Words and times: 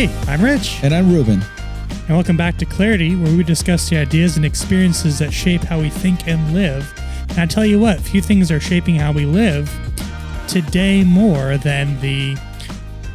Hey, 0.00 0.32
I'm 0.32 0.42
Rich, 0.42 0.80
And 0.82 0.94
I'm 0.94 1.12
Ruben. 1.12 1.42
and 1.90 2.08
welcome 2.08 2.34
back 2.34 2.56
to 2.56 2.64
Clarity, 2.64 3.16
where 3.16 3.36
we 3.36 3.44
discuss 3.44 3.90
the 3.90 3.98
ideas 3.98 4.38
and 4.38 4.46
experiences 4.46 5.18
that 5.18 5.30
shape 5.30 5.60
how 5.60 5.78
we 5.78 5.90
think 5.90 6.26
and 6.26 6.54
live. 6.54 6.90
And 7.28 7.40
I 7.40 7.44
tell 7.44 7.66
you 7.66 7.78
what, 7.78 8.00
few 8.00 8.22
things 8.22 8.50
are 8.50 8.60
shaping 8.60 8.94
how 8.94 9.12
we 9.12 9.26
live 9.26 9.70
today 10.48 11.04
more 11.04 11.58
than 11.58 12.00
the 12.00 12.38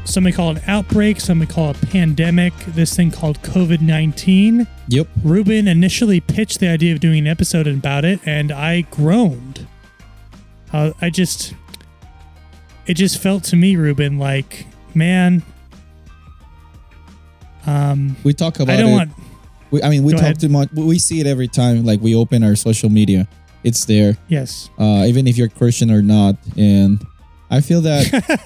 some 0.04 0.26
may 0.26 0.32
call 0.32 0.52
it 0.52 0.58
an 0.58 0.64
outbreak, 0.68 1.20
some 1.20 1.40
may 1.40 1.48
call 1.48 1.72
it 1.72 1.82
a 1.82 1.88
pandemic, 1.88 2.54
this 2.68 2.96
thing 2.96 3.10
called 3.10 3.42
COVID 3.42 3.82
19. 3.82 4.68
Yep. 4.88 5.08
Ruben 5.24 5.68
initially 5.68 6.20
pitched 6.20 6.60
the 6.60 6.68
idea 6.68 6.94
of 6.94 7.00
doing 7.00 7.18
an 7.18 7.28
episode 7.28 7.66
about 7.66 8.06
it, 8.06 8.20
and 8.28 8.52
I 8.52 8.82
groaned. 8.82 9.66
Uh, 10.72 10.92
I 11.02 11.10
just, 11.10 11.56
it 12.86 12.94
just 12.94 13.20
felt 13.20 13.44
to 13.46 13.56
me, 13.56 13.76
Ruben, 13.76 14.20
like, 14.20 14.68
man, 14.94 15.42
um, 17.66 18.16
We 18.24 18.34
talk 18.34 18.60
about 18.60 18.74
I 18.78 18.82
don't 18.82 18.90
it. 18.90 18.94
want, 18.94 19.12
we, 19.72 19.84
I 19.84 19.90
mean, 19.90 20.04
we 20.04 20.12
Go 20.12 20.18
talk 20.18 20.24
ahead. 20.26 20.40
too 20.40 20.50
much. 20.50 20.70
We 20.74 21.00
see 21.00 21.20
it 21.20 21.28
every 21.28 21.48
time. 21.48 21.84
Like 21.86 22.02
we 22.02 22.16
open 22.16 22.44
our 22.44 22.56
social 22.56 22.90
media, 22.90 23.28
it's 23.64 23.86
there. 23.86 24.18
yes. 24.28 24.70
Uh, 24.78 25.06
even 25.08 25.28
if 25.28 25.38
you're 25.38 25.50
Christian 25.50 25.90
or 25.92 26.02
not. 26.02 26.36
And 26.58 27.04
I 27.50 27.62
feel 27.62 27.82
that. 27.82 28.06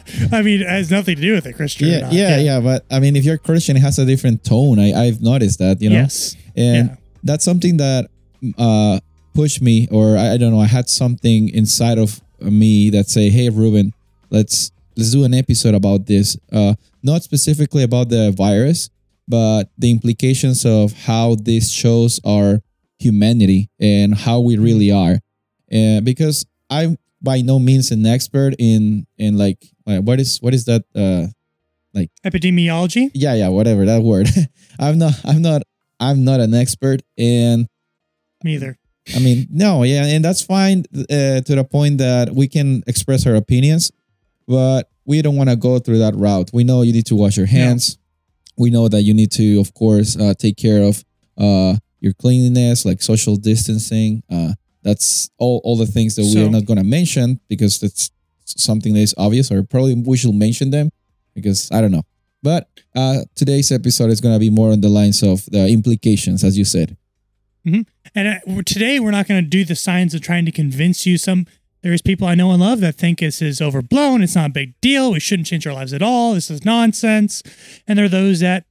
I 0.31 0.41
mean, 0.41 0.61
it 0.61 0.67
has 0.69 0.89
nothing 0.91 1.15
to 1.17 1.21
do 1.21 1.33
with 1.33 1.45
it, 1.45 1.53
Christian. 1.53 1.87
or 1.87 1.91
yeah, 1.91 2.09
yeah, 2.11 2.37
yeah. 2.39 2.59
But 2.59 2.85
I 2.91 2.99
mean, 2.99 3.15
if 3.15 3.23
you're 3.25 3.37
Christian, 3.37 3.75
it 3.77 3.81
has 3.81 3.97
a 3.99 4.05
different 4.05 4.43
tone. 4.43 4.79
I, 4.79 4.93
I've 5.07 5.21
noticed 5.21 5.59
that. 5.59 5.81
You 5.81 5.89
know. 5.89 5.95
Yes. 5.97 6.35
And 6.55 6.89
Yeah. 6.89 6.95
that's 7.23 7.43
something 7.45 7.77
that 7.77 8.09
uh 8.57 8.99
pushed 9.33 9.61
me, 9.61 9.88
or 9.91 10.17
I, 10.17 10.33
I 10.33 10.38
don't 10.38 10.51
know. 10.51 10.59
I 10.59 10.67
had 10.67 10.89
something 10.89 11.49
inside 11.49 11.97
of 11.97 12.22
me 12.41 12.89
that 12.91 13.07
say, 13.09 13.29
"Hey, 13.29 13.49
Ruben, 13.49 13.94
let's 14.29 14.72
let's 14.97 15.11
do 15.11 15.23
an 15.23 15.33
episode 15.33 15.75
about 15.75 16.05
this. 16.05 16.38
Uh, 16.51 16.73
not 17.03 17.23
specifically 17.23 17.83
about 17.83 18.09
the 18.09 18.31
virus, 18.31 18.89
but 19.30 19.69
the 19.77 19.91
implications 19.91 20.66
of 20.66 20.91
how 21.05 21.35
this 21.35 21.72
shows 21.72 22.19
our 22.25 22.59
humanity 22.97 23.69
and 23.80 24.16
how 24.16 24.39
we 24.41 24.58
really 24.58 24.91
are. 24.91 25.19
And 25.72 26.03
because 26.03 26.45
I'm 26.69 26.97
by 27.22 27.41
no 27.41 27.59
means 27.59 27.91
an 27.91 28.05
expert 28.05 28.55
in 28.59 29.05
in 29.17 29.38
like 29.38 29.63
uh, 29.88 29.97
what 30.00 30.19
is 30.19 30.39
what 30.41 30.53
is 30.53 30.66
that 30.66 30.83
uh 30.95 31.27
Epidemiology. 32.25 33.11
yeah 33.13 33.33
yeah 33.33 33.50
whatever 33.50 33.83
that 33.85 34.02
word 34.02 34.27
i'm 34.80 34.97
not 34.97 35.13
i'm 35.25 35.41
not 35.41 35.63
i'm 36.00 36.23
not 36.23 36.39
an 36.39 36.53
expert 36.53 37.02
and 37.17 37.67
Me 38.44 38.53
either. 38.55 38.77
i 39.16 39.19
mean 39.19 39.47
no 39.50 39.83
yeah 39.83 40.05
and 40.05 40.23
that's 40.23 40.41
fine 40.41 40.85
uh, 40.95 41.41
to 41.41 41.55
the 41.55 41.66
point 41.69 41.97
that 41.97 42.33
we 42.33 42.47
can 42.47 42.83
express 42.88 43.27
our 43.27 43.35
opinions 43.35 43.91
but 44.47 44.89
we 45.03 45.22
don't 45.22 45.35
want 45.35 45.50
to 45.50 45.57
go 45.57 45.77
through 45.80 45.97
that 46.00 46.16
route 46.16 46.52
we 46.53 46.63
know 46.63 46.83
you 46.83 46.94
need 46.94 47.07
to 47.07 47.16
wash 47.16 47.35
your 47.35 47.47
hands 47.47 47.97
we 48.59 48.69
know 48.69 48.88
that 48.88 49.02
you 49.02 49.13
need 49.13 49.31
to 49.31 49.59
of 49.59 49.73
course 49.73 50.09
uh, 50.23 50.33
take 50.38 50.57
care 50.57 50.83
of 50.83 51.03
uh, 51.38 51.73
your 52.02 52.13
cleanliness 52.13 52.85
like 52.85 53.01
social 53.01 53.35
distancing 53.35 54.21
uh, 54.29 54.51
that's 54.83 55.29
all, 55.38 55.59
all 55.63 55.77
the 55.77 55.85
things 55.95 56.16
that 56.16 56.23
we 56.23 56.33
So- 56.33 56.45
are 56.47 56.51
not 56.57 56.66
going 56.66 56.77
to 56.77 56.89
mention 56.99 57.39
because 57.49 57.81
it's 57.83 58.11
something 58.45 58.93
that 58.95 59.01
is 59.01 59.16
obvious 59.17 59.51
or 59.51 59.63
probably 59.63 59.95
we 59.95 60.17
should 60.17 60.33
mention 60.35 60.71
them 60.71 60.89
because 61.35 61.69
i 61.71 61.81
don't 61.81 61.91
know 61.91 62.03
but 62.41 62.67
uh, 62.95 63.19
today's 63.35 63.71
episode 63.71 64.09
is 64.09 64.21
going 64.21 64.33
to 64.33 64.39
be 64.39 64.49
more 64.49 64.71
on 64.71 64.81
the 64.81 64.89
lines 64.89 65.21
of 65.23 65.45
the 65.51 65.67
implications 65.67 66.44
as 66.44 66.57
you 66.57 66.66
said 66.66 66.95
And 68.16 68.27
uh, 68.27 68.61
today 68.66 68.99
we're 68.99 69.11
not 69.11 69.27
going 69.27 69.44
to 69.44 69.47
do 69.49 69.63
the 69.63 69.75
science 69.75 70.13
of 70.16 70.21
trying 70.21 70.45
to 70.45 70.51
convince 70.51 71.05
you. 71.05 71.17
Some 71.19 71.45
there's 71.81 72.02
people 72.02 72.27
I 72.27 72.35
know 72.35 72.52
and 72.52 72.59
love 72.61 72.80
that 72.81 72.95
think 72.95 73.19
this 73.19 73.41
is 73.41 73.61
overblown. 73.61 74.22
It's 74.22 74.35
not 74.35 74.49
a 74.49 74.53
big 74.53 74.73
deal. 74.81 75.11
We 75.11 75.19
shouldn't 75.19 75.47
change 75.47 75.66
our 75.66 75.73
lives 75.73 75.94
at 75.94 76.01
all. 76.01 76.34
This 76.34 76.50
is 76.51 76.66
nonsense. 76.66 77.41
And 77.88 77.97
there 77.97 78.06
are 78.06 78.09
those 78.09 78.41
that 78.41 78.66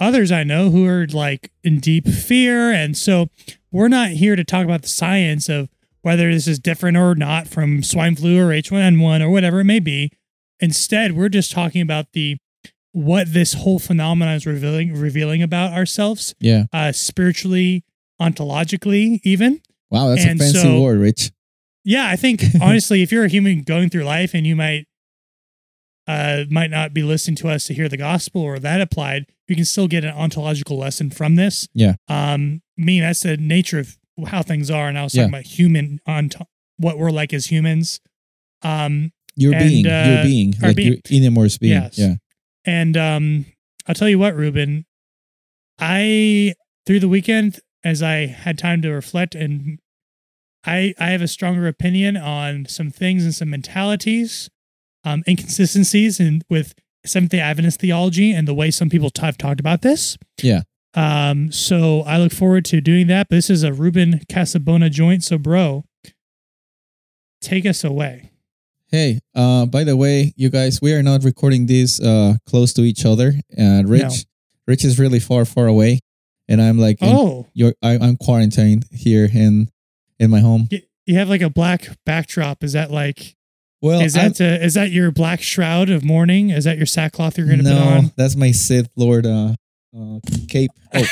others 0.00 0.32
I 0.32 0.42
know 0.44 0.70
who 0.70 0.86
are 0.86 1.06
like 1.06 1.52
in 1.62 1.78
deep 1.80 2.08
fear. 2.08 2.72
And 2.72 2.96
so 2.96 3.28
we're 3.70 3.88
not 3.88 4.10
here 4.10 4.34
to 4.36 4.44
talk 4.44 4.64
about 4.64 4.82
the 4.82 4.88
science 4.88 5.48
of 5.48 5.68
whether 6.02 6.30
this 6.32 6.46
is 6.48 6.58
different 6.58 6.96
or 6.96 7.14
not 7.14 7.46
from 7.48 7.82
swine 7.82 8.16
flu 8.16 8.38
or 8.38 8.50
H1N1 8.50 9.20
or 9.22 9.30
whatever 9.30 9.60
it 9.60 9.64
may 9.64 9.78
be. 9.80 10.10
Instead, 10.60 11.12
we're 11.12 11.28
just 11.28 11.52
talking 11.52 11.80
about 11.82 12.12
the 12.12 12.36
what 12.92 13.32
this 13.32 13.54
whole 13.54 13.78
phenomenon 13.80 14.34
is 14.34 14.46
revealing 14.46 14.94
revealing 14.94 15.42
about 15.42 15.72
ourselves 15.72 16.32
yeah 16.38 16.64
uh, 16.72 16.92
spiritually, 16.92 17.82
ontologically, 18.22 19.20
even. 19.24 19.60
wow 19.90 20.08
that's 20.08 20.24
And 20.24 20.40
a 20.40 20.44
fancy 20.44 20.58
so- 20.60 20.80
word 20.80 20.98
rich 21.00 21.32
Yeah, 21.84 22.08
I 22.08 22.16
think 22.16 22.42
honestly, 22.60 23.02
if 23.02 23.12
you're 23.12 23.24
a 23.24 23.28
human 23.28 23.62
going 23.62 23.90
through 23.90 24.04
life 24.04 24.34
and 24.34 24.46
you 24.46 24.56
might 24.56 24.86
uh, 26.06 26.44
might 26.50 26.70
not 26.70 26.92
be 26.92 27.02
listening 27.02 27.36
to 27.36 27.48
us 27.48 27.64
to 27.64 27.74
hear 27.74 27.88
the 27.88 27.96
gospel 27.96 28.42
or 28.42 28.58
that 28.58 28.80
applied, 28.80 29.26
you 29.48 29.56
can 29.56 29.64
still 29.64 29.88
get 29.88 30.04
an 30.04 30.10
ontological 30.14 30.76
lesson 30.78 31.10
from 31.10 31.36
this. 31.36 31.66
Yeah. 31.72 31.94
Um, 32.08 32.60
I 32.78 32.82
mean, 32.84 33.02
that's 33.02 33.20
the 33.22 33.36
nature 33.38 33.78
of 33.78 33.96
how 34.28 34.42
things 34.42 34.70
are. 34.70 34.88
And 34.88 34.98
I 34.98 35.02
was 35.04 35.14
Yeah. 35.14 35.22
talking 35.22 35.34
about 35.34 35.46
human 35.46 36.00
on 36.06 36.30
what 36.76 36.98
we're 36.98 37.10
like 37.10 37.32
as 37.32 37.46
humans. 37.46 38.00
Um, 38.62 39.12
Your 39.36 39.54
And, 39.54 39.64
being, 39.68 39.86
uh, 39.86 40.12
your 40.14 40.22
being, 40.24 40.54
like 40.60 40.76
being. 40.76 40.88
your 40.92 40.98
innermost 41.10 41.58
being. 41.60 41.72
Yes. 41.72 41.98
Yeah. 41.98 42.14
And 42.66 42.96
um, 42.96 43.46
I'll 43.86 43.94
tell 43.94 44.08
you 44.08 44.18
what, 44.18 44.34
Ruben, 44.36 44.84
I 45.78 46.54
through 46.86 47.00
the 47.00 47.08
weekend 47.08 47.60
as 47.82 48.02
I 48.02 48.26
had 48.26 48.58
time 48.58 48.82
to 48.82 48.90
reflect 48.90 49.34
and 49.34 49.78
I 50.66 50.94
I 50.98 51.10
have 51.10 51.22
a 51.22 51.28
stronger 51.28 51.66
opinion 51.66 52.16
on 52.16 52.66
some 52.66 52.90
things 52.90 53.24
and 53.24 53.34
some 53.34 53.50
mentalities, 53.50 54.48
um, 55.04 55.22
inconsistencies 55.28 56.20
in 56.20 56.42
with 56.48 56.74
Seventh 57.04 57.32
Day 57.32 57.40
Adventist 57.40 57.80
theology 57.80 58.32
and 58.32 58.48
the 58.48 58.54
way 58.54 58.70
some 58.70 58.88
people 58.88 59.10
t- 59.10 59.20
have 59.22 59.36
talked 59.36 59.60
about 59.60 59.82
this. 59.82 60.16
Yeah. 60.42 60.62
Um. 60.94 61.50
So 61.52 62.00
I 62.02 62.18
look 62.18 62.32
forward 62.32 62.64
to 62.66 62.80
doing 62.80 63.08
that. 63.08 63.28
But 63.28 63.36
this 63.36 63.50
is 63.50 63.62
a 63.62 63.72
Ruben 63.72 64.20
Casabona 64.30 64.90
joint. 64.90 65.24
So, 65.24 65.38
bro, 65.38 65.84
take 67.40 67.66
us 67.66 67.84
away. 67.84 68.30
Hey, 68.90 69.20
uh, 69.34 69.66
by 69.66 69.82
the 69.84 69.96
way, 69.96 70.32
you 70.36 70.50
guys, 70.50 70.80
we 70.80 70.92
are 70.92 71.02
not 71.02 71.24
recording 71.24 71.66
this 71.66 72.00
uh 72.00 72.34
close 72.46 72.72
to 72.74 72.82
each 72.82 73.04
other. 73.04 73.34
Uh, 73.58 73.82
Rich, 73.84 74.02
No. 74.02 74.10
Rich 74.68 74.84
is 74.84 74.98
really 75.00 75.18
far, 75.18 75.44
far 75.44 75.66
away, 75.66 75.98
and 76.48 76.62
I'm 76.62 76.78
like, 76.78 76.98
Oh, 77.02 77.46
you're, 77.54 77.74
I, 77.82 77.98
I'm 77.98 78.16
quarantined 78.16 78.84
here 78.92 79.28
in 79.32 79.68
in 80.24 80.30
my 80.30 80.40
home. 80.40 80.68
you, 81.06 81.16
have 81.16 81.28
like 81.28 81.42
a 81.42 81.50
black 81.50 81.88
backdrop. 82.04 82.64
Is 82.64 82.72
that 82.72 82.90
like? 82.90 83.36
Well, 83.80 84.00
is 84.00 84.16
I'm- 84.16 84.32
that 84.32 84.40
uh, 84.40 84.64
is 84.64 84.74
that 84.74 84.90
your 84.90 85.10
black 85.10 85.42
shroud 85.42 85.90
of 85.90 86.04
mourning? 86.04 86.50
Is 86.50 86.64
that 86.64 86.76
your 86.78 86.86
sackcloth 86.86 87.36
you're 87.38 87.46
going 87.46 87.58
to 87.58 87.64
no, 87.64 87.78
put 87.78 87.86
on? 87.86 88.12
that's 88.16 88.34
my 88.34 88.50
Sith 88.50 88.88
Lord 88.96 89.26
uh, 89.26 89.54
uh 89.96 90.20
cape. 90.48 90.70
Oh, 90.96 91.04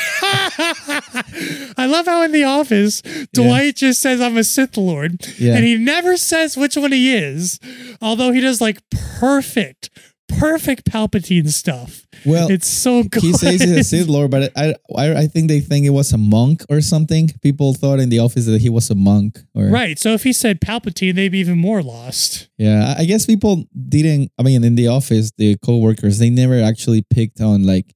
I 1.77 1.85
love 1.87 2.05
how 2.05 2.21
in 2.23 2.31
the 2.31 2.43
office 2.43 3.01
Dwight 3.33 3.75
just 3.75 4.01
says 4.01 4.21
I'm 4.21 4.37
a 4.37 4.43
Sith 4.43 4.77
Lord, 4.77 5.25
yeah. 5.37 5.55
and 5.55 5.65
he 5.65 5.77
never 5.77 6.17
says 6.17 6.55
which 6.55 6.75
one 6.75 6.91
he 6.91 7.13
is. 7.15 7.59
Although 8.01 8.31
he 8.31 8.41
does 8.41 8.61
like 8.61 8.79
perfect, 9.19 9.89
perfect 10.39 10.85
Palpatine 10.85 11.49
stuff. 11.49 12.05
well, 12.25 12.49
it's 12.49 12.67
so 12.67 13.03
good. 13.03 13.21
he 13.21 13.33
says 13.33 13.61
he's 13.61 13.71
a 13.71 13.83
Sith 13.91 14.07
Lord, 14.07 14.31
but 14.31 14.51
I, 14.55 14.75
I 14.95 15.13
I 15.23 15.27
think 15.27 15.47
they 15.47 15.59
think 15.59 15.85
it 15.85 15.91
was 15.91 16.11
a 16.13 16.17
monk 16.17 16.63
or 16.69 16.81
something. 16.81 17.29
People 17.41 17.73
thought 17.73 17.99
in 17.99 18.09
the 18.09 18.19
office 18.19 18.45
that 18.45 18.61
he 18.61 18.69
was 18.69 18.89
a 18.89 18.95
monk. 18.95 19.39
Or, 19.55 19.65
right. 19.67 19.97
So 19.99 20.09
if 20.13 20.23
he 20.23 20.33
said 20.33 20.61
Palpatine, 20.61 21.15
they'd 21.15 21.29
be 21.29 21.39
even 21.39 21.57
more 21.57 21.81
lost. 21.83 22.49
Yeah, 22.57 22.95
I 22.97 23.03
I 23.03 23.05
guess 23.05 23.25
people 23.25 23.65
didn't. 23.89 24.31
I 24.39 24.43
mean, 24.43 24.63
in 24.63 24.75
the 24.75 24.87
office, 24.87 25.31
the 25.37 25.57
coworkers 25.57 26.19
they 26.19 26.29
never 26.29 26.61
actually 26.61 27.01
picked 27.09 27.41
on 27.41 27.63
like 27.65 27.93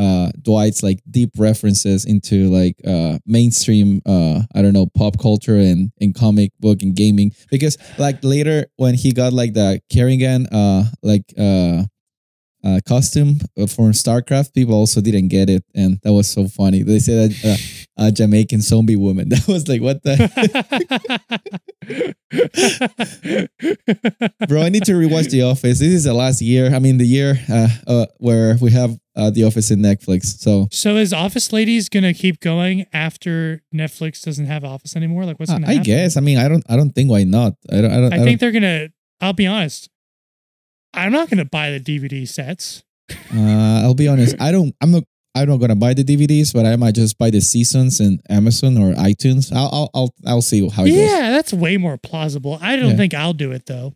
uh 0.00 0.30
Dwight's 0.40 0.82
like 0.82 1.00
deep 1.10 1.30
references 1.36 2.06
into 2.06 2.48
like 2.48 2.76
uh 2.86 3.18
mainstream 3.26 4.00
uh 4.06 4.42
I 4.54 4.62
don't 4.62 4.72
know 4.72 4.86
pop 4.86 5.18
culture 5.18 5.56
and 5.56 5.92
and 6.00 6.14
comic 6.14 6.52
book 6.58 6.82
and 6.82 6.96
gaming. 6.96 7.32
Because 7.50 7.76
like 7.98 8.24
later 8.24 8.66
when 8.76 8.94
he 8.94 9.12
got 9.12 9.32
like 9.32 9.52
the 9.52 9.80
Kerrigan 9.92 10.46
uh 10.46 10.84
like 11.02 11.24
uh 11.38 11.84
uh, 12.64 12.80
costume 12.86 13.38
from 13.68 13.92
StarCraft. 13.92 14.54
People 14.54 14.74
also 14.74 15.00
didn't 15.00 15.28
get 15.28 15.48
it, 15.50 15.64
and 15.74 15.98
that 16.02 16.12
was 16.12 16.28
so 16.30 16.46
funny. 16.46 16.82
They 16.82 16.98
said 16.98 17.30
that 17.30 17.44
uh, 17.98 18.06
a 18.06 18.12
Jamaican 18.12 18.60
zombie 18.62 18.96
woman. 18.96 19.28
That 19.30 19.46
was 19.48 19.68
like, 19.68 19.80
what 19.82 20.02
the 20.02 20.16
bro? 24.48 24.62
I 24.62 24.68
need 24.68 24.84
to 24.84 24.92
rewatch 24.92 25.30
The 25.30 25.42
Office. 25.42 25.78
This 25.78 25.88
is 25.92 26.04
the 26.04 26.14
last 26.14 26.40
year. 26.40 26.74
I 26.74 26.78
mean, 26.78 26.98
the 26.98 27.06
year 27.06 27.38
uh, 27.48 27.68
uh, 27.86 28.06
where 28.18 28.56
we 28.60 28.70
have 28.72 28.98
uh, 29.16 29.30
The 29.30 29.44
Office 29.44 29.70
in 29.70 29.80
Netflix. 29.80 30.38
So 30.40 30.68
so 30.70 30.96
is 30.96 31.12
Office 31.12 31.52
Ladies 31.52 31.88
gonna 31.88 32.14
keep 32.14 32.40
going 32.40 32.86
after 32.92 33.62
Netflix 33.74 34.22
doesn't 34.22 34.46
have 34.46 34.64
Office 34.64 34.96
anymore? 34.96 35.24
Like 35.24 35.38
what's 35.38 35.52
gonna 35.52 35.66
I 35.66 35.72
happen? 35.74 35.84
guess. 35.84 36.16
I 36.16 36.20
mean, 36.20 36.38
I 36.38 36.48
don't. 36.48 36.64
I 36.68 36.76
don't 36.76 36.90
think 36.92 37.10
why 37.10 37.24
not. 37.24 37.54
I 37.70 37.80
don't. 37.80 37.92
I 37.92 37.96
don't. 37.96 38.12
I 38.12 38.16
I 38.16 38.24
think 38.24 38.40
they're 38.40 38.52
gonna. 38.52 38.88
I'll 39.20 39.32
be 39.34 39.46
honest. 39.46 39.89
I'm 40.94 41.12
not 41.12 41.30
gonna 41.30 41.44
buy 41.44 41.70
the 41.70 41.80
DVD 41.80 42.26
sets. 42.26 42.82
uh, 43.34 43.82
I'll 43.84 43.94
be 43.94 44.08
honest. 44.08 44.36
I 44.40 44.52
don't. 44.52 44.74
I'm 44.80 44.90
not. 44.90 45.04
I'm 45.34 45.48
not 45.48 45.58
gonna 45.58 45.76
buy 45.76 45.94
the 45.94 46.02
DVDs, 46.04 46.52
but 46.52 46.66
I 46.66 46.74
might 46.76 46.94
just 46.96 47.16
buy 47.18 47.30
the 47.30 47.40
seasons 47.40 48.00
in 48.00 48.20
Amazon 48.28 48.76
or 48.78 48.92
iTunes. 48.94 49.52
I'll. 49.54 49.70
I'll. 49.72 49.90
I'll, 49.94 50.14
I'll 50.26 50.42
see 50.42 50.60
how 50.68 50.84
it 50.84 50.90
goes. 50.90 50.96
Yeah, 50.98 51.30
that's 51.30 51.52
way 51.52 51.76
more 51.76 51.96
plausible. 51.98 52.58
I 52.60 52.76
don't 52.76 52.90
Yeah. 52.90 52.96
think 52.96 53.14
I'll 53.14 53.32
do 53.32 53.52
it 53.52 53.66
though. 53.66 53.94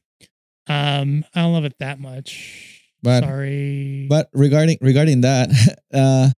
Um, 0.69 1.25
I 1.35 1.43
don't 1.43 1.52
love 1.52 1.64
it 1.64 1.75
that 1.81 1.99
much. 2.00 2.81
But 3.02 3.23
Sorry. 3.25 4.06
but 4.08 4.31
regarding 4.32 4.79
regarding 4.81 5.20
that, 5.23 5.50
uh, 5.93 6.31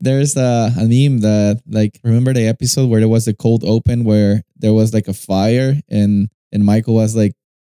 there's 0.00 0.36
a, 0.36 0.72
a 0.78 0.84
meme 0.86 1.18
that 1.20 1.60
like 1.68 2.00
remember 2.04 2.32
the 2.32 2.46
episode 2.46 2.88
where 2.88 3.00
there 3.00 3.08
was 3.08 3.26
the 3.26 3.34
cold 3.34 3.64
open 3.64 4.04
where 4.04 4.42
there 4.56 4.72
was 4.72 4.94
like 4.94 5.08
a 5.08 5.12
fire 5.12 5.78
and 5.90 6.28
and 6.52 6.64
Michael 6.64 6.94
was 6.94 7.14
like 7.14 7.32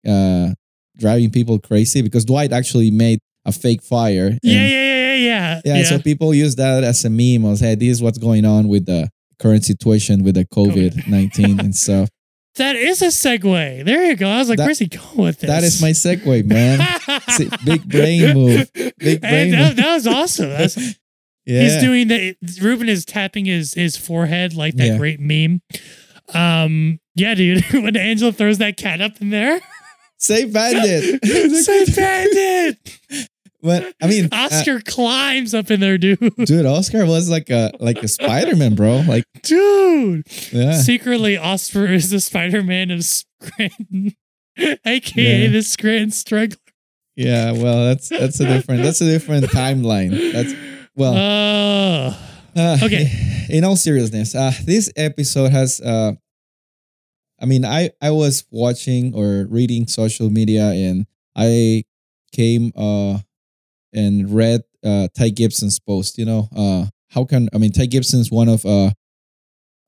uh 0.08 0.50
driving 0.98 1.30
people 1.32 1.60
crazy 1.60 2.02
because 2.02 2.26
Dwight 2.26 2.52
actually 2.52 2.92
made 2.92 3.20
a 3.46 3.52
fake 3.52 3.82
fire. 3.82 4.28
and- 4.28 4.40
yeah, 4.44 4.68
yeah, 4.68 5.16
yeah, 5.16 5.62
yeah, 5.66 5.76
yeah, 5.78 5.84
So 5.86 6.00
people 6.00 6.34
use 6.34 6.56
that 6.58 6.84
as 6.84 7.04
a 7.06 7.10
meme. 7.10 7.46
I 7.46 7.50
was 7.52 7.60
hey, 7.60 7.76
this 7.76 7.90
is 7.90 8.02
what's 8.02 8.18
going 8.18 8.46
on 8.46 8.68
with 8.68 8.86
the 8.86 9.10
current 9.40 9.64
situation 9.66 10.24
with 10.24 10.36
the 10.36 10.46
COVID 10.46 11.08
nineteen 11.08 11.60
and 11.66 11.76
stuff. 11.76 12.10
that 12.56 12.76
is 12.76 13.02
a 13.04 13.08
segue. 13.08 13.86
There 13.86 14.04
you 14.06 14.16
go. 14.16 14.28
I 14.28 14.40
was 14.40 14.50
like, 14.50 14.58
That- 14.58 14.66
where's 14.66 14.80
he 14.80 14.88
going 14.88 15.18
with 15.18 15.40
this? 15.40 15.48
That 15.50 15.64
is 15.64 15.82
my 15.82 15.92
segue, 15.92 16.46
man. 16.46 16.80
See, 17.30 17.50
big 17.64 17.88
brain 17.88 18.34
move. 18.40 18.72
Big 18.74 19.22
brain 19.22 19.52
that, 19.52 19.68
move. 19.68 19.76
that 19.78 19.94
was 19.94 20.08
awesome. 20.08 20.50
That's, 20.50 20.78
Yeah. 21.50 21.62
He's 21.62 21.78
doing 21.82 22.10
the 22.10 22.36
Ruben 22.62 22.90
is 22.90 23.06
tapping 23.06 23.46
his 23.46 23.74
his 23.74 23.96
forehead 23.96 24.54
like 24.54 24.76
that 24.76 24.86
Yeah. 24.88 24.98
great 24.98 25.22
meme. 25.22 25.62
Um, 26.34 27.00
yeah, 27.16 27.36
dude. 27.36 27.64
when 27.72 27.96
Angela 27.96 28.34
throws 28.34 28.58
that 28.58 28.76
cat 28.76 29.00
up 29.00 29.22
in 29.22 29.30
there, 29.30 29.62
Say 30.20 30.46
bandit. 30.46 31.24
say 31.64 31.86
bandit. 31.96 33.00
but 33.62 33.94
I 34.02 34.08
mean, 34.08 34.26
uh, 34.32 34.48
Oscar 34.52 34.80
climbs 34.82 35.54
up 35.54 35.70
in 35.72 35.80
there, 35.80 35.98
dude. 35.98 36.20
dude, 36.46 36.66
Oscar 36.66 37.06
was 37.06 37.30
like 37.30 37.50
a 37.50 37.72
like 37.80 37.98
a 38.04 38.08
Spider 38.08 38.56
Man, 38.56 38.76
bro. 38.76 39.04
Like, 39.08 39.26
Dude, 39.44 40.26
yeah, 40.52 40.74
secretly, 40.82 41.38
Oscar 41.38 41.86
is 41.86 42.10
the 42.10 42.20
Spider 42.20 42.64
Man 42.64 42.90
of 42.92 43.04
Scranton, 43.06 44.16
aka 44.86 45.44
Yeah. 45.44 45.50
the 45.50 45.62
Scranton 45.62 46.12
Strangler. 46.12 46.58
yeah. 47.16 47.52
Well, 47.52 47.86
that's 47.86 48.10
that's 48.10 48.40
a 48.40 48.46
different 48.48 48.84
that's 48.84 49.02
a 49.02 49.06
different 49.06 49.46
timeline. 49.46 50.32
That's 50.34 50.54
well. 50.96 51.14
Oh, 51.16 52.20
Uh, 52.56 52.78
Okay. 52.84 53.12
In 53.50 53.64
all 53.64 53.76
seriousness, 53.76 54.34
uh, 54.36 54.52
this 54.66 54.92
episode 54.98 55.52
has. 55.52 55.80
Uh, 55.80 56.14
I 57.42 57.46
mean, 57.46 57.66
I 57.66 57.92
I 58.02 58.12
was 58.12 58.46
watching 58.52 59.14
or 59.14 59.46
reading 59.50 59.88
social 59.88 60.30
media, 60.30 60.70
and 60.72 61.06
I 61.36 61.84
came 62.32 62.72
uh 62.76 63.20
and 63.94 64.30
read 64.34 64.62
uh 64.84 65.08
Ty 65.18 65.30
Gibson's 65.30 65.80
post. 65.80 66.18
You 66.18 66.26
know, 66.26 66.50
uh, 66.56 66.86
how 67.10 67.26
can 67.26 67.48
I 67.54 67.58
mean 67.58 67.72
Ty 67.72 67.86
Gibson's 67.88 68.32
one 68.32 68.50
of 68.50 68.66
uh 68.66 68.92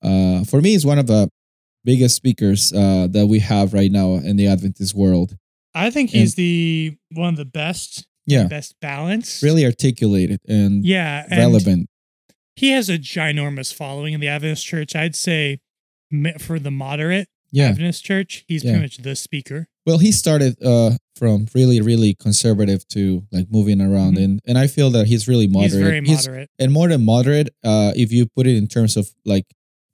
uh 0.03 0.43
for 0.45 0.61
me 0.61 0.73
is 0.73 0.85
one 0.85 0.99
of 0.99 1.07
the 1.07 1.29
biggest 1.83 2.15
speakers 2.15 2.71
uh 2.73 3.07
that 3.09 3.27
we 3.27 3.39
have 3.39 3.73
right 3.73 3.91
now 3.91 4.13
in 4.15 4.35
the 4.37 4.47
Adventist 4.47 4.93
world. 4.95 5.35
I 5.73 5.89
think 5.91 6.09
he's 6.09 6.35
the 6.35 6.97
one 7.13 7.29
of 7.29 7.37
the 7.37 7.45
best, 7.45 8.07
Yeah, 8.25 8.45
best 8.47 8.75
balanced. 8.81 9.43
really 9.43 9.65
articulated 9.65 10.39
and 10.47 10.83
yeah, 10.85 11.25
and 11.29 11.39
relevant. 11.39 11.89
he 12.55 12.71
has 12.71 12.89
a 12.89 12.97
ginormous 12.97 13.73
following 13.73 14.13
in 14.13 14.19
the 14.19 14.27
Adventist 14.27 14.65
church. 14.65 14.95
I'd 14.95 15.15
say 15.15 15.59
for 16.39 16.57
the 16.59 16.71
moderate 16.71 17.29
Yeah. 17.51 17.69
Adventist 17.69 18.03
church, 18.03 18.45
he's 18.47 18.63
Yeah. 18.63 18.71
pretty 18.71 18.83
much 18.85 18.97
the 18.97 19.15
speaker. 19.15 19.67
Well, 19.85 19.97
he 19.97 20.11
started 20.11 20.61
uh 20.63 20.97
from 21.15 21.47
really 21.55 21.81
really 21.81 22.13
conservative 22.13 22.87
to 22.89 23.23
like 23.31 23.47
moving 23.51 23.81
around, 23.81 24.17
Mhm. 24.17 24.23
and 24.23 24.39
and 24.45 24.57
I 24.57 24.67
feel 24.67 24.89
that 24.91 25.07
he's 25.07 25.27
really 25.27 25.47
moderate. 25.47 25.71
He's 25.71 25.81
very 25.81 26.01
moderate. 26.01 26.49
and 26.59 26.71
more 26.71 26.87
than 26.87 27.03
moderate. 27.03 27.49
Uh, 27.63 27.91
if 27.95 28.11
you 28.11 28.27
put 28.35 28.45
it 28.47 28.55
in 28.55 28.67
terms 28.67 28.95
of 28.97 29.09
like 29.25 29.45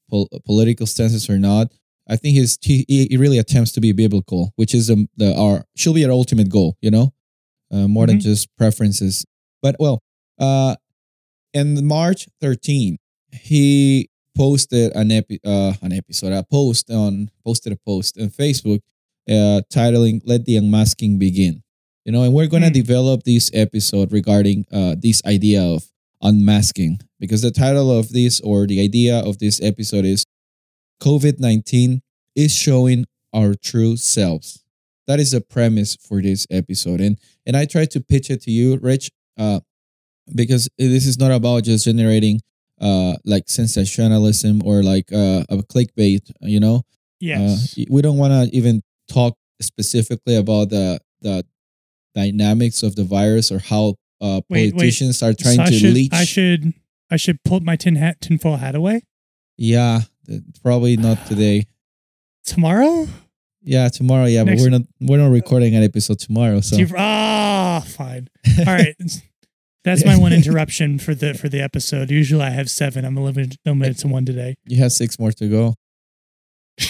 pol- 0.10 0.30
political 0.46 0.86
stances 0.86 1.30
or 1.30 1.40
not, 1.40 1.72
I 2.08 2.16
think 2.18 2.36
he's 2.38 2.58
he, 2.62 2.86
he 2.88 3.18
really 3.18 3.38
attempts 3.40 3.72
to 3.74 3.82
be 3.82 3.92
biblical, 3.94 4.52
which 4.58 4.74
is 4.76 4.90
um, 4.92 5.08
the 5.18 5.34
our 5.36 5.66
should 5.76 5.96
be 5.96 6.06
our 6.06 6.12
ultimate 6.12 6.50
goal. 6.50 6.76
You 6.82 6.92
know, 6.92 7.14
uh, 7.72 7.88
more 7.88 8.06
than 8.08 8.18
Mhm. 8.20 8.22
just 8.24 8.48
preferences. 8.58 9.26
But 9.62 9.76
well, 9.80 10.00
uh, 10.40 10.76
in 11.54 11.86
March 11.88 12.28
13, 12.42 12.98
he 13.32 14.10
posted 14.36 14.92
an 14.96 15.12
epi- 15.12 15.40
uh, 15.46 15.74
an 15.82 15.94
episode, 15.94 16.34
a 16.34 16.44
post 16.44 16.90
on 16.92 17.30
posted 17.46 17.74
a 17.74 17.78
post 17.78 18.20
on 18.20 18.30
Facebook, 18.30 18.82
uh, 19.30 19.62
titling 19.72 20.22
"Let 20.26 20.46
the 20.46 20.58
Unmasking 20.58 21.18
Begin." 21.20 21.64
You 22.06 22.12
know, 22.12 22.24
and 22.24 22.34
we're 22.34 22.48
gonna 22.48 22.68
Hmm. 22.68 22.74
develop 22.74 23.24
this 23.24 23.50
episode 23.54 24.12
regarding 24.12 24.66
uh, 24.72 24.96
this 25.00 25.22
idea 25.26 25.64
of 25.64 25.90
unmasking 26.22 27.00
because 27.20 27.42
the 27.42 27.52
title 27.52 27.92
of 27.92 28.10
this 28.10 28.40
or 28.42 28.66
the 28.68 28.80
idea 28.82 29.20
of 29.20 29.40
this 29.40 29.62
episode 29.62 30.06
is 30.06 30.26
COVID 31.02 31.40
19 31.40 32.02
is 32.36 32.54
showing 32.54 33.06
our 33.34 33.54
true 33.54 33.98
selves. 33.98 34.64
That 35.08 35.20
is 35.20 35.32
the 35.32 35.42
premise 35.42 35.96
for 35.96 36.22
this 36.22 36.48
episode. 36.50 37.02
And 37.02 37.20
and 37.46 37.56
I 37.58 37.66
try 37.66 37.86
to 37.86 38.02
pitch 38.02 38.30
it 38.30 38.42
to 38.44 38.52
you, 38.52 38.78
Rich, 38.78 39.12
uh, 39.38 39.60
because 40.34 40.70
this 40.78 41.06
is 41.06 41.20
not 41.20 41.32
about 41.32 41.64
just 41.66 41.86
generating 41.86 42.42
uh 42.82 43.16
like 43.26 43.44
sensationalism 43.48 44.62
or 44.66 44.84
like 44.84 45.12
uh 45.14 45.44
a 45.50 45.58
clickbait, 45.58 46.30
you 46.42 46.60
know? 46.60 46.84
Yes. 47.20 47.78
Uh, 47.80 47.84
we 47.90 48.02
don't 48.02 48.18
want 48.18 48.34
to 48.34 48.56
even 48.56 48.82
talk 49.08 49.38
specifically 49.62 50.36
about 50.36 50.70
the 50.70 51.00
the 51.22 51.46
dynamics 52.14 52.84
of 52.84 52.96
the 52.96 53.04
virus 53.04 53.52
or 53.52 53.60
how 53.60 53.96
uh, 54.22 54.42
Wait, 54.50 54.50
wait. 54.50 54.72
politicians 54.74 55.22
are 55.24 55.34
trying 55.34 55.56
So 55.58 55.64
I 55.64 55.66
to 55.68 55.74
should, 55.74 55.94
leech. 55.94 56.14
I 56.14 56.24
should 56.26 56.74
I 57.12 57.18
should 57.18 57.44
pull 57.44 57.60
my 57.62 57.76
tin 57.76 57.96
hat 57.96 58.22
tinfoil 58.22 58.58
hat 58.58 58.76
away 58.76 59.02
Yeah, 59.58 60.02
probably 60.64 60.98
not 60.98 61.26
today. 61.28 61.64
tomorrow. 62.46 63.08
Yeah, 63.62 63.90
tomorrow. 63.90 64.26
Yeah, 64.26 64.44
Next- 64.44 64.62
but 64.62 64.66
we're 64.72 64.78
not 64.78 64.88
we're 65.02 65.18
not 65.18 65.32
recording 65.32 65.76
an 65.76 65.84
episode 65.84 66.20
tomorrow. 66.20 66.62
So 66.62 66.78
Ah, 66.98 67.84
fine. 67.86 68.28
All 68.60 68.66
right. 68.66 68.96
That's 69.86 70.04
my 70.04 70.18
one 70.18 70.34
interruption 70.40 71.00
for 71.00 71.16
the 71.16 71.34
for 71.36 71.48
the 71.48 71.62
episode. 71.62 72.12
Usually 72.12 72.42
I 72.44 72.50
have 72.50 72.70
seven. 72.70 73.06
I'm 73.06 73.16
limited 73.16 73.56
limited 73.66 73.98
to 74.00 74.08
one 74.10 74.26
today. 74.26 74.56
you 74.66 74.78
have 74.84 74.92
six 74.92 75.18
more 75.20 75.32
to 75.32 75.48
go. 75.48 75.74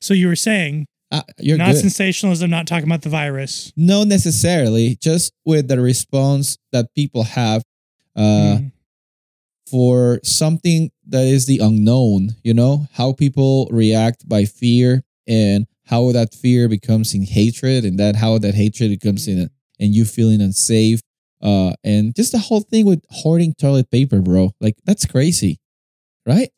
So 0.00 0.14
you 0.14 0.26
were 0.28 0.36
saying 0.36 0.86
Ah, 1.12 1.22
you're 1.38 1.58
not 1.58 1.72
good. 1.72 1.80
sensationalism, 1.80 2.50
not 2.50 2.66
talking 2.66 2.88
about 2.88 3.02
the 3.02 3.08
virus. 3.10 3.72
No, 3.76 4.02
necessarily, 4.04 4.96
just 5.00 5.32
with 5.44 5.68
the 5.68 5.78
response 5.80 6.56
that 6.72 6.86
people 6.94 7.22
have 7.24 7.62
uh, 8.16 8.58
Mm. 8.58 8.72
for 9.70 10.18
something 10.24 10.90
that 11.06 11.26
is 11.26 11.46
the 11.46 11.58
unknown. 11.58 12.30
You 12.42 12.54
know 12.54 12.88
how 12.92 13.12
people 13.12 13.68
react 13.70 14.28
by 14.28 14.46
fear 14.46 15.02
and 15.28 15.66
how 15.84 16.10
that 16.12 16.34
fear 16.34 16.68
becomes 16.68 17.14
in 17.14 17.22
hatred, 17.22 17.84
and 17.84 17.98
that 18.00 18.16
how 18.16 18.38
that 18.38 18.54
hatred 18.54 18.90
becomes 18.90 19.28
in 19.28 19.50
and 19.78 19.94
you 19.94 20.04
feeling 20.06 20.40
unsafe. 20.40 21.00
Uh, 21.42 21.72
and 21.84 22.14
just 22.14 22.32
the 22.32 22.38
whole 22.38 22.60
thing 22.60 22.86
with 22.86 23.04
hoarding 23.10 23.54
toilet 23.60 23.90
paper, 23.90 24.20
bro. 24.20 24.52
Like 24.60 24.76
that's 24.84 25.04
crazy, 25.06 25.58
right? 26.26 26.50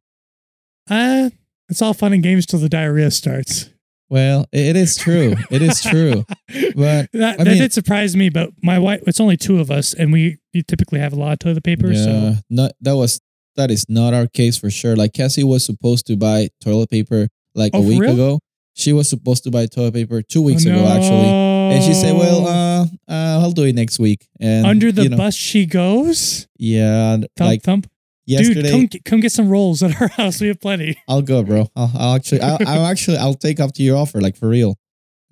Uh, 0.88 1.30
it's 1.68 1.82
all 1.82 1.94
fun 1.94 2.12
and 2.12 2.22
games 2.22 2.46
till 2.46 2.58
the 2.60 2.68
diarrhea 2.68 3.10
starts. 3.10 3.70
Well, 4.10 4.46
it 4.52 4.74
is 4.74 4.96
true. 4.96 5.34
It 5.50 5.60
is 5.62 5.82
true. 5.82 6.24
But 6.74 7.10
that, 7.12 7.40
I 7.40 7.44
that 7.44 7.58
did 7.58 7.72
surprise 7.74 8.16
me, 8.16 8.30
but 8.30 8.50
my 8.62 8.78
wife, 8.78 9.02
it's 9.06 9.20
only 9.20 9.36
two 9.36 9.58
of 9.60 9.70
us, 9.70 9.92
and 9.92 10.12
we, 10.12 10.38
we 10.54 10.62
typically 10.62 10.98
have 11.00 11.12
a 11.12 11.16
lot 11.16 11.32
of 11.32 11.38
toilet 11.40 11.62
paper. 11.64 11.94
So 11.94 12.08
Yeah, 12.10 12.34
not 12.48 12.72
that 12.80 12.96
was 12.96 13.20
that 13.56 13.70
is 13.70 13.84
not 13.88 14.14
our 14.14 14.26
case 14.28 14.56
for 14.56 14.70
sure. 14.70 14.96
Like 14.96 15.12
Cassie 15.12 15.44
was 15.44 15.64
supposed 15.64 16.06
to 16.06 16.16
buy 16.16 16.48
toilet 16.62 16.88
paper 16.88 17.28
like 17.54 17.72
Oh, 17.74 17.80
a 17.82 17.82
week 17.82 18.02
ago. 18.02 18.38
She 18.74 18.92
was 18.92 19.10
supposed 19.10 19.42
to 19.44 19.50
buy 19.50 19.66
toilet 19.66 19.92
paper 19.94 20.22
two 20.22 20.40
weeks 20.40 20.64
Oh, 20.66 20.70
ago 20.70 20.86
actually, 20.86 21.28
and 21.70 21.82
she 21.84 21.94
said, 21.94 22.14
"Well, 22.14 22.46
uh, 22.46 22.82
uh, 23.08 23.40
I'll 23.42 23.52
do 23.52 23.64
it 23.64 23.74
next 23.74 23.98
week." 23.98 24.26
And 24.40 24.66
under 24.66 24.90
the 24.92 25.04
you 25.04 25.08
know, 25.10 25.16
bus 25.16 25.34
she 25.34 25.66
goes. 25.66 26.46
yeah, 26.58 27.16
Thump 27.16 27.28
like 27.40 27.62
thump. 27.62 27.86
yesterday, 28.26 28.62
Dude, 28.62 28.70
come 28.70 28.86
get- 28.86 29.04
come 29.04 29.20
get 29.20 29.32
some 29.32 29.48
rolls 29.48 29.82
at 29.82 30.00
our 30.00 30.08
house. 30.16 30.40
We 30.40 30.48
have 30.48 30.60
plenty. 30.60 30.96
I'll 31.08 31.22
go, 31.22 31.42
bro. 31.42 31.68
I'll, 31.76 31.90
I'll 31.96 32.14
actually, 32.16 32.40
I'll, 32.42 32.58
I'll 32.66 32.86
actually, 32.92 33.16
I'll 33.18 33.34
take 33.34 33.60
up 33.60 33.72
to 33.74 33.82
your 33.82 33.96
offer, 33.96 34.20
like 34.20 34.36
for 34.36 34.48
real. 34.48 34.76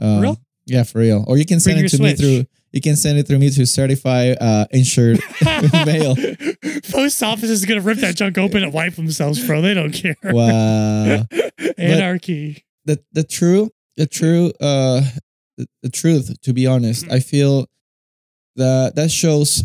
Um, 0.01 0.21
real? 0.21 0.37
Yeah, 0.67 0.83
for 0.83 0.99
real. 0.99 1.25
Or 1.29 1.37
you 1.39 1.45
can 1.47 1.61
send 1.61 1.77
Bring 1.77 1.85
it 1.85 1.89
to 1.91 1.97
your 1.99 2.07
me 2.07 2.15
through. 2.17 2.45
You 2.73 2.81
can 2.83 2.97
send 2.97 3.19
it 3.19 3.27
through 3.27 3.39
me 3.39 3.49
to 3.51 3.65
certify 3.67 4.33
uh, 4.33 4.67
insured 4.73 5.21
mail. 5.87 6.15
Post 6.91 7.23
office 7.23 7.49
is 7.49 7.65
gonna 7.65 7.81
rip 7.81 7.99
that 7.99 8.17
junk 8.17 8.37
open 8.37 8.63
and 8.63 8.73
wipe 8.73 8.95
themselves, 8.97 9.47
bro. 9.47 9.63
They 9.63 9.73
don't 9.75 9.93
care. 9.93 10.17
Wow. 10.23 11.25
Anarchy. 11.79 12.65
the 12.85 13.03
the 13.13 13.25
true 13.25 13.71
the 13.97 14.07
true 14.07 14.53
uh 14.61 15.01
the, 15.57 15.67
the 15.83 15.89
truth 15.91 16.41
to 16.43 16.53
be 16.53 16.67
honest. 16.67 17.07
I 17.11 17.21
feel 17.21 17.67
that 18.57 18.95
that 18.97 19.11
shows 19.11 19.65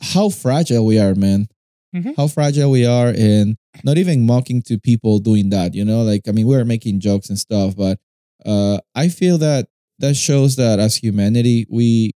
how 0.00 0.28
fragile 0.28 0.84
we 0.86 0.98
are 0.98 1.14
man. 1.14 1.48
Mhm. 1.94 2.14
how 2.18 2.26
fragile 2.28 2.70
we 2.70 2.84
are 2.84 3.08
and 3.16 3.56
not 3.82 3.96
even 3.96 4.26
mocking 4.26 4.60
to 4.62 4.78
people 4.78 5.18
doing 5.20 5.48
that 5.50 5.74
you 5.74 5.84
know? 5.86 6.02
Like 6.02 6.28
i 6.28 6.32
mean 6.32 6.46
we're 6.46 6.64
making 6.66 7.00
jokes 7.00 7.30
and 7.30 7.38
stuff 7.38 7.74
but 7.76 7.98
uh 8.44 8.78
i 8.94 9.08
feel 9.08 9.38
that 9.38 9.68
that 9.98 10.14
shows 10.14 10.56
that 10.56 10.78
as 10.78 10.96
humanity 10.96 11.66
we 11.70 12.12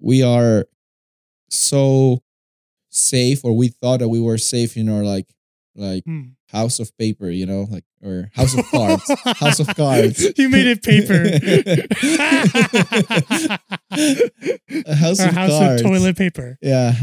we 0.00 0.22
are 0.22 0.64
so 1.50 2.22
safe 2.90 3.44
or 3.44 3.52
we 3.56 3.68
thought 3.68 4.00
that 4.00 4.08
we 4.08 4.20
were 4.20 4.38
safe 4.38 4.76
in 4.76 4.88
our 4.88 5.04
like 5.04 5.28
like 5.76 6.04
Hmm. 6.04 6.22
house 6.48 6.80
of 6.80 6.96
paper, 6.98 7.30
you 7.30 7.46
know, 7.46 7.66
like 7.70 7.84
or 8.02 8.30
house 8.34 8.56
of 8.56 8.64
cards, 8.70 9.10
house 9.38 9.60
of 9.60 9.66
cards. 9.76 10.26
you 10.36 10.48
made 10.48 10.66
it 10.66 10.82
paper. 10.82 11.24
a 13.90 14.94
house 14.94 15.20
or 15.20 15.28
of 15.28 15.34
house 15.34 15.50
cards. 15.58 15.82
of 15.82 15.86
toilet 15.88 16.16
paper. 16.16 16.58
Yeah, 16.62 16.94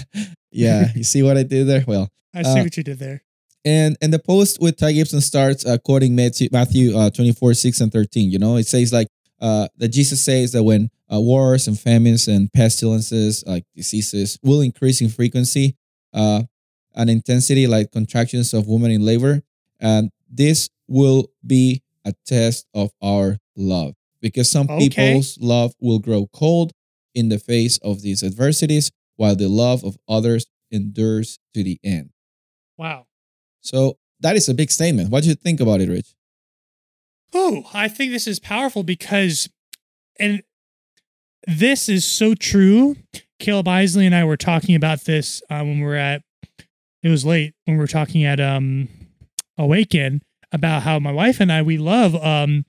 yeah. 0.50 0.88
You 0.94 1.04
see 1.04 1.22
what 1.22 1.36
I 1.36 1.42
did 1.42 1.66
there? 1.66 1.84
Well, 1.86 2.08
I 2.34 2.42
see 2.42 2.60
Uh, 2.60 2.64
what 2.64 2.76
you 2.76 2.82
did 2.82 2.98
there. 2.98 3.22
and 3.64 3.96
and 4.02 4.12
the 4.12 4.18
post 4.18 4.60
with 4.60 4.76
Ty 4.76 4.92
Gibson 4.92 5.20
starts 5.20 5.64
uh, 5.64 5.78
quoting 5.78 6.14
Matthew 6.14 6.48
Matthew 6.52 6.96
uh, 6.96 7.10
24, 7.10 7.54
6 7.54 7.80
and 7.80 7.92
13. 7.92 8.30
You 8.30 8.38
know, 8.38 8.56
it 8.56 8.66
says 8.66 8.92
like 8.92 9.08
uh, 9.40 9.68
that 9.78 9.88
Jesus 9.88 10.24
says 10.24 10.52
that 10.52 10.62
when 10.62 10.90
uh, 11.12 11.20
wars 11.20 11.66
and 11.68 11.78
famines 11.78 12.28
and 12.28 12.52
pestilences, 12.52 13.44
like 13.46 13.64
diseases, 13.74 14.38
will 14.42 14.60
increase 14.60 15.00
in 15.00 15.08
frequency 15.08 15.76
uh, 16.14 16.42
and 16.94 17.10
intensity, 17.10 17.66
like 17.66 17.90
contractions 17.90 18.54
of 18.54 18.66
women 18.68 18.90
in 18.90 19.04
labor, 19.04 19.42
and 19.80 20.10
this 20.32 20.68
will 20.88 21.28
be 21.46 21.82
a 22.04 22.12
test 22.26 22.66
of 22.74 22.90
our 23.02 23.38
love. 23.56 23.94
Because 24.20 24.50
some 24.50 24.68
Okay. 24.70 24.88
people's 24.88 25.38
love 25.40 25.74
will 25.80 25.98
grow 25.98 26.26
cold 26.32 26.72
in 27.14 27.28
the 27.28 27.38
face 27.38 27.76
of 27.78 28.02
these 28.02 28.22
adversities, 28.22 28.90
while 29.16 29.36
the 29.36 29.48
love 29.48 29.84
of 29.84 29.96
others 30.08 30.46
endures 30.70 31.38
to 31.54 31.62
the 31.62 31.78
end. 31.84 32.10
Wow. 32.78 33.06
So 33.60 33.98
that 34.20 34.36
is 34.36 34.48
a 34.48 34.54
big 34.54 34.70
statement. 34.70 35.10
What 35.10 35.22
do 35.24 35.28
you 35.28 35.34
think 35.34 35.60
about 35.60 35.80
it, 35.80 35.88
Rich? 35.88 36.14
Oh, 37.34 37.64
I 37.74 37.88
think 37.88 38.12
this 38.12 38.26
is 38.26 38.38
powerful 38.38 38.82
because, 38.82 39.48
and 40.18 40.42
this 41.46 41.88
is 41.88 42.04
so 42.04 42.34
true. 42.34 42.96
Caleb 43.38 43.68
Isley 43.68 44.06
and 44.06 44.14
I 44.14 44.24
were 44.24 44.36
talking 44.36 44.74
about 44.74 45.02
this 45.02 45.42
uh, 45.50 45.58
when 45.64 45.78
we 45.80 45.84
were 45.86 45.96
at, 45.96 46.22
it 47.02 47.08
was 47.08 47.24
late 47.24 47.54
when 47.64 47.76
we 47.76 47.80
were 47.80 47.86
talking 47.88 48.24
at 48.24 48.38
um, 48.40 48.88
Awaken 49.62 50.22
about 50.50 50.82
how 50.82 50.98
my 50.98 51.12
wife 51.12 51.40
and 51.40 51.50
I, 51.50 51.62
we 51.62 51.78
love 51.78 52.14
um, 52.16 52.64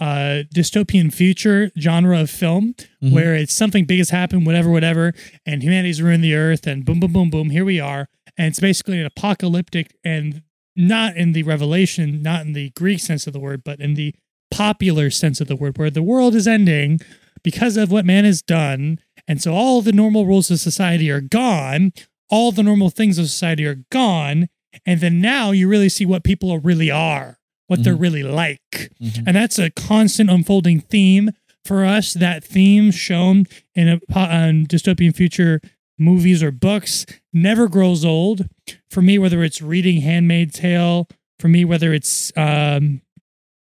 uh, 0.00 0.42
dystopian 0.54 1.12
future 1.14 1.70
genre 1.78 2.20
of 2.20 2.28
film 2.28 2.74
Mhm. 3.02 3.12
where 3.12 3.34
it's 3.34 3.54
something 3.54 3.84
big 3.84 3.98
has 3.98 4.10
happened, 4.10 4.44
whatever, 4.44 4.68
whatever, 4.70 5.14
and 5.46 5.62
humanity's 5.62 6.02
ruined 6.02 6.24
the 6.24 6.34
earth, 6.34 6.66
and 6.66 6.84
boom, 6.84 7.00
boom, 7.00 7.12
boom, 7.12 7.30
boom, 7.30 7.50
here 7.50 7.64
we 7.64 7.78
are. 7.80 8.08
And 8.36 8.48
it's 8.48 8.60
basically 8.60 8.98
an 8.98 9.06
apocalyptic 9.06 9.94
and 10.04 10.42
not 10.76 11.16
in 11.16 11.32
the 11.32 11.44
revelation, 11.44 12.20
not 12.20 12.44
in 12.44 12.52
the 12.52 12.70
Greek 12.70 12.98
sense 12.98 13.26
of 13.28 13.32
the 13.32 13.38
word, 13.38 13.62
but 13.64 13.80
in 13.80 13.94
the 13.94 14.14
popular 14.50 15.08
sense 15.10 15.40
of 15.40 15.46
the 15.46 15.56
word, 15.56 15.78
where 15.78 15.90
the 15.90 16.02
world 16.02 16.34
is 16.34 16.48
ending 16.48 16.98
because 17.44 17.76
of 17.76 17.92
what 17.92 18.04
man 18.04 18.24
has 18.24 18.42
done. 18.42 18.98
And 19.28 19.40
so 19.40 19.54
all 19.54 19.80
the 19.82 19.92
normal 19.92 20.26
rules 20.26 20.50
of 20.50 20.58
society 20.60 21.10
are 21.10 21.20
gone, 21.20 21.92
all 22.28 22.50
the 22.52 22.62
normal 22.64 22.90
things 22.90 23.18
of 23.18 23.26
society 23.26 23.64
are 23.64 23.84
gone. 23.90 24.48
And 24.86 25.00
then 25.00 25.20
now 25.20 25.50
you 25.52 25.68
really 25.68 25.88
see 25.88 26.06
what 26.06 26.24
people 26.24 26.58
really 26.58 26.90
are, 26.90 27.38
what 27.66 27.82
they're 27.84 27.96
Mhm. 27.96 28.00
really 28.00 28.22
like. 28.22 28.90
Mhm. 29.00 29.24
And 29.26 29.36
that's 29.36 29.58
a 29.58 29.70
constant 29.70 30.30
unfolding 30.30 30.80
theme 30.80 31.30
for 31.64 31.84
us. 31.84 32.12
That 32.14 32.44
theme 32.44 32.90
shown 32.90 33.44
in 33.74 33.88
a 33.88 33.94
um, 34.14 34.66
dystopian 34.66 35.14
future 35.14 35.60
movies 35.98 36.42
or 36.42 36.50
books 36.50 37.06
never 37.32 37.68
grows 37.68 38.04
old. 38.04 38.48
For 38.90 39.00
me, 39.02 39.18
whether 39.18 39.42
it's 39.44 39.62
reading 39.62 40.00
Handmaid's 40.02 40.58
Tale, 40.58 41.08
for 41.38 41.48
me, 41.48 41.64
whether 41.64 41.92
it's 41.94 42.32
um, 42.36 43.00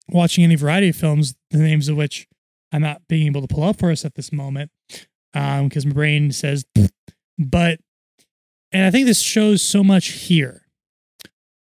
watching 0.10 0.44
any 0.44 0.56
variety 0.56 0.90
of 0.90 0.96
films, 0.96 1.36
the 1.52 1.58
names 1.58 1.88
of 1.88 1.98
which 1.98 2.28
I'm 2.72 2.82
not 2.82 3.02
being 3.08 3.28
able 3.28 3.42
to 3.42 3.48
pull 3.48 3.64
up 3.64 3.80
for 3.80 3.92
us 3.92 4.04
at 4.06 4.16
this 4.16 4.32
moment 4.32 4.72
because 5.34 5.86
my 5.86 5.94
brain 5.94 6.32
says, 6.32 6.66
but, 7.38 7.80
and 8.72 8.84
I 8.86 8.92
think 8.92 9.06
this 9.06 9.22
shows 9.22 9.62
so 9.62 9.84
much 9.84 10.08
here. 10.08 10.65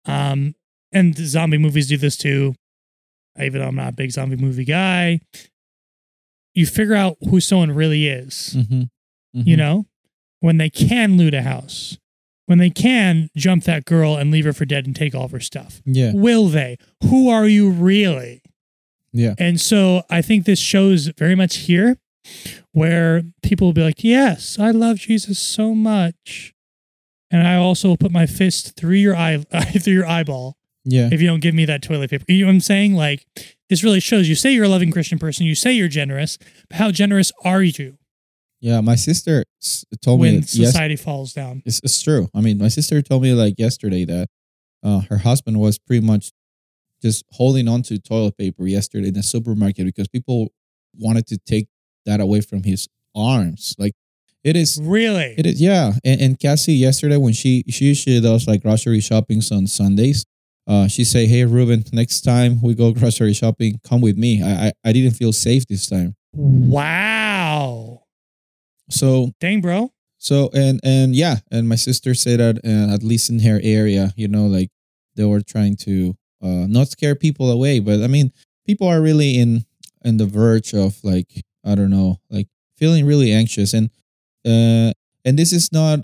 Um, 0.06 0.54
and 0.92 1.16
zombie 1.16 1.58
movies 1.58 1.88
do 1.88 1.96
this 1.96 2.16
too 2.16 2.54
even 3.42 3.60
though 3.60 3.66
I'm 3.66 3.74
not 3.74 3.88
a 3.88 3.96
big 3.96 4.12
zombie 4.12 4.36
movie 4.36 4.64
guy, 4.64 5.18
you 6.54 6.66
figure 6.66 6.94
out 6.94 7.16
who 7.28 7.40
someone 7.40 7.72
really 7.72 8.06
is, 8.06 8.54
Mhm. 8.56 8.88
you 9.32 9.56
Mhm. 9.56 9.58
know, 9.58 9.86
when 10.38 10.58
they 10.58 10.70
can 10.70 11.16
loot 11.16 11.34
a 11.34 11.42
house, 11.42 11.98
when 12.46 12.58
they 12.58 12.70
can 12.70 13.28
jump 13.36 13.64
that 13.64 13.86
girl 13.86 14.16
and 14.16 14.30
leave 14.30 14.44
her 14.44 14.52
for 14.52 14.64
dead 14.64 14.86
and 14.86 14.94
take 14.94 15.16
all 15.16 15.24
of 15.24 15.32
her 15.32 15.40
stuff. 15.40 15.82
Yeah. 15.84 16.12
Will 16.14 16.46
they? 16.46 16.76
Who 17.02 17.28
are 17.28 17.48
you 17.48 17.70
really? 17.70 18.40
Yeah. 19.12 19.34
And 19.36 19.60
so 19.60 20.04
I 20.08 20.22
think 20.22 20.44
this 20.44 20.60
shows 20.60 21.08
very 21.18 21.34
much 21.34 21.56
here 21.56 21.98
where 22.70 23.24
people 23.42 23.66
will 23.66 23.72
be 23.72 23.82
like, 23.82 24.04
Yes, 24.04 24.60
I 24.60 24.70
love 24.70 24.98
Jesus 25.00 25.40
so 25.40 25.74
much. 25.74 26.53
And 27.30 27.46
I 27.46 27.56
also 27.56 27.88
will 27.88 27.96
put 27.96 28.12
my 28.12 28.26
fist 28.26 28.76
through 28.76 28.96
your 28.96 29.16
eye 29.24 29.38
through 29.82 29.92
your 29.94 30.06
eyeball 30.06 30.56
Yeah. 30.84 31.08
if 31.12 31.20
you 31.20 31.26
don't 31.26 31.40
give 31.40 31.54
me 31.54 31.64
that 31.64 31.82
toilet 31.82 32.10
paper. 32.10 32.24
You 32.28 32.40
know 32.44 32.46
what 32.48 32.54
I'm 32.54 32.60
saying? 32.60 32.94
Like, 32.94 33.26
this 33.68 33.82
really 33.82 34.00
shows 34.00 34.28
you 34.28 34.34
say 34.34 34.52
you're 34.52 34.64
a 34.64 34.68
loving 34.68 34.90
Christian 34.92 35.18
person, 35.18 35.46
you 35.46 35.54
say 35.54 35.72
you're 35.72 35.88
generous, 35.88 36.38
but 36.68 36.76
how 36.78 36.90
generous 36.90 37.32
are 37.44 37.62
you 37.62 37.96
Yeah. 38.60 38.80
My 38.82 38.94
sister 38.94 39.44
told 40.02 40.20
me 40.20 40.28
when 40.32 40.40
that 40.42 40.54
yes, 40.54 40.68
society 40.72 40.96
falls 40.96 41.32
down? 41.32 41.62
it's, 41.66 41.80
it's 41.82 42.00
true. 42.02 42.28
I 42.34 42.40
mean, 42.40 42.58
my 42.58 42.68
sister 42.68 43.00
told 43.02 43.22
me 43.22 43.32
like 43.32 43.54
yesterday 43.58 44.04
that 44.04 44.28
uh, 44.82 45.00
her 45.08 45.18
husband 45.18 45.58
was 45.58 45.78
pretty 45.78 46.04
much 46.06 46.30
just 47.02 47.24
holding 47.32 47.68
on 47.68 47.82
to 47.82 47.98
toilet 47.98 48.36
paper 48.38 48.66
yesterday 48.66 49.08
in 49.08 49.14
the 49.14 49.22
supermarket 49.22 49.84
because 49.86 50.08
people 50.08 50.52
wanted 50.96 51.26
to 51.26 51.38
take 51.38 51.66
that 52.06 52.20
away 52.20 52.40
from 52.42 52.62
his 52.62 52.86
arms. 53.16 53.74
Like 53.78 53.94
it 54.44 54.56
is 54.56 54.78
Really? 54.82 55.34
It 55.38 55.46
is, 55.46 55.60
yeah. 55.60 55.92
And, 56.04 56.20
and 56.20 56.38
Cassie 56.38 56.74
yesterday 56.74 57.16
when 57.16 57.32
she 57.32 57.64
she 57.68 57.86
usually 57.86 58.20
does 58.20 58.46
like 58.46 58.62
grocery 58.62 59.00
shoppings 59.00 59.50
on 59.50 59.66
Sundays, 59.66 60.24
uh, 60.66 60.86
she 60.86 61.04
say, 61.04 61.26
"Hey 61.26 61.44
Ruben, 61.44 61.84
next 61.92 62.20
time 62.22 62.60
we 62.62 62.74
go 62.74 62.92
grocery 63.00 63.32
shopping, 63.34 63.80
come 63.82 64.00
with 64.00 64.16
me." 64.16 64.42
I 64.42 64.66
I, 64.68 64.72
I 64.84 64.92
didn't 64.92 65.12
feel 65.16 65.32
safe 65.32 65.66
this 65.66 65.86
time. 65.86 66.14
Wow. 66.34 68.02
So 68.90 69.32
Dang, 69.40 69.60
bro. 69.60 69.92
so 70.18 70.50
and 70.54 70.80
and 70.84 71.14
yeah, 71.16 71.36
and 71.50 71.68
my 71.68 71.76
sister 71.76 72.14
said 72.14 72.40
that 72.40 72.58
uh, 72.64 72.92
at 72.94 73.02
least 73.02 73.30
in 73.30 73.40
her 73.40 73.60
area, 73.62 74.12
you 74.16 74.28
know, 74.28 74.46
like 74.46 74.68
they 75.16 75.24
were 75.24 75.40
trying 75.40 75.76
to 75.76 76.14
uh, 76.42 76.66
not 76.68 76.88
scare 76.88 77.14
people 77.14 77.50
away, 77.50 77.80
but 77.80 78.02
I 78.02 78.08
mean, 78.08 78.32
people 78.66 78.86
are 78.86 79.00
really 79.00 79.38
in 79.38 79.64
in 80.04 80.18
the 80.18 80.26
verge 80.26 80.74
of 80.74 81.02
like 81.02 81.42
I 81.64 81.74
don't 81.74 81.90
know, 81.90 82.20
like 82.30 82.48
feeling 82.76 83.06
really 83.06 83.32
anxious, 83.32 83.72
and 83.72 83.90
uh, 84.46 84.92
and 85.24 85.38
this 85.38 85.52
is 85.52 85.72
not 85.72 86.00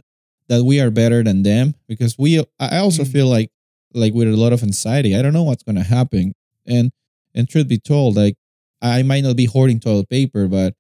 that 0.48 0.64
we 0.64 0.80
are 0.80 0.90
better 0.90 1.22
than 1.22 1.42
them 1.42 1.74
because 1.88 2.18
we. 2.18 2.40
I 2.58 2.78
also 2.78 3.04
Mm. 3.04 3.12
feel 3.12 3.26
like 3.28 3.50
like 3.94 4.14
with 4.14 4.28
a 4.28 4.36
lot 4.36 4.52
of 4.52 4.62
anxiety. 4.62 5.14
I 5.16 5.22
don't 5.22 5.32
know 5.32 5.42
what's 5.44 5.62
gonna 5.62 5.82
happen, 5.84 6.32
and 6.66 6.90
and 7.34 7.48
truth 7.48 7.68
be 7.68 7.78
told, 7.78 8.16
like 8.16 8.34
I 8.82 9.02
might 9.02 9.22
not 9.24 9.36
be 9.36 9.44
hoarding 9.46 9.78
toilet 9.80 10.08
paper, 10.08 10.48
but 10.48 10.74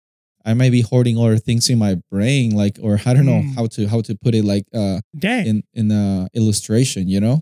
I 0.44 0.54
might 0.54 0.70
be 0.72 0.80
hoarding 0.80 1.18
other 1.18 1.36
things 1.38 1.68
in 1.68 1.78
my 1.78 1.96
brain, 2.10 2.54
like 2.56 2.78
or 2.82 3.00
I 3.04 3.14
don't 3.14 3.26
know 3.26 3.42
Mm. 3.42 3.54
how 3.56 3.66
to 3.66 3.86
how 3.88 4.00
to 4.02 4.14
put 4.16 4.34
it 4.34 4.44
like 4.44 4.66
uh 4.74 5.00
in 5.46 5.62
in 5.74 5.90
a 5.92 6.28
illustration, 6.34 7.08
you 7.08 7.20
know. 7.20 7.40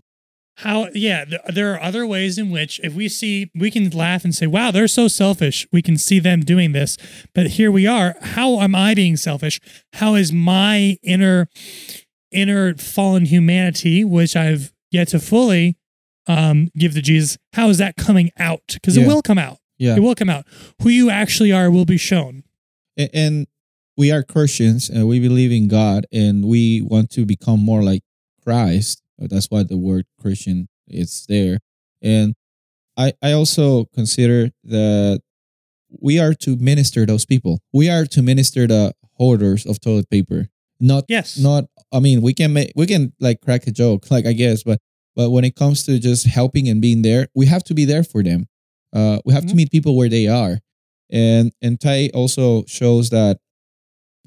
How, 0.59 0.87
yeah, 0.93 1.25
th- 1.25 1.41
there 1.53 1.73
are 1.73 1.81
other 1.81 2.05
ways 2.05 2.37
in 2.37 2.51
which 2.51 2.79
if 2.83 2.93
we 2.93 3.07
see, 3.07 3.49
we 3.55 3.71
can 3.71 3.89
laugh 3.91 4.23
and 4.23 4.33
say, 4.35 4.45
wow, 4.45 4.71
they're 4.71 4.87
so 4.87 5.07
selfish. 5.07 5.65
We 5.71 5.81
can 5.81 5.97
see 5.97 6.19
them 6.19 6.41
doing 6.41 6.73
this. 6.73 6.97
But 7.33 7.47
here 7.51 7.71
we 7.71 7.87
are. 7.87 8.15
How 8.21 8.59
am 8.59 8.75
I 8.75 8.93
being 8.93 9.15
selfish? 9.15 9.59
How 9.93 10.15
is 10.15 10.33
my 10.33 10.97
inner, 11.01 11.47
inner 12.31 12.75
fallen 12.75 13.25
humanity, 13.25 14.03
which 14.03 14.35
I've 14.35 14.73
yet 14.91 15.09
to 15.09 15.19
fully 15.19 15.77
um, 16.27 16.69
give 16.77 16.93
to 16.93 17.01
Jesus, 17.01 17.37
how 17.53 17.69
is 17.69 17.77
that 17.79 17.95
coming 17.95 18.29
out? 18.37 18.61
Because 18.73 18.97
it 18.97 19.07
will 19.07 19.21
come 19.21 19.37
out. 19.37 19.57
Yeah. 19.77 19.95
It 19.95 20.01
will 20.01 20.15
come 20.15 20.29
out. 20.29 20.45
Who 20.81 20.89
you 20.89 21.09
actually 21.09 21.51
are 21.51 21.71
will 21.71 21.85
be 21.85 21.97
shown. 21.97 22.43
A- 22.97 23.09
and 23.15 23.47
we 23.97 24.11
are 24.11 24.23
Christians 24.23 24.89
and 24.89 25.07
we 25.07 25.19
believe 25.19 25.51
in 25.51 25.67
God 25.67 26.05
and 26.11 26.45
we 26.45 26.81
want 26.81 27.09
to 27.11 27.25
become 27.25 27.59
more 27.59 27.81
like 27.81 28.01
Christ. 28.43 29.01
That's 29.27 29.47
why 29.47 29.63
the 29.63 29.77
word 29.77 30.05
Christian 30.21 30.67
is 30.87 31.25
there. 31.27 31.59
And 32.01 32.33
I 32.97 33.13
I 33.21 33.31
also 33.33 33.85
consider 33.93 34.51
that 34.65 35.21
we 36.01 36.19
are 36.19 36.33
to 36.35 36.55
minister 36.57 37.05
those 37.05 37.25
people. 37.25 37.59
We 37.73 37.89
are 37.89 38.05
to 38.05 38.21
minister 38.21 38.67
the 38.67 38.93
hoarders 39.17 39.65
of 39.65 39.79
toilet 39.81 40.09
paper. 40.09 40.47
Not 40.79 41.05
Yes. 41.09 41.37
not 41.37 41.65
I 41.91 41.99
mean 41.99 42.21
we 42.21 42.33
can 42.33 42.53
make 42.53 42.71
we 42.75 42.85
can 42.85 43.11
like 43.19 43.41
crack 43.41 43.67
a 43.67 43.71
joke 43.71 44.09
like 44.11 44.25
I 44.25 44.33
guess 44.33 44.63
but 44.63 44.79
but 45.15 45.31
when 45.31 45.43
it 45.43 45.55
comes 45.55 45.83
to 45.87 45.99
just 45.99 46.25
helping 46.27 46.69
and 46.69 46.81
being 46.81 47.01
there 47.01 47.27
we 47.35 47.47
have 47.47 47.63
to 47.65 47.73
be 47.73 47.83
there 47.83 48.03
for 48.03 48.23
them 48.23 48.47
uh 48.95 49.19
we 49.25 49.33
have 49.33 49.45
to 49.47 49.53
Mhm. 49.53 49.57
meet 49.57 49.71
people 49.71 49.97
where 49.97 50.07
they 50.09 50.27
are 50.27 50.59
and 51.11 51.51
and 51.61 51.81
Ty 51.81 52.11
also 52.13 52.63
shows 52.65 53.09
that 53.09 53.39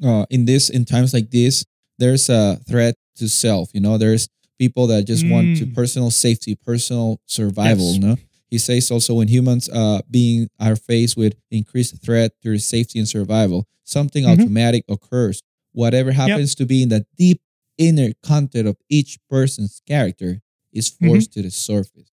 uh 0.05 0.27
in 0.31 0.45
this 0.45 0.69
in 0.69 0.85
times 0.85 1.15
like 1.15 1.31
this 1.31 1.65
there's 1.99 2.29
a 2.29 2.59
threat 2.69 2.97
to 3.17 3.29
self 3.29 3.71
you 3.73 3.81
know 3.81 3.97
there's 3.97 4.29
people 4.63 4.85
that 4.93 5.03
just 5.13 5.25
want 5.33 5.47
to 5.59 5.65
Mm. 5.67 5.75
personal 5.81 6.11
safety 6.27 6.53
personal 6.71 7.09
survival 7.39 7.91
Yes. 7.93 8.03
know 8.05 8.17
he 8.55 8.59
says 8.67 8.91
also 8.95 9.13
when 9.19 9.29
humans 9.37 9.65
uh 9.81 10.01
being 10.19 10.41
are 10.67 10.77
faced 10.91 11.15
with 11.23 11.33
increased 11.51 11.95
threat 12.05 12.31
to 12.43 12.49
safety 12.75 12.97
and 13.03 13.09
survival 13.17 13.61
something 13.97 14.25
Mhm. 14.25 14.33
automatic 14.33 14.83
occurs 14.97 15.37
whatever 15.83 16.11
happens 16.23 16.51
to 16.61 16.65
be 16.73 16.79
in 16.85 16.89
the 16.95 17.03
deep 17.23 17.41
inner 17.89 18.11
content 18.33 18.67
of 18.73 18.77
each 18.99 19.13
person's 19.35 19.75
character 19.93 20.33
is 20.79 20.87
Mm-hmm. 20.91 21.07
forced 21.07 21.31
to 21.35 21.41
the 21.47 21.51
surface. 21.51 22.11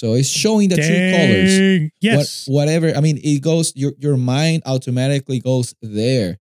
So 0.00 0.06
it's 0.18 0.28
showing 0.44 0.68
the 0.72 0.76
true 0.76 1.02
colors. 1.16 1.52
Dang. 1.58 1.82
What- 1.82 1.92
Yes. 2.00 2.46
whatever. 2.46 2.88
I 2.98 3.00
mean, 3.06 3.18
it 3.32 3.40
goes. 3.50 3.66
Your 3.82 3.92
your 4.04 4.16
mind 4.16 4.62
automatically 4.64 5.40
goes 5.50 5.74
there. 5.82 6.38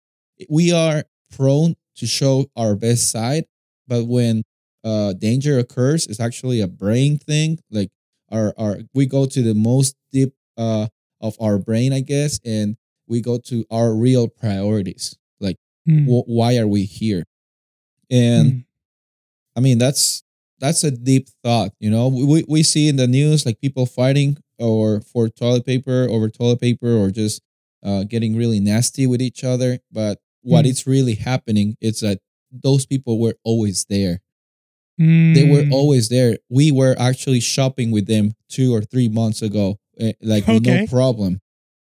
We 0.50 0.66
are 0.84 1.06
prone 1.36 1.72
to 2.00 2.06
show 2.18 2.36
our 2.62 2.76
best 2.76 3.04
side, 3.16 3.46
but 3.88 4.04
when 4.16 4.44
uh, 4.86 5.14
danger 5.14 5.60
occurs, 5.60 6.08
is 6.08 6.22
actually 6.22 6.62
a 6.62 6.68
brain 6.68 7.18
thing. 7.18 7.60
Like 7.72 7.92
our 8.32 8.54
our 8.58 8.80
we 8.94 9.08
go 9.08 9.26
to 9.26 9.42
the 9.44 9.56
most 9.56 9.98
deep 10.14 10.34
uh, 10.58 10.88
of 11.22 11.36
our 11.42 11.58
brain, 11.60 11.94
I 11.94 12.02
guess, 12.02 12.40
and 12.46 12.78
we 13.08 13.22
go 13.22 13.38
to 13.50 13.66
our 13.72 13.94
real 13.96 14.28
priorities. 14.30 15.18
Like, 15.42 15.58
Mm. 15.90 16.06
wh- 16.08 16.28
why 16.30 16.58
are 16.58 16.68
we 16.68 16.86
here? 16.86 17.26
And 18.12 18.52
Mm. 18.54 18.66
I 19.56 19.60
mean, 19.62 19.78
that's 19.78 20.24
that's 20.60 20.84
a 20.84 20.92
deep 20.92 21.30
thought. 21.44 21.74
You 21.80 21.90
know, 21.92 22.08
we 22.08 22.44
we 22.48 22.64
see 22.64 22.88
in 22.88 22.96
the 22.98 23.08
news 23.08 23.46
like 23.46 23.60
people 23.62 23.86
fighting 23.86 24.38
or 24.60 25.02
for 25.02 25.30
toilet 25.30 25.66
paper 25.66 26.08
over 26.10 26.30
toilet 26.30 26.62
paper 26.62 26.96
or 26.98 27.12
just 27.12 27.42
uh, 27.84 28.04
getting 28.04 28.36
really 28.36 28.60
nasty 28.60 29.06
with 29.08 29.22
each 29.22 29.44
other. 29.44 29.80
But 29.92 30.20
what 30.42 30.66
Mm. 30.66 30.70
is 30.70 30.88
really 30.88 31.16
happening 31.16 31.78
is 31.82 32.00
that 32.02 32.20
those 32.52 32.86
people 32.86 33.20
were 33.20 33.36
always 33.44 33.86
there. 33.90 34.22
They 34.98 35.44
were 35.44 35.64
Mm. 35.64 35.72
always 35.72 36.08
there. 36.10 36.38
We 36.50 36.72
were 36.72 36.96
actually 36.98 37.42
shopping 37.42 37.92
with 37.92 38.08
them 38.08 38.34
two 38.50 38.74
or 38.74 38.82
three 38.82 39.10
months 39.10 39.42
ago, 39.42 39.78
eh, 40.00 40.14
like 40.22 40.48
Okay. 40.48 40.60
no 40.60 40.86
problem. 40.88 41.42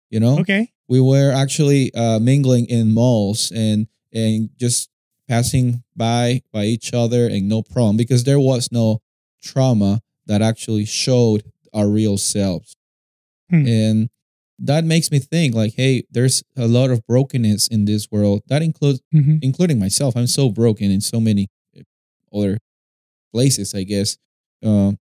You 0.10 0.20
know, 0.22 0.40
Okay. 0.40 0.72
we 0.88 1.00
were 1.02 1.32
actually 1.32 1.94
uh, 1.94 2.20
mingling 2.20 2.66
in 2.68 2.94
malls 2.94 3.52
and 3.52 3.88
and 4.14 4.50
just 4.58 4.90
passing 5.28 5.84
by 5.96 6.42
by 6.52 6.66
each 6.66 6.94
other 6.94 7.28
and 7.28 7.48
no 7.48 7.62
problem 7.62 7.96
because 7.98 8.24
there 8.26 8.40
was 8.40 8.70
no 8.72 9.00
trauma 9.42 10.02
that 10.28 10.42
actually 10.42 10.86
showed 10.86 11.44
our 11.74 11.88
real 11.90 12.18
selves 12.18 12.76
Hmm. 13.50 13.66
and 13.68 14.10
that 14.60 14.84
makes 14.84 15.10
me 15.12 15.20
think 15.20 15.56
like 15.56 15.74
hey 15.76 16.04
there's 16.12 16.44
a 16.58 16.68
lot 16.68 16.90
of 16.92 17.06
brokenness 17.08 17.68
in 17.68 17.86
this 17.86 18.12
world 18.12 18.42
that 18.48 18.62
includes 18.62 19.00
Mhm. 19.14 19.40
including 19.42 19.80
myself 19.80 20.16
i'm 20.18 20.28
so 20.28 20.50
broken 20.50 20.92
in 20.92 21.00
so 21.02 21.20
many 21.22 21.48
eh, 21.76 21.84
other 22.34 22.58
places 23.34 23.74
i 23.76 23.84
guess 23.84 24.18
um 24.64 24.98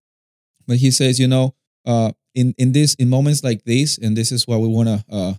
but 0.67 0.77
he 0.77 0.91
says 0.91 1.19
you 1.19 1.27
know 1.27 1.53
uh 1.85 2.11
in 2.35 2.53
in 2.57 2.71
this 2.71 2.93
in 2.95 3.09
moments 3.09 3.43
like 3.43 3.63
this 3.65 3.97
and 3.97 4.15
this 4.17 4.31
is 4.31 4.47
what 4.47 4.59
we 4.59 4.67
want 4.67 4.87
to 4.87 5.03
uh 5.11 5.33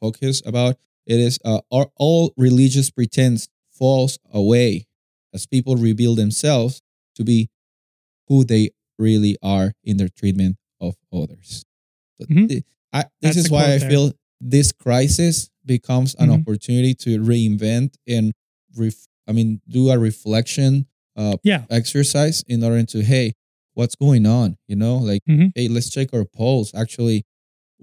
focus 0.00 0.42
about 0.46 0.76
it 1.06 1.18
is 1.20 1.38
uh 1.44 1.60
our, 1.72 1.88
all 1.96 2.32
religious 2.36 2.90
pretense 2.90 3.48
falls 3.72 4.18
away 4.32 4.86
as 5.34 5.46
people 5.46 5.76
reveal 5.76 6.14
themselves 6.14 6.80
to 7.14 7.24
be 7.24 7.48
who 8.28 8.44
they 8.44 8.70
really 8.98 9.36
are 9.42 9.72
in 9.84 9.96
their 9.96 10.08
treatment 10.08 10.56
of 10.80 10.96
others 11.12 11.64
Mhm. 12.22 12.48
thi- 12.48 12.64
I, 12.92 13.02
this 13.20 13.34
That's 13.34 13.46
is 13.46 13.50
why 13.50 13.72
i 13.74 13.78
there. 13.78 13.90
feel 13.90 14.12
this 14.40 14.72
crisis 14.72 15.50
becomes 15.64 16.14
an 16.18 16.28
Mhm. 16.28 16.40
opportunity 16.40 16.94
to 16.94 17.20
reinvent 17.20 17.94
and 18.06 18.32
ref, 18.76 19.06
i 19.28 19.32
mean 19.32 19.60
do 19.68 19.90
a 19.90 19.98
reflection 19.98 20.86
uh 21.18 21.36
Yeah. 21.44 21.64
exercise 21.70 22.42
in 22.48 22.62
order 22.64 22.82
to 22.94 22.98
hey 23.02 23.32
what's 23.74 23.96
going 23.96 24.24
on 24.26 24.56
you 24.70 24.76
know 24.76 24.96
like 25.10 25.22
Mhm. 25.28 25.52
hey 25.54 25.68
let's 25.68 25.90
check 25.90 26.08
our 26.14 26.24
pulse 26.24 26.72
actually 26.74 27.24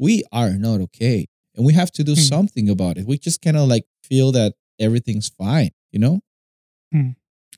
we 0.06 0.24
are 0.32 0.54
not 0.68 0.80
okay 0.88 1.28
and 1.56 1.66
we 1.66 1.74
have 1.74 1.92
to 1.98 2.04
do 2.04 2.14
Hmm. 2.16 2.22
something 2.34 2.68
about 2.70 2.98
it 2.98 3.06
we 3.06 3.18
just 3.18 3.42
kind 3.42 3.58
of 3.58 3.68
like 3.74 3.86
feel 4.10 4.32
that 4.34 4.54
everything's 4.80 5.30
fine 5.30 5.72
you 5.94 6.00
know 6.00 6.16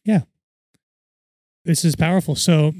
Yeah. 0.05 0.21
This 1.65 1.83
is 1.83 1.95
powerful. 1.95 2.35
So, 2.35 2.73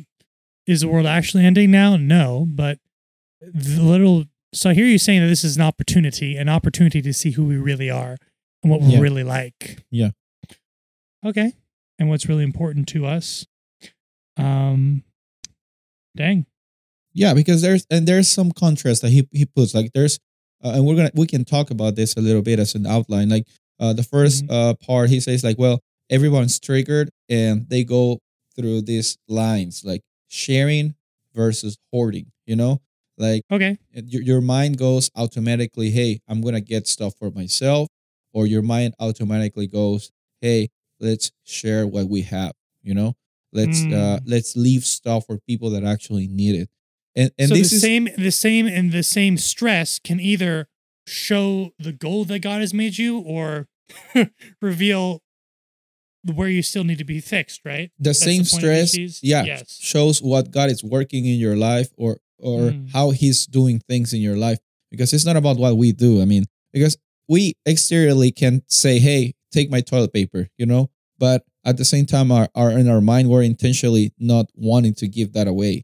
is 0.66 0.80
the 0.82 0.88
world 0.88 1.06
actually 1.06 1.46
ending 1.46 1.72
now? 1.72 1.98
No, 1.98 2.46
but 2.50 2.80
the 3.42 3.82
little. 3.84 4.26
So 4.54 4.70
I 4.70 4.74
hear 4.74 4.86
you 4.86 4.98
saying 4.98 5.22
that 5.22 5.28
this 5.28 5.44
is 5.44 5.58
an 5.58 5.62
opportunity, 5.62 6.38
an 6.38 6.48
opportunity 6.50 7.02
to 7.02 7.14
see 7.14 7.32
who 7.32 7.44
we 7.46 7.58
really 7.58 7.90
are 7.90 8.16
and 8.64 8.72
what 8.72 8.80
we're 8.82 8.92
Yeah. 8.92 9.00
really 9.00 9.24
like. 9.26 9.84
Yeah. 9.92 10.12
Okay. 11.26 11.52
And 12.00 12.10
what's 12.10 12.28
really 12.28 12.44
important 12.44 12.88
to 12.90 13.06
us. 13.06 13.46
Um. 14.38 15.04
Dang. 16.16 16.46
yeah 17.14 17.34
because 17.36 17.62
there's 17.62 17.86
and 17.92 18.08
there's 18.08 18.28
some 18.28 18.52
contrast 18.52 19.04
that 19.04 19.10
he 19.12 19.28
he 19.32 19.46
puts 19.46 19.76
like 19.76 19.92
there's 19.94 20.18
uh, 20.64 20.70
and 20.76 20.86
we're 20.86 20.96
gonna 20.96 21.12
we 21.14 21.28
can 21.28 21.46
talk 21.46 21.70
about 21.70 21.96
this 21.96 22.16
a 22.18 22.22
little 22.22 22.42
bit 22.42 22.58
as 22.60 22.74
an 22.74 22.88
outline 22.88 23.30
like 23.30 23.46
uh 23.80 23.94
the 23.94 24.02
1st 24.02 24.44
Mhm. 24.44 24.52
uh 24.52 24.74
part 24.76 25.10
he 25.12 25.20
says 25.20 25.44
like 25.44 25.60
well 25.60 25.80
everyone's 26.10 26.60
triggered 26.60 27.12
and 27.30 27.70
they 27.70 27.84
go 27.84 28.20
through 28.56 28.82
these 28.82 29.18
lines 29.28 29.84
like 29.86 30.02
sharing 30.28 30.96
versus 31.36 31.78
hoarding 31.94 32.32
you 32.48 32.56
know 32.56 32.82
like 33.20 33.44
Okay. 33.52 33.78
your, 33.94 34.24
your 34.24 34.42
mind 34.42 34.80
goes 34.80 35.12
automatically 35.16 35.92
hey 35.92 36.20
i'm 36.28 36.42
gonna 36.42 36.62
get 36.62 36.88
stuff 36.88 37.14
for 37.20 37.30
myself 37.30 37.90
or 38.34 38.48
your 38.48 38.64
mind 38.64 38.96
automatically 39.00 39.68
goes 39.68 40.12
hey 40.42 40.70
let's 41.00 41.32
share 41.44 41.86
what 41.88 42.08
we 42.10 42.22
have 42.24 42.54
you 42.84 42.94
know 42.94 43.16
let's 43.54 43.86
uh 43.86 44.20
Mm. 44.20 44.22
let's 44.26 44.56
leave 44.56 44.84
stuff 44.86 45.26
for 45.26 45.38
people 45.40 45.70
that 45.72 45.84
actually 45.84 46.28
need 46.28 46.56
it 46.56 46.70
and 47.16 47.32
and 47.38 47.50
so 47.50 47.56
this 47.56 47.70
the 47.72 47.76
is 47.78 47.82
same, 47.82 48.08
the 48.18 48.32
same, 48.32 48.68
and 48.68 48.92
the 48.92 49.02
same 49.04 49.38
stress 49.38 49.98
can 50.00 50.20
either 50.20 50.68
show 51.08 51.72
the 51.80 51.92
goal 51.92 52.26
that 52.26 52.40
God 52.40 52.62
has 52.62 52.74
made 52.76 52.98
you, 53.00 53.18
or 53.20 53.68
reveal 54.62 55.24
where 56.34 56.50
you 56.50 56.62
still 56.62 56.84
need 56.84 56.98
to 56.98 57.06
be 57.06 57.20
fixed. 57.20 57.62
Right. 57.66 57.92
the 57.98 58.10
That's 58.10 58.20
same 58.20 58.44
the 58.44 58.46
stress 58.46 59.24
yeah 59.24 59.44
Yes. 59.46 59.78
shows 59.82 60.22
what 60.22 60.52
god 60.52 60.70
is 60.70 60.84
working 60.84 61.26
in 61.26 61.40
your 61.40 61.56
life 61.56 61.90
or 61.98 62.18
or 62.40 62.72
Mm. 62.72 62.92
how 62.92 63.10
he's 63.12 63.48
doing 63.48 63.80
things 63.90 64.14
in 64.14 64.22
your 64.22 64.38
life 64.38 64.60
because 64.92 65.14
it's 65.14 65.26
not 65.26 65.38
about 65.38 65.58
what 65.58 65.76
we 65.78 65.92
do 65.92 66.22
i 66.22 66.26
mean 66.26 66.46
because 66.74 66.98
we 67.28 67.54
exteriorly 67.68 68.32
can 68.32 68.62
say 68.68 69.00
hey 69.00 69.34
take 69.52 69.70
my 69.72 69.82
toilet 69.82 70.14
paper 70.14 70.48
you 70.58 70.66
know 70.66 70.90
but 71.20 71.44
at 71.66 71.78
the 71.78 71.86
same 71.86 72.06
time 72.06 72.32
our, 72.32 72.48
our 72.56 72.72
in 72.72 72.88
our 72.90 73.02
mind 73.02 73.30
we're 73.30 73.42
intentionally 73.44 74.14
not 74.20 74.46
wanting 74.56 74.94
to 74.94 75.08
give 75.08 75.34
that 75.34 75.48
away 75.48 75.84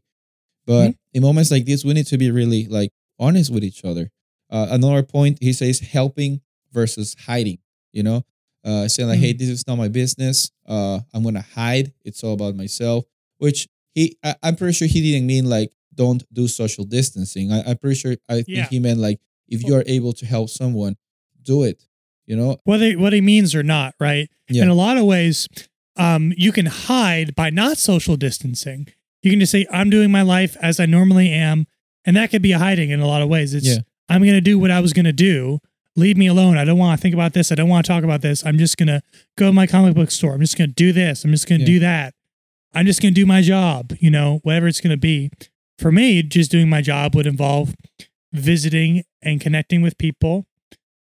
but 0.66 0.88
Mm-hmm. 0.90 1.14
in 1.14 1.22
moments 1.22 1.50
like 1.50 1.64
this 1.66 1.84
we 1.84 1.92
need 1.94 2.06
to 2.06 2.18
be 2.18 2.30
really 2.30 2.66
like 2.66 2.90
honest 3.18 3.52
with 3.52 3.64
each 3.64 3.84
other 3.84 4.10
uh, 4.50 4.68
another 4.70 5.02
point 5.02 5.38
he 5.40 5.52
says 5.52 5.80
helping 5.80 6.40
versus 6.72 7.14
hiding 7.26 7.58
you 7.92 8.02
know 8.02 8.22
uh, 8.66 8.88
saying 8.88 9.10
like, 9.10 9.18
Mm. 9.18 9.22
"Hey, 9.22 9.32
this 9.34 9.50
is 9.50 9.66
not 9.66 9.76
my 9.76 9.88
business. 9.88 10.50
Uh, 10.66 10.98
I'm 11.12 11.22
gonna 11.22 11.42
hide. 11.54 11.92
It's 12.02 12.24
all 12.24 12.32
about 12.32 12.54
myself." 12.56 13.04
Which 13.36 13.68
he, 13.94 14.16
I, 14.24 14.36
I'm 14.42 14.56
pretty 14.56 14.72
sure 14.72 14.88
he 14.88 15.02
didn't 15.02 15.26
mean 15.26 15.50
like 15.50 15.70
don't 15.94 16.24
do 16.32 16.48
social 16.48 16.84
distancing. 16.84 17.52
I, 17.52 17.62
I'm 17.66 17.76
pretty 17.76 17.96
sure 17.96 18.16
I 18.26 18.40
think 18.40 18.68
he 18.70 18.78
meant 18.80 19.00
like 19.00 19.20
if 19.48 19.62
you 19.64 19.74
are 19.74 19.84
able 19.86 20.14
to 20.14 20.24
help 20.24 20.48
someone, 20.48 20.96
do 21.42 21.62
it. 21.64 21.84
You 22.26 22.36
know? 22.36 22.56
Whether 22.64 22.92
what 22.92 23.12
he 23.12 23.20
means 23.20 23.54
or 23.54 23.62
not, 23.62 23.94
right? 24.00 24.28
Yeah. 24.48 24.62
In 24.64 24.68
a 24.68 24.74
lot 24.74 24.96
of 24.96 25.04
ways, 25.04 25.48
um, 25.96 26.32
you 26.36 26.52
can 26.52 26.66
hide 26.66 27.34
by 27.34 27.50
not 27.50 27.78
social 27.78 28.16
distancing. 28.16 28.88
You 29.22 29.30
can 29.30 29.40
just 29.40 29.52
say, 29.52 29.66
"I'm 29.70 29.90
doing 29.90 30.10
my 30.10 30.22
life 30.22 30.56
as 30.60 30.80
I 30.80 30.86
normally 30.86 31.30
am," 31.30 31.66
and 32.04 32.16
that 32.16 32.30
could 32.30 32.42
be 32.42 32.52
a 32.52 32.58
hiding 32.58 32.90
in 32.90 33.00
a 33.00 33.06
lot 33.06 33.22
of 33.22 33.28
ways. 33.28 33.54
It's 33.54 33.66
Yeah. 33.66 33.78
I'm 34.08 34.20
going 34.22 34.34
to 34.34 34.40
do 34.40 34.58
what 34.58 34.70
I 34.70 34.80
was 34.80 34.92
going 34.92 35.06
to 35.06 35.12
do. 35.12 35.60
Leave 35.96 36.16
me 36.16 36.26
alone. 36.26 36.58
I 36.58 36.64
don't 36.64 36.76
want 36.76 36.98
to 36.98 37.02
think 37.02 37.14
about 37.14 37.32
this. 37.34 37.50
I 37.52 37.54
don't 37.54 37.68
want 37.68 37.86
to 37.86 37.92
talk 37.92 38.04
about 38.04 38.20
this. 38.20 38.44
I'm 38.44 38.58
just 38.58 38.76
going 38.76 38.88
to 38.88 39.00
go 39.38 39.46
to 39.46 39.52
my 39.52 39.66
comic 39.66 39.94
book 39.94 40.10
store. 40.10 40.34
I'm 40.34 40.40
just 40.40 40.58
going 40.58 40.68
to 40.70 40.74
do 40.74 40.92
this. 40.92 41.24
I'm 41.24 41.30
just 41.30 41.48
going 41.48 41.60
to 41.60 41.62
Yeah. 41.64 41.74
do 41.74 41.78
that. 41.80 42.14
I'm 42.74 42.84
just 42.84 43.00
going 43.00 43.14
to 43.14 43.20
do 43.20 43.24
my 43.26 43.40
job. 43.40 43.94
You 44.00 44.10
know, 44.10 44.40
whatever 44.42 44.66
it's 44.66 44.80
going 44.80 44.90
to 44.90 44.96
be. 44.98 45.30
For 45.78 45.90
me, 45.92 46.22
just 46.22 46.50
doing 46.50 46.68
my 46.68 46.82
job 46.82 47.14
would 47.14 47.26
involve 47.26 47.74
visiting 48.32 49.04
and 49.22 49.40
connecting 49.40 49.80
with 49.82 49.96
people 49.98 50.46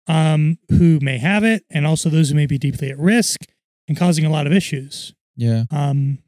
um, 0.08 0.58
who 0.70 0.98
may 1.00 1.18
have 1.18 1.44
it, 1.44 1.64
and 1.70 1.86
also 1.86 2.08
those 2.08 2.30
who 2.30 2.34
may 2.34 2.46
be 2.46 2.58
deeply 2.58 2.90
at 2.90 2.98
risk 2.98 3.42
and 3.86 3.96
causing 3.96 4.24
a 4.24 4.30
lot 4.30 4.46
of 4.46 4.52
issues. 4.52 5.14
Yeah. 5.36 5.64
Um, 5.70 6.18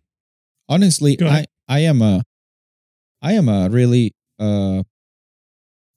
Honestly, 0.69 1.19
I. 1.21 1.47
I 1.69 1.81
am 1.81 2.03
a 2.03 2.23
I 3.23 3.33
am 3.33 3.49
a 3.49 3.69
really 3.71 4.13
uh 4.39 4.83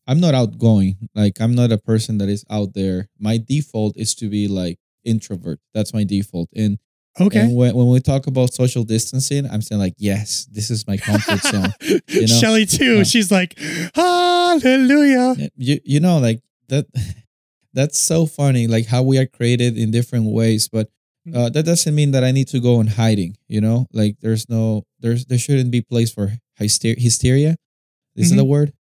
I'm 0.08 0.20
not 0.20 0.34
outgoing. 0.34 1.10
Like 1.16 1.40
I'm 1.40 1.56
not 1.56 1.72
a 1.72 1.78
person 1.78 2.18
that 2.20 2.30
is 2.30 2.44
out 2.50 2.74
there. 2.74 3.08
My 3.20 3.38
default 3.38 3.98
is 3.98 4.14
to 4.16 4.30
be 4.30 4.48
like 4.48 4.78
introvert. 5.04 5.60
That's 5.74 5.94
my 5.94 6.04
default. 6.04 6.50
And 6.56 6.78
okay. 7.20 7.40
And 7.42 7.56
when, 7.56 7.74
when 7.76 7.88
we 7.88 8.02
talk 8.02 8.28
about 8.28 8.54
social 8.54 8.84
distancing, 8.84 9.48
I'm 9.50 9.62
saying 9.62 9.80
like, 9.80 9.96
yes, 9.98 10.46
this 10.52 10.70
is 10.70 10.86
my 10.88 10.98
comfort 10.98 11.42
zone. 11.44 11.74
know? 12.10 12.26
Shelly 12.28 12.66
too. 12.66 13.00
Uh, 13.02 13.04
She's 13.04 13.32
like, 13.32 13.58
Hallelujah. 13.96 15.36
You 15.56 15.80
you 15.84 16.00
know 16.00 16.20
like 16.20 16.42
that. 16.70 16.86
That's 17.74 18.00
so 18.00 18.26
funny, 18.26 18.68
like 18.68 18.88
how 18.88 19.02
we 19.04 19.18
are 19.18 19.26
created 19.26 19.78
in 19.78 19.92
different 19.92 20.26
ways. 20.32 20.70
But 20.70 20.90
uh, 21.34 21.50
that 21.50 21.64
doesn't 21.64 21.96
mean 21.96 22.12
that 22.12 22.24
I 22.24 22.32
need 22.32 22.48
to 22.50 22.60
go 22.60 22.80
in 22.82 22.88
hiding. 22.88 23.38
You 23.48 23.62
know, 23.62 23.88
like 23.94 24.18
there's 24.22 24.50
no 24.50 24.84
there's 25.00 25.26
there 25.26 25.38
shouldn't 25.40 25.72
be 25.72 25.82
place 25.82 26.12
for 26.12 26.34
hyster- 26.60 27.00
hysteria. 27.00 27.56
Is 28.16 28.30
that 28.30 28.40
a 28.40 28.44
word? 28.46 28.74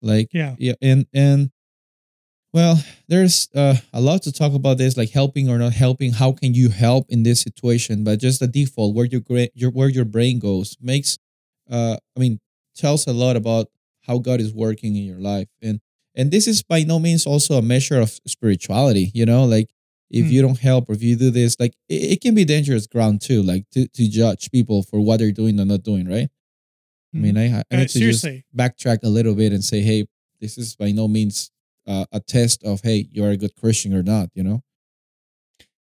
Like 0.00 0.28
Yeah. 0.32 0.54
yeah, 0.58 0.74
and 0.80 1.06
and 1.12 1.50
well, 2.52 2.80
there's 3.08 3.48
uh, 3.54 3.74
a 3.92 4.00
lot 4.00 4.22
to 4.22 4.32
talk 4.32 4.54
about 4.54 4.78
this, 4.78 4.96
like 4.96 5.10
helping 5.10 5.48
or 5.50 5.58
not 5.58 5.72
helping. 5.72 6.12
How 6.12 6.30
can 6.32 6.54
you 6.54 6.68
help 6.68 7.06
in 7.08 7.24
this 7.24 7.40
situation? 7.40 8.04
But 8.04 8.20
just 8.20 8.38
the 8.38 8.46
default, 8.46 8.94
where 8.94 9.06
your 9.06 9.22
your 9.54 9.70
where 9.70 9.88
your 9.88 10.04
brain 10.04 10.38
goes, 10.38 10.76
makes 10.80 11.18
uh, 11.68 11.96
I 12.16 12.20
mean, 12.20 12.38
tells 12.76 13.06
a 13.08 13.12
lot 13.12 13.34
about 13.36 13.66
how 14.02 14.18
God 14.18 14.40
is 14.40 14.54
working 14.54 14.94
in 14.94 15.02
your 15.02 15.18
life, 15.18 15.48
and 15.60 15.80
and 16.16 16.30
this 16.30 16.46
is 16.46 16.62
by 16.62 16.82
no 16.84 16.98
means 16.98 17.26
also 17.26 17.58
a 17.58 17.62
measure 17.62 18.00
of 18.00 18.10
spirituality. 18.26 19.10
You 19.14 19.26
know, 19.26 19.44
like 19.44 19.70
if 20.10 20.26
Hmm. 20.26 20.32
you 20.32 20.42
don't 20.42 20.58
help 20.60 20.88
or 20.88 20.92
if 20.92 21.02
you 21.02 21.16
do 21.16 21.30
this, 21.30 21.56
like 21.58 21.74
it, 21.88 22.12
it 22.12 22.20
can 22.20 22.34
be 22.34 22.44
dangerous 22.44 22.86
ground 22.86 23.20
too, 23.22 23.42
like 23.42 23.68
to 23.70 23.86
to 23.88 24.08
judge 24.08 24.50
people 24.50 24.82
for 24.82 25.00
what 25.00 25.18
they're 25.18 25.32
doing 25.32 25.58
or 25.60 25.64
not 25.64 25.82
doing, 25.82 26.06
right? 26.08 26.28
I 27.14 27.18
mean, 27.18 27.36
I, 27.38 27.58
I 27.58 27.62
Uh, 27.70 27.76
need 27.78 27.88
to 27.90 27.98
just 28.00 28.22
backtrack 28.56 28.98
a 29.04 29.08
little 29.08 29.34
bit 29.36 29.52
and 29.52 29.64
say, 29.64 29.80
hey, 29.82 30.06
this 30.40 30.58
is 30.58 30.74
by 30.76 30.90
no 30.92 31.06
means 31.08 31.50
uh, 31.86 32.06
a 32.12 32.20
test 32.20 32.64
of 32.64 32.80
hey, 32.82 33.06
you're 33.12 33.30
a 33.30 33.36
good 33.36 33.54
Christian 33.56 33.94
or 33.94 34.02
not. 34.02 34.30
You 34.34 34.42
know? 34.42 34.62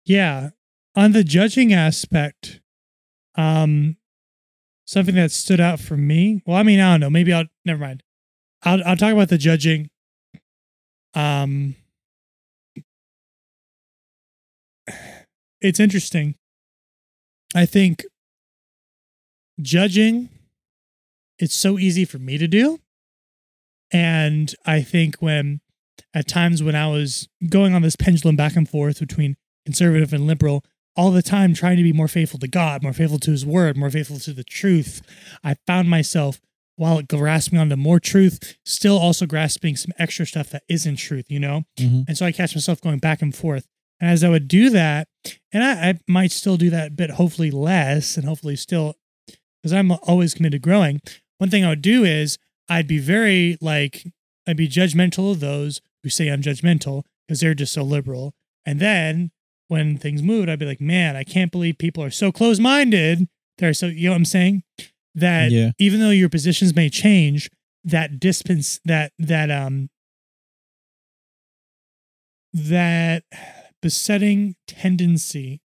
yeah. 0.05 0.49
On 0.95 1.11
the 1.11 1.23
judging 1.23 1.71
aspect, 1.71 2.61
um, 3.35 3.97
something 4.85 5.15
that 5.15 5.31
stood 5.31 5.59
out 5.59 5.79
for 5.79 5.95
me. 5.95 6.41
Well, 6.45 6.57
I 6.57 6.63
mean, 6.63 6.79
I 6.79 6.93
don't 6.93 6.99
know. 7.01 7.09
Maybe 7.09 7.31
I'll 7.31 7.45
never 7.63 7.79
mind. 7.79 8.03
I'll 8.63 8.81
I'll 8.85 8.97
talk 8.97 9.13
about 9.13 9.29
the 9.29 9.37
judging. 9.37 9.89
Um, 11.13 11.75
it's 15.61 15.79
interesting. 15.79 16.35
I 17.55 17.65
think 17.65 18.05
judging 19.61 20.29
it's 21.39 21.55
so 21.55 21.79
easy 21.79 22.05
for 22.05 22.19
me 22.19 22.37
to 22.37 22.47
do. 22.47 22.79
And 23.91 24.53
I 24.65 24.81
think 24.81 25.15
when 25.19 25.61
at 26.13 26.27
times 26.27 26.61
when 26.61 26.75
I 26.75 26.87
was 26.87 27.27
going 27.49 27.73
on 27.73 27.81
this 27.81 27.95
pendulum 27.95 28.35
back 28.35 28.55
and 28.55 28.69
forth 28.69 28.99
between 28.99 29.35
conservative 29.65 30.13
and 30.13 30.27
liberal, 30.27 30.63
all 30.95 31.11
the 31.11 31.21
time 31.21 31.53
trying 31.53 31.77
to 31.77 31.83
be 31.83 31.93
more 31.93 32.07
faithful 32.07 32.39
to 32.39 32.47
God, 32.47 32.83
more 32.83 32.93
faithful 32.93 33.19
to 33.19 33.31
his 33.31 33.45
word, 33.45 33.77
more 33.77 33.89
faithful 33.89 34.19
to 34.19 34.33
the 34.33 34.43
truth, 34.43 35.01
I 35.43 35.55
found 35.65 35.89
myself 35.89 36.41
while 36.79 37.01
grasping 37.01 37.59
onto 37.59 37.75
more 37.75 37.99
truth, 37.99 38.55
still 38.65 38.97
also 38.97 39.25
grasping 39.25 39.75
some 39.75 39.91
extra 39.99 40.25
stuff 40.25 40.49
that 40.49 40.63
isn't 40.69 40.95
truth, 40.95 41.25
you 41.29 41.39
know? 41.39 41.65
Mhm. 41.77 42.05
And 42.07 42.17
so 42.17 42.25
I 42.25 42.31
catch 42.31 42.55
myself 42.55 42.79
going 42.79 42.99
back 42.99 43.21
and 43.21 43.35
forth. 43.35 43.67
And 43.99 44.09
as 44.09 44.23
I 44.23 44.29
would 44.29 44.47
do 44.47 44.69
that, 44.69 45.09
and 45.51 45.61
I, 45.61 45.89
I 45.89 45.99
might 46.07 46.31
still 46.31 46.55
do 46.55 46.69
that, 46.69 46.95
but 46.95 47.09
hopefully 47.11 47.51
less, 47.51 48.15
and 48.15 48.25
hopefully 48.25 48.55
still, 48.55 48.95
because 49.61 49.73
I'm 49.73 49.91
always 49.91 50.33
committed 50.33 50.63
to 50.63 50.65
growing. 50.65 51.01
One 51.37 51.49
thing 51.49 51.65
I 51.65 51.69
would 51.69 51.81
do 51.81 52.05
is 52.05 52.37
I'd 52.69 52.87
be 52.87 52.97
very 52.99 53.57
like, 53.59 54.05
I'd 54.47 54.55
be 54.55 54.69
judgmental 54.69 55.31
of 55.31 55.41
those 55.41 55.81
who 56.01 56.09
say 56.09 56.29
I'm 56.29 56.41
judgmental 56.41 57.03
because 57.27 57.41
they're 57.41 57.53
just 57.53 57.73
so 57.73 57.83
liberal. 57.83 58.33
And 58.65 58.79
then 58.79 59.31
when 59.67 59.97
things 59.97 60.23
moved, 60.23 60.47
I'd 60.47 60.59
be 60.59 60.65
like, 60.65 60.79
man, 60.79 61.17
I 61.17 61.25
can't 61.25 61.51
believe 61.51 61.77
people 61.77 62.03
are 62.03 62.09
so 62.09 62.31
close 62.31 62.57
minded. 62.57 63.27
They're 63.57 63.73
so, 63.73 63.87
you 63.87 64.05
know 64.05 64.11
what 64.11 64.17
I'm 64.17 64.25
saying? 64.25 64.63
That 65.15 65.51
Yeah. 65.51 65.71
even 65.79 65.99
though 65.99 66.11
your 66.11 66.29
positions 66.29 66.75
may 66.75 66.89
change, 66.89 67.49
that 67.83 68.19
dispense, 68.19 68.79
that, 68.85 69.11
that, 69.19 69.49
um, 69.49 69.89
that 72.53 73.23
besetting 73.81 74.55
tendency 74.67 75.61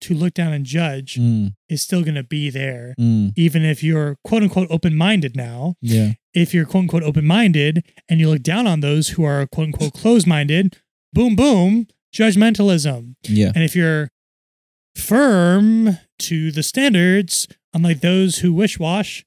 to 0.00 0.14
look 0.14 0.32
down 0.34 0.52
and 0.52 0.64
judge 0.64 1.16
Mm, 1.16 1.54
is 1.68 1.82
still 1.82 2.02
going 2.02 2.14
to 2.14 2.22
be 2.22 2.50
there, 2.50 2.94
mm, 3.00 3.32
even 3.36 3.64
if 3.64 3.82
you're 3.82 4.16
quote 4.22 4.42
unquote 4.44 4.68
open 4.70 4.94
minded 4.96 5.36
now. 5.36 5.74
yeah. 5.80 6.12
If 6.34 6.54
you're 6.54 6.66
quote 6.66 6.82
unquote 6.82 7.02
open 7.02 7.26
minded 7.26 7.84
and 8.08 8.20
you 8.20 8.28
look 8.30 8.42
down 8.42 8.66
on 8.68 8.78
those 8.80 9.08
who 9.10 9.24
are 9.24 9.46
quote 9.48 9.66
unquote 9.68 9.92
closed 9.94 10.26
minded, 10.26 10.76
boom, 11.12 11.34
boom, 11.34 11.88
judgmentalism. 12.14 13.16
Yeah. 13.28 13.50
And 13.54 13.64
if 13.64 13.74
you're 13.74 14.08
firm 14.94 15.98
to 16.20 16.50
the 16.52 16.62
standards, 16.62 17.46
unlike 17.74 18.00
those 18.00 18.38
who 18.38 18.52
wish 18.52 18.78
wash, 18.78 19.24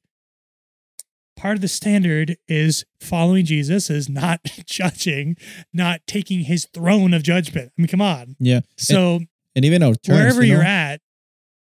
part 1.35 1.55
of 1.55 1.61
the 1.61 1.67
standard 1.67 2.37
is 2.47 2.85
following 2.99 3.45
Jesus, 3.45 3.89
is 3.89 4.09
not 4.09 4.41
judging, 4.65 5.35
not 5.73 6.01
taking 6.07 6.41
his 6.41 6.67
throne 6.73 7.13
of 7.13 7.23
judgment. 7.23 7.71
I 7.77 7.81
mean, 7.81 7.87
come 7.87 8.01
on. 8.01 8.35
Yeah. 8.39 8.61
So 8.77 9.21
And 9.55 9.65
even 9.65 9.81
our 9.83 9.95
terms, 9.95 10.19
wherever 10.19 10.43
you 10.43 10.53
you're 10.53 10.63
know? 10.63 10.69
at, 10.69 11.01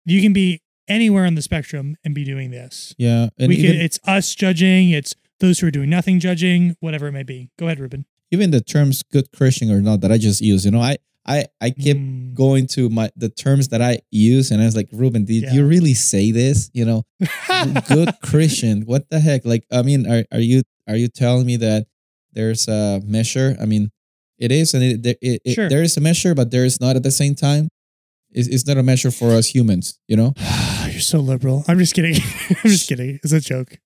you 0.06 0.22
can 0.22 0.34
be 0.34 0.62
anywhere 0.88 1.26
on 1.26 1.36
the 1.36 1.42
spectrum 1.42 1.96
and 2.04 2.16
be 2.16 2.24
doing 2.24 2.52
this. 2.52 2.96
Yeah. 2.98 3.30
And 3.38 3.50
we 3.50 3.58
even, 3.58 3.72
can, 3.74 3.82
it's 3.82 4.00
us 4.06 4.34
judging, 4.36 4.90
it's 4.90 5.16
those 5.40 5.60
who 5.60 5.68
are 5.68 5.72
doing 5.72 5.90
nothing 5.90 6.20
judging, 6.20 6.76
whatever 6.80 7.08
it 7.08 7.12
may 7.14 7.24
be. 7.24 7.50
Go 7.58 7.68
ahead, 7.68 7.80
Ruben. 7.80 8.06
even 8.32 8.52
the 8.52 8.62
terms 8.62 9.04
good 9.04 9.32
Christian 9.32 9.72
or 9.72 9.82
not 9.82 10.02
that 10.02 10.12
I 10.12 10.18
just 10.18 10.42
use, 10.42 10.66
you 10.66 10.72
know, 10.72 10.82
I 10.82 10.98
I 11.30 11.46
I 11.62 11.70
kept 11.70 12.00
Mm. 12.00 12.34
going 12.34 12.66
to 12.76 12.90
my 12.90 13.10
the 13.16 13.30
terms 13.30 13.68
that 13.70 13.82
I 13.82 14.00
use 14.12 14.50
and 14.52 14.62
I 14.62 14.66
was 14.66 14.76
like, 14.76 14.90
Ruben, 14.92 15.26
did 15.26 15.44
Yeah. 15.44 15.54
you 15.54 15.66
really 15.66 15.94
say 15.94 16.32
this? 16.32 16.70
You 16.74 16.86
know, 16.86 17.04
good 17.88 18.10
Christian. 18.24 18.82
What 18.90 19.10
the 19.10 19.20
heck? 19.20 19.46
Like, 19.46 19.64
I 19.72 19.82
mean, 19.84 20.10
are 20.10 20.24
are 20.32 20.40
you 20.42 20.64
are 20.88 20.96
you 20.98 21.08
telling 21.08 21.46
me 21.46 21.58
that 21.58 21.86
there's 22.34 22.68
a 22.68 23.00
measure? 23.06 23.56
I 23.62 23.66
mean, 23.66 23.92
it 24.40 24.52
is, 24.52 24.74
and 24.74 24.84
it, 24.84 25.06
it, 25.22 25.42
it, 25.46 25.54
Sure. 25.54 25.70
there 25.70 25.84
is 25.84 25.98
a 25.98 26.02
measure, 26.02 26.34
but 26.34 26.50
there 26.50 26.66
is 26.66 26.80
not 26.82 26.96
at 26.96 27.04
the 27.04 27.12
same 27.12 27.36
time. 27.36 27.68
It's, 28.32 28.48
it's 28.48 28.66
not 28.68 28.78
a 28.78 28.84
measure 28.84 29.12
for 29.12 29.32
us 29.34 29.48
humans, 29.54 30.00
you 30.08 30.16
know. 30.16 30.34
You're 30.90 31.02
so 31.02 31.20
liberal. 31.20 31.64
I'm 31.68 31.78
just 31.80 31.94
kidding. 31.94 32.16
I'm 32.64 32.70
just 32.72 32.88
kidding. 32.90 33.20
It's 33.24 33.34
a 33.34 33.40
joke. 33.42 33.78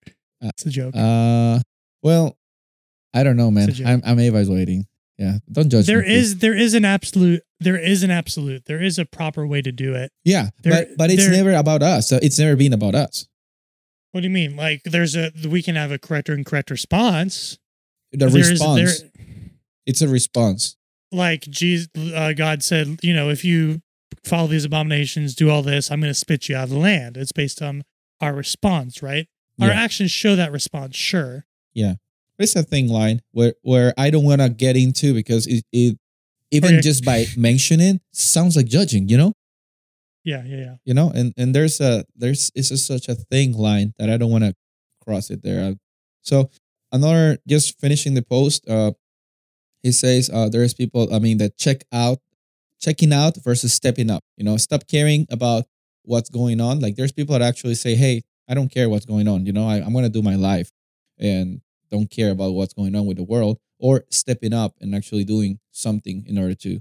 Uh, 0.42 0.50
It's 0.54 0.66
a 0.66 0.70
joke. 0.70 0.94
Uh, 0.96 1.60
well, 2.04 2.38
I 3.14 3.24
don't 3.24 3.36
know, 3.38 3.52
man. 3.52 3.70
It's 3.70 3.80
a 3.80 3.84
joke. 3.84 3.88
I'm 3.92 4.02
I'm 4.06 4.20
evaluating. 4.20 4.86
Yeah, 5.18 5.38
don't 5.52 5.70
judge. 5.70 5.86
there 5.86 6.04
is 6.04 6.38
there 6.38 6.56
is 6.58 6.74
an 6.74 6.86
absolute 6.86 7.44
there 7.60 7.78
is 7.78 8.02
an 8.04 8.10
absolute 8.12 8.66
there 8.66 8.82
is 8.82 8.98
a 8.98 9.06
proper 9.06 9.46
way 9.46 9.62
to 9.62 9.72
do 9.72 9.94
it. 9.94 10.12
yeah, 10.26 10.50
there- 10.64 10.74
but 10.88 10.98
but 10.98 11.12
it's 11.12 11.24
there- 11.24 11.32
never 11.32 11.54
about 11.54 11.84
us. 11.84 12.10
So 12.10 12.18
it's 12.22 12.40
never 12.40 12.56
been 12.56 12.74
about 12.74 12.96
us. 12.96 13.28
What 14.12 14.22
do 14.22 14.28
you 14.28 14.34
mean? 14.34 14.56
Like 14.56 14.82
there's 14.86 15.16
a 15.16 15.32
we 15.48 15.62
can 15.62 15.76
have 15.76 15.92
a 15.92 16.00
correct 16.00 16.30
or 16.30 16.34
incorrect 16.34 16.72
response. 16.72 17.58
The 18.12 18.18
There 18.28 18.38
is- 18.40 18.50
response. 18.52 19.02
there- 19.02 19.10
it's 19.86 20.02
a 20.02 20.08
response. 20.08 20.76
like 21.12 21.42
Jesus, 21.42 21.90
uh, 21.96 22.34
God 22.34 22.64
said, 22.64 22.98
you 23.04 23.14
know, 23.14 23.30
if 23.30 23.46
you 23.46 23.82
follow 24.24 24.48
these 24.48 24.66
abominations, 24.66 25.36
do 25.36 25.50
all 25.50 25.62
this, 25.62 25.92
I'm 25.92 26.00
going 26.00 26.10
to 26.10 26.16
spit 26.20 26.50
you 26.50 26.56
out 26.56 26.64
of 26.66 26.70
the 26.72 26.78
land. 26.80 27.18
It's 27.18 27.32
based 27.32 27.62
on 27.62 27.84
our 28.20 28.34
response, 28.34 29.04
right? 29.04 29.28
Our 29.62 29.68
Yeah. 29.68 29.80
actions 29.80 30.10
show 30.12 30.36
that 30.36 30.52
response, 30.52 30.96
sure. 30.96 31.46
There's 32.44 32.56
a 32.58 32.64
thing 32.64 32.90
line 32.90 33.22
where 33.32 33.54
where 33.62 33.94
I 33.98 34.10
don't 34.10 34.26
want 34.26 34.42
to 34.42 34.50
get 34.50 34.76
into 34.76 35.14
because 35.14 35.48
it, 35.48 35.64
it 35.72 35.98
even 36.52 36.82
just 36.82 37.06
by 37.06 37.26
mentioning 37.38 38.02
sounds 38.12 38.58
like 38.58 38.66
judging, 38.68 39.08
you 39.08 39.18
know, 39.18 39.34
Yeah, 40.24 40.44
yeah, 40.46 40.58
yeah. 40.58 40.76
you 40.86 40.94
know, 40.94 41.10
and 41.14 41.34
and 41.38 41.56
there's 41.56 41.80
a 41.82 42.06
there's 42.16 42.52
it's 42.56 42.72
a, 42.72 42.78
such 42.78 43.08
a 43.10 43.16
thing 43.16 43.54
line 43.54 43.94
that 43.98 44.10
I 44.10 44.18
don't 44.18 44.32
want 44.32 44.44
to 44.44 44.54
cross 45.02 45.30
it 45.30 45.42
there. 45.44 45.76
So 46.22 46.50
another 46.92 47.38
just 47.48 47.80
finishing 47.80 48.14
the 48.14 48.22
post, 48.22 48.68
uh, 48.70 48.92
he 49.82 49.92
says 49.92 50.30
uh, 50.30 50.50
there's 50.50 50.74
people 50.74 51.14
I 51.14 51.20
mean 51.20 51.38
that 51.40 51.58
check 51.58 51.84
out, 51.92 52.20
checking 52.80 53.14
out 53.14 53.38
versus 53.44 53.74
stepping 53.74 54.10
up. 54.10 54.24
You 54.38 54.44
know, 54.44 54.58
stop 54.58 54.88
caring 54.88 55.28
about 55.32 55.66
what's 56.04 56.30
going 56.30 56.62
on. 56.62 56.80
Like 56.82 56.96
there's 56.96 57.12
people 57.14 57.34
that 57.38 57.42
actually 57.42 57.76
say, 57.76 57.96
hey, 57.96 58.24
I 58.50 58.54
don't 58.54 58.70
care 58.70 58.90
what's 58.90 59.06
going 59.06 59.28
on. 59.28 59.46
You 59.46 59.54
know, 59.54 59.68
I, 59.68 59.78
I'm 59.78 59.94
gonna 59.94 60.10
do 60.10 60.22
my 60.22 60.36
life 60.36 60.72
and 61.20 61.62
don't 61.96 62.10
care 62.10 62.32
about 62.32 62.52
what's 62.58 62.74
going 62.74 62.96
on 62.96 63.06
with 63.06 63.18
the 63.18 63.24
world, 63.34 63.56
or 63.80 64.04
stepping 64.10 64.54
up 64.54 64.72
and 64.82 64.94
actually 64.96 65.24
doing 65.24 65.60
something 65.72 66.18
in 66.28 66.38
order 66.38 66.56
to 66.66 66.72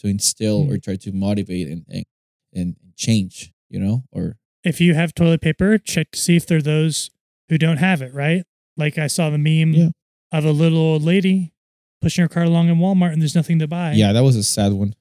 to 0.00 0.06
instill 0.08 0.62
or 0.68 0.74
hmm. 0.74 0.84
try 0.86 0.96
to 0.96 1.12
motivate 1.12 1.68
and 1.68 1.84
and, 1.88 2.04
and 2.52 2.76
change. 2.96 3.52
You 3.68 3.80
know, 3.80 4.04
or 4.10 4.36
If 4.64 4.80
you 4.80 4.94
have 4.94 5.14
toilet 5.14 5.40
paper, 5.40 5.78
check 5.78 6.10
to 6.12 6.18
see 6.18 6.36
if 6.36 6.46
they're 6.46 6.60
those 6.62 7.10
who 7.48 7.56
don't 7.58 7.78
have 7.78 8.02
it, 8.02 8.12
right? 8.14 8.42
Like 8.76 8.98
I 8.98 9.06
saw 9.06 9.30
the 9.30 9.38
meme 9.38 9.72
Yeah. 9.74 9.88
of 10.30 10.44
a 10.44 10.52
little 10.52 10.78
old 10.78 11.02
lady 11.02 11.52
pushing 12.00 12.22
her 12.22 12.28
cart 12.28 12.46
along 12.46 12.68
in 12.68 12.76
Walmart 12.78 13.12
and 13.12 13.20
there's 13.22 13.34
nothing 13.34 13.58
to 13.60 13.66
buy. 13.68 13.92
yeah, 13.92 14.12
that 14.12 14.22
was 14.22 14.36
a 14.36 14.42
sad 14.42 14.72
one. 14.72 14.94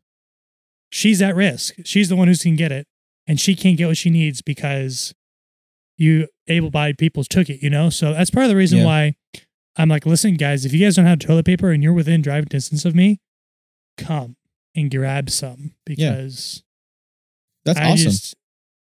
she's 0.90 1.22
at 1.22 1.36
risk. 1.36 1.76
She's 1.86 2.10
the 2.10 2.16
one 2.16 2.28
who's 2.28 2.44
can 2.44 2.56
get 2.56 2.72
it, 2.72 2.86
and 3.28 3.40
she 3.40 3.56
can't 3.56 3.78
get 3.78 3.88
what 3.88 3.98
she 3.98 4.10
needs 4.10 4.42
because 4.42 5.14
you 5.98 6.28
able-bodied 6.48 6.98
people 6.98 7.24
took 7.24 7.50
it. 7.50 7.62
You 7.64 7.70
know, 7.70 7.90
so 7.90 8.14
that's 8.14 8.30
part 8.32 8.46
of 8.46 8.50
the 8.50 8.56
reason 8.56 8.80
Yeah. 8.80 8.86
why 8.86 9.16
I'm 9.78 9.90
like, 9.90 10.06
listen, 10.06 10.36
guys, 10.36 10.66
if 10.66 10.74
you 10.74 10.86
guys 10.86 10.96
don't 10.98 11.06
have 11.06 11.20
toilet 11.20 11.46
paper 11.46 11.72
and 11.72 11.82
you're 11.82 11.94
within 11.94 12.22
driving 12.22 12.48
distance 12.50 12.84
of 12.86 12.94
me, 12.96 13.20
come 13.98 14.36
and 14.76 14.92
grab 14.92 15.30
some 15.30 15.74
because 15.86 16.64
That's 17.66 17.80
I 17.80 17.92
awesome. 17.92 17.98
just, 18.12 18.36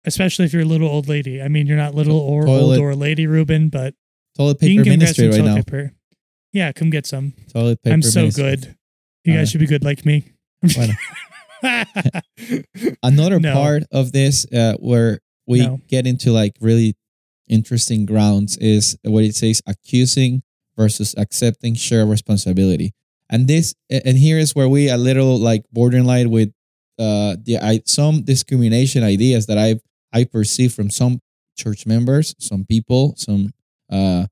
especially 0.06 0.46
if 0.46 0.54
you're 0.54 0.64
a 0.64 0.66
little 0.66 0.90
old 0.90 1.08
lady. 1.08 1.42
I 1.42 1.48
mean, 1.48 1.68
you're 1.68 1.78
not 1.78 1.94
little 1.96 2.18
or 2.20 2.46
Toilet- 2.46 2.78
old 2.78 2.80
or 2.80 2.96
lady, 2.96 3.28
Ruben, 3.28 3.70
but 3.70 3.94
Toilet 4.36 4.62
you 4.64 4.70
paper 4.70 4.84
can 4.84 4.94
get 4.94 5.00
ministry 5.00 5.24
some 5.26 5.32
right 5.32 5.38
toilet 5.38 5.50
now. 5.50 5.56
paper. 5.64 5.94
Yeah, 6.54 6.72
come 6.72 6.90
get 6.90 7.06
some. 7.06 7.34
Toilet 7.52 7.82
paper. 7.84 7.94
I'm 7.94 8.02
so 8.02 8.22
ministry. 8.22 8.44
good. 8.44 8.76
You 9.26 9.34
All 9.34 9.38
guys 9.38 9.40
right. 9.40 9.48
should 9.50 9.60
be 9.62 9.68
good 9.68 9.84
like 9.84 10.06
me. 10.06 10.32
Another 13.04 13.40
No. 13.40 13.54
part 13.54 13.84
of 13.92 14.12
this 14.12 14.46
uh, 14.52 14.74
where 14.80 15.20
we 15.48 15.60
No. 15.62 15.80
get 15.88 16.06
into 16.08 16.32
like 16.32 16.54
really 16.60 16.96
interesting 17.50 18.06
grounds 18.06 18.58
is 18.58 18.98
what 19.04 19.24
it 19.24 19.36
says 19.36 19.62
accusing 19.68 20.42
versus 20.76 21.16
accepting 21.18 21.76
shared 21.76 22.10
responsibility. 22.10 22.94
And 23.30 23.48
this 23.48 23.74
and 23.90 24.18
here 24.18 24.38
is 24.38 24.56
where 24.56 24.70
we 24.70 24.90
a 24.90 24.98
little 24.98 25.38
like 25.38 25.64
borderline 25.72 26.30
with 26.30 26.52
uh 27.00 27.36
the 27.42 27.58
I 27.62 27.82
some 27.86 28.24
discrimination 28.24 29.04
ideas 29.04 29.48
that 29.48 29.58
I've 29.58 29.82
I 30.14 30.26
perceive 30.26 30.74
from 30.74 30.90
some 30.90 31.20
church 31.58 31.86
members, 31.86 32.36
some 32.40 32.66
people, 32.66 33.16
some 33.18 33.52
uh, 33.92 34.28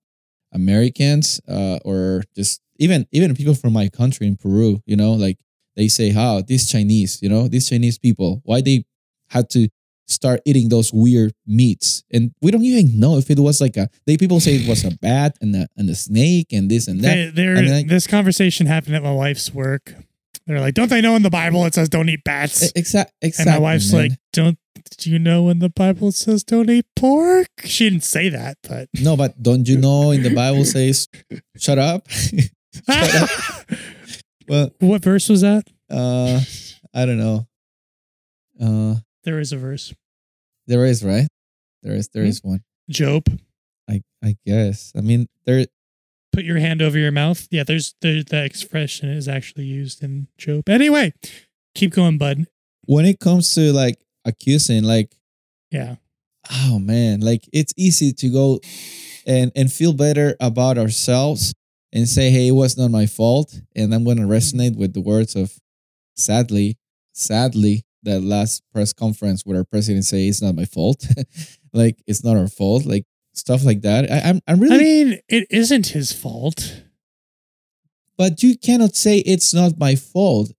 Americans, 0.53 1.41
uh, 1.47 1.79
or 1.83 2.23
just 2.35 2.61
even 2.77 3.07
even 3.11 3.35
people 3.35 3.55
from 3.55 3.73
my 3.73 3.87
country 3.89 4.27
in 4.27 4.37
Peru. 4.37 4.81
You 4.85 4.95
know, 4.95 5.13
like 5.13 5.37
they 5.75 5.87
say, 5.87 6.11
"How 6.11 6.41
these 6.41 6.69
Chinese, 6.69 7.19
you 7.21 7.29
know, 7.29 7.47
these 7.47 7.69
Chinese 7.69 7.97
people, 7.97 8.41
why 8.43 8.61
they 8.61 8.85
had 9.29 9.49
to 9.51 9.69
start 10.11 10.41
eating 10.45 10.69
those 10.69 10.93
weird 10.93 11.33
meats?" 11.45 12.03
And 12.11 12.31
we 12.41 12.51
don't 12.51 12.63
even 12.63 12.99
know 12.99 13.17
if 13.17 13.29
it 13.29 13.39
was 13.39 13.61
like 13.61 13.77
a. 13.77 13.89
They 14.05 14.17
people 14.17 14.39
say 14.39 14.55
it 14.55 14.67
was 14.67 14.83
a 14.83 14.91
bat 15.01 15.37
and 15.41 15.55
a 15.55 15.67
and 15.77 15.89
a 15.89 15.95
snake 15.95 16.51
and 16.51 16.69
this 16.69 16.87
and 16.87 17.01
that. 17.01 17.13
They, 17.13 17.29
they're, 17.29 17.55
and 17.55 17.89
this 17.89 18.07
conversation 18.07 18.67
happened 18.67 18.95
at 18.95 19.03
my 19.03 19.13
wife's 19.13 19.53
work. 19.53 19.95
They're 20.47 20.59
like, 20.59 20.73
"Don't 20.73 20.89
they 20.89 21.01
know 21.01 21.15
in 21.15 21.23
the 21.23 21.29
Bible 21.29 21.65
it 21.65 21.73
says 21.73 21.89
don't 21.89 22.09
eat 22.09 22.23
bats?" 22.23 22.71
Exact, 22.75 23.13
and 23.21 23.45
my 23.45 23.59
wife's 23.59 23.91
man. 23.91 24.01
like, 24.01 24.11
"Don't 24.33 24.57
do 24.97 25.11
you 25.11 25.19
know 25.19 25.49
in 25.49 25.59
the 25.59 25.69
Bible 25.69 26.09
it 26.09 26.15
says 26.15 26.43
don't 26.43 26.69
eat 26.69 26.85
pork?" 26.95 27.47
She 27.63 27.89
didn't 27.89 28.03
say 28.03 28.29
that, 28.29 28.57
but 28.67 28.89
no, 29.01 29.15
but 29.15 29.41
don't 29.41 29.67
you 29.67 29.77
know 29.77 30.11
in 30.11 30.23
the 30.23 30.33
Bible 30.33 30.65
says, 30.65 31.07
"Shut 31.57 31.77
up." 31.77 32.07
well, 34.47 34.71
what 34.79 35.03
verse 35.03 35.29
was 35.29 35.41
that? 35.41 35.63
uh, 35.91 36.39
I 36.93 37.05
don't 37.05 37.17
know. 37.17 37.47
Uh, 38.59 38.95
There 39.23 39.39
is 39.39 39.51
a 39.53 39.57
verse. 39.57 39.93
there 40.67 40.85
is 40.85 41.03
right. 41.03 41.27
There 41.83 41.93
is 41.95 42.07
there 42.13 42.23
Hmm? 42.23 42.29
is 42.29 42.43
one. 42.43 42.63
Job, 42.89 43.25
I 43.89 44.01
I 44.23 44.35
guess. 44.45 44.91
I 44.95 45.01
mean, 45.01 45.27
there. 45.45 45.65
put 46.31 46.43
your 46.45 46.59
hand 46.59 46.81
over 46.81 46.97
your 46.97 47.11
mouth. 47.11 47.47
Yeah, 47.51 47.63
there's 47.63 47.93
the 48.01 48.23
the 48.23 48.43
expression 48.45 49.09
is 49.09 49.27
actually 49.27 49.65
used 49.65 50.03
in 50.03 50.27
Job. 50.37 50.69
Anyway, 50.69 51.13
keep 51.75 51.91
going, 51.93 52.17
bud. 52.17 52.45
When 52.85 53.05
it 53.05 53.19
comes 53.19 53.53
to 53.55 53.71
like 53.73 53.97
accusing, 54.25 54.83
like 54.83 55.15
Yeah. 55.71 55.95
oh 56.51 56.79
man, 56.79 57.19
like 57.21 57.43
it's 57.53 57.73
easy 57.77 58.13
to 58.13 58.29
go 58.29 58.59
and 59.27 59.51
and 59.55 59.71
feel 59.71 59.93
better 59.93 60.35
about 60.39 60.77
ourselves 60.77 61.53
and 61.93 62.07
say, 62.07 62.29
hey, 62.31 62.47
it 62.47 62.51
was 62.55 62.77
not 62.77 62.91
my 62.91 63.05
fault, 63.07 63.59
and 63.75 63.93
I'm 63.93 64.03
gonna 64.05 64.27
resonate 64.27 64.75
with 64.77 64.93
the 64.93 65.01
words 65.01 65.35
of, 65.35 65.51
sadly, 66.15 66.77
sadly, 67.13 67.83
that 68.03 68.21
last 68.21 68.63
press 68.73 68.93
conference 68.93 69.45
where 69.45 69.57
our 69.57 69.63
president 69.63 70.05
say 70.05 70.27
it's 70.27 70.41
not 70.41 70.55
my 70.55 70.65
fault, 70.65 71.05
like 71.73 72.01
it's 72.07 72.23
not 72.23 72.37
our 72.37 72.47
fault, 72.47 72.85
like 72.85 73.05
stuff 73.33 73.63
like 73.63 73.81
that. 73.81 74.11
I, 74.11 74.29
I'm 74.29 74.41
I'm 74.47 74.59
really, 74.59 74.75
I 74.75 74.77
mean, 74.79 75.19
it 75.29 75.47
isn't 75.49 75.87
his 75.87 76.11
fault. 76.11 76.83
but 78.17 78.43
you 78.43 78.57
cannot 78.57 78.95
say 78.95 79.19
it's 79.19 79.53
not 79.53 79.77
my 79.77 79.95
fault. 79.95 80.51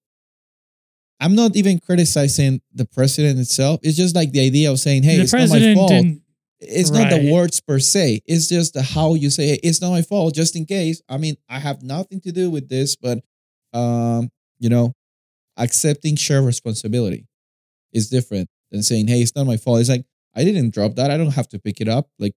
I'm 1.21 1.37
not 1.37 1.55
even 1.55 1.79
criticizing 1.79 2.61
the 2.75 2.85
president 2.85 3.39
itself. 3.39 3.81
It's 3.83 3.97
just 3.97 4.17
like 4.17 4.33
the 4.33 4.41
idea 4.41 4.71
of 4.73 4.81
saying, 4.81 5.05
"Hey, 5.05 5.17
the 5.17 5.23
it's 5.23 5.33
not 5.33 5.49
my 5.49 5.75
fault." 5.75 5.93
it's 6.65 6.91
not 6.91 7.11
the 7.11 7.33
words 7.33 7.61
per 7.61 7.79
se. 7.79 8.23
It's 8.27 8.49
just 8.49 8.75
the 8.75 8.83
how 8.83 9.15
you 9.15 9.31
say 9.31 9.51
it. 9.51 9.61
It's 9.63 9.81
not 9.81 9.91
my 9.91 10.03
fault, 10.03 10.35
just 10.35 10.57
in 10.57 10.65
case. 10.65 11.03
I 11.09 11.19
mean, 11.19 11.37
I 11.49 11.59
have 11.59 11.83
nothing 11.83 12.21
to 12.21 12.33
do 12.33 12.51
with 12.51 12.69
this, 12.69 12.97
but 12.97 13.19
um, 13.73 14.31
you 14.59 14.69
know, 14.69 14.95
accepting 15.57 16.17
shared 16.17 16.45
responsibility 16.45 17.27
is 17.93 18.09
different 18.09 18.49
than 18.71 18.83
saying, 18.83 19.09
"Hey, 19.09 19.21
it's 19.23 19.35
not 19.37 19.47
my 19.47 19.57
fault." 19.57 19.81
It's 19.81 19.89
like 19.89 20.05
I 20.35 20.45
didn't 20.45 20.71
drop 20.75 20.95
that. 20.97 21.11
I 21.11 21.17
don't 21.17 21.35
have 21.35 21.49
to 21.51 21.59
pick 21.59 21.81
it 21.81 21.89
up. 21.89 22.09
Like 22.19 22.35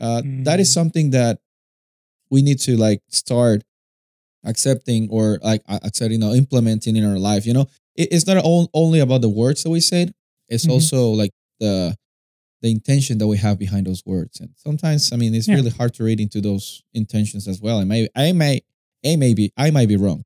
uh, 0.00 0.22
that 0.44 0.60
is 0.60 0.70
Mm. 0.70 0.74
something 0.74 1.10
that 1.10 1.40
we 2.30 2.42
need 2.42 2.58
to 2.60 2.76
like 2.76 3.00
start 3.08 3.62
accepting 4.44 5.08
or 5.10 5.38
like 5.42 5.62
I 5.68 5.76
I 5.84 5.90
said, 5.92 6.12
you 6.12 6.18
know, 6.18 6.32
implementing 6.34 6.96
in 6.96 7.04
our 7.04 7.18
life. 7.18 7.46
You 7.46 7.54
know, 7.54 7.66
it, 7.96 8.08
it's 8.12 8.26
not 8.26 8.36
all, 8.38 8.70
only 8.74 9.00
about 9.00 9.20
the 9.22 9.28
words 9.28 9.62
that 9.62 9.70
we 9.70 9.80
said. 9.80 10.12
It's 10.48 10.66
Mhm. 10.66 10.70
also 10.72 11.10
like 11.10 11.30
the 11.60 11.94
the 12.60 12.70
intention 12.70 13.18
that 13.18 13.26
we 13.28 13.36
have 13.36 13.56
behind 13.58 13.86
those 13.86 14.02
words. 14.04 14.40
And 14.40 14.50
sometimes, 14.56 15.12
I 15.12 15.16
mean, 15.16 15.32
it's 15.34 15.46
Yeah. 15.46 15.54
really 15.56 15.70
hard 15.70 15.94
to 15.94 16.02
read 16.04 16.18
into 16.20 16.40
those 16.40 16.82
intentions 16.92 17.46
as 17.46 17.60
well. 17.60 17.78
I 17.78 17.84
may, 17.84 18.08
I 18.16 18.32
may, 18.32 18.62
I 19.04 19.14
may 19.14 19.32
be, 19.32 19.52
I 19.56 19.70
might 19.70 19.86
be 19.86 19.96
wrong, 19.96 20.24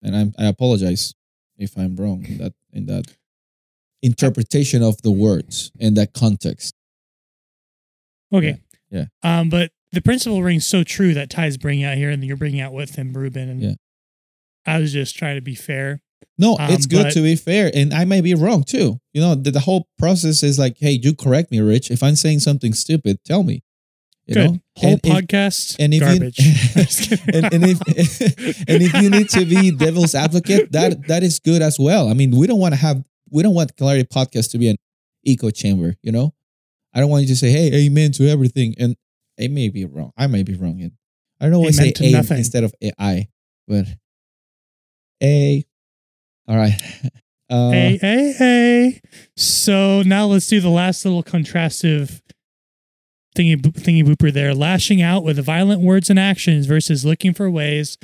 and 0.00 0.14
I'm, 0.14 0.32
I 0.38 0.46
apologize 0.46 1.12
if 1.58 1.76
I'm 1.76 1.96
wrong 1.96 2.24
in 2.24 2.38
that 2.38 2.54
in 2.72 2.86
that 2.86 3.06
interpretation 4.02 4.82
of 4.82 5.00
the 5.02 5.10
words 5.12 5.70
in 5.78 5.94
that 5.94 6.12
context. 6.12 6.74
Okay. 8.32 8.58
Yeah, 8.90 9.06
Um, 9.22 9.48
but 9.48 9.72
the 9.92 10.00
principle 10.02 10.42
rings 10.42 10.66
so 10.66 10.84
true 10.84 11.14
that 11.14 11.30
Ty's 11.30 11.56
bringing 11.56 11.84
out 11.84 11.96
here, 11.96 12.10
and 12.10 12.22
you're 12.24 12.36
bringing 12.36 12.60
out 12.60 12.72
with 12.72 12.96
him, 12.96 13.12
Ruben. 13.14 13.48
And 13.48 13.62
Yeah. 13.62 13.74
I 14.66 14.78
was 14.78 14.92
just 14.92 15.16
trying 15.16 15.36
to 15.36 15.40
be 15.42 15.54
fair. 15.54 16.02
No, 16.38 16.56
Um, 16.58 16.72
it's 16.72 16.86
good 16.86 17.04
but- 17.04 17.12
to 17.14 17.22
be 17.22 17.36
fair, 17.36 17.70
and 17.74 17.92
I 17.92 18.04
may 18.04 18.20
be 18.20 18.34
wrong 18.34 18.64
too. 18.64 18.98
You 19.12 19.20
know, 19.20 19.34
the, 19.34 19.50
the 19.50 19.60
whole 19.60 19.86
process 19.98 20.42
is 20.42 20.58
like, 20.58 20.76
hey, 20.78 20.92
you 21.02 21.14
correct 21.14 21.50
me, 21.50 21.60
Rich. 21.60 21.90
If 21.90 22.02
I'm 22.02 22.16
saying 22.16 22.40
something 22.40 22.72
stupid, 22.74 23.18
tell 23.24 23.42
me. 23.42 23.62
You 24.26 24.34
Good. 24.34 24.44
know, 24.52 24.58
Whole 24.78 24.90
And 24.92 25.00
if- 25.04 25.10
podcast 25.10 25.76
and 25.78 25.92
if 25.92 26.00
garbage. 26.00 26.38
you 27.10 27.18
and, 27.34 27.52
and 27.52 27.64
if 27.66 27.80
and 28.68 28.82
if 28.82 28.94
you 29.02 29.10
need 29.10 29.28
to 29.30 29.44
be 29.44 29.72
devil's 29.72 30.14
advocate, 30.14 30.70
that 30.72 31.08
that 31.08 31.22
is 31.22 31.38
good 31.38 31.60
as 31.60 31.78
well. 31.78 32.08
I 32.08 32.14
mean, 32.14 32.30
we 32.30 32.46
don't 32.46 32.60
want 32.60 32.72
to 32.72 32.80
have 32.80 33.02
we 33.32 33.42
don't 33.42 33.54
want 33.54 33.76
Clarity 33.76 34.04
Podcast 34.04 34.50
to 34.52 34.58
be 34.58 34.68
an 34.68 34.76
echo 35.26 35.50
chamber. 35.50 35.96
You 36.02 36.12
know, 36.12 36.34
I 36.94 37.00
don't 37.00 37.10
want 37.10 37.22
you 37.22 37.28
to 37.28 37.36
say, 37.36 37.50
"Hey, 37.50 37.86
amen 37.86 38.12
to 38.12 38.28
everything," 38.28 38.74
and 38.78 38.96
it 39.36 39.50
may 39.50 39.68
be 39.68 39.84
wrong. 39.84 40.12
I 40.16 40.26
may 40.26 40.42
be 40.42 40.54
wrong, 40.54 40.80
and 40.80 40.92
I 41.40 41.46
don't 41.46 41.54
always 41.54 41.76
say 41.76 41.84
Amen 41.84 41.94
to 41.94 42.04
"a" 42.04 42.10
nothing. 42.12 42.38
instead 42.38 42.64
of 42.64 42.74
AI, 42.82 43.28
but 43.66 43.86
a. 45.22 45.64
All 46.46 46.56
right. 46.56 46.74
Uh, 47.50 47.70
hey, 47.70 47.98
hey, 48.00 48.32
hey. 48.38 49.00
So 49.36 50.00
now 50.06 50.24
let's 50.24 50.46
do 50.46 50.58
the 50.58 50.70
last 50.70 51.04
little 51.04 51.22
contrastive 51.22 52.22
thingy 53.36 53.60
thingy 53.60 54.02
booper 54.02 54.32
there. 54.32 54.54
Lashing 54.54 55.02
out 55.02 55.22
with 55.22 55.36
violent 55.44 55.82
words 55.82 56.08
and 56.08 56.18
actions 56.18 56.64
versus 56.64 57.04
looking 57.04 57.34
for 57.34 57.50
ways 57.50 57.98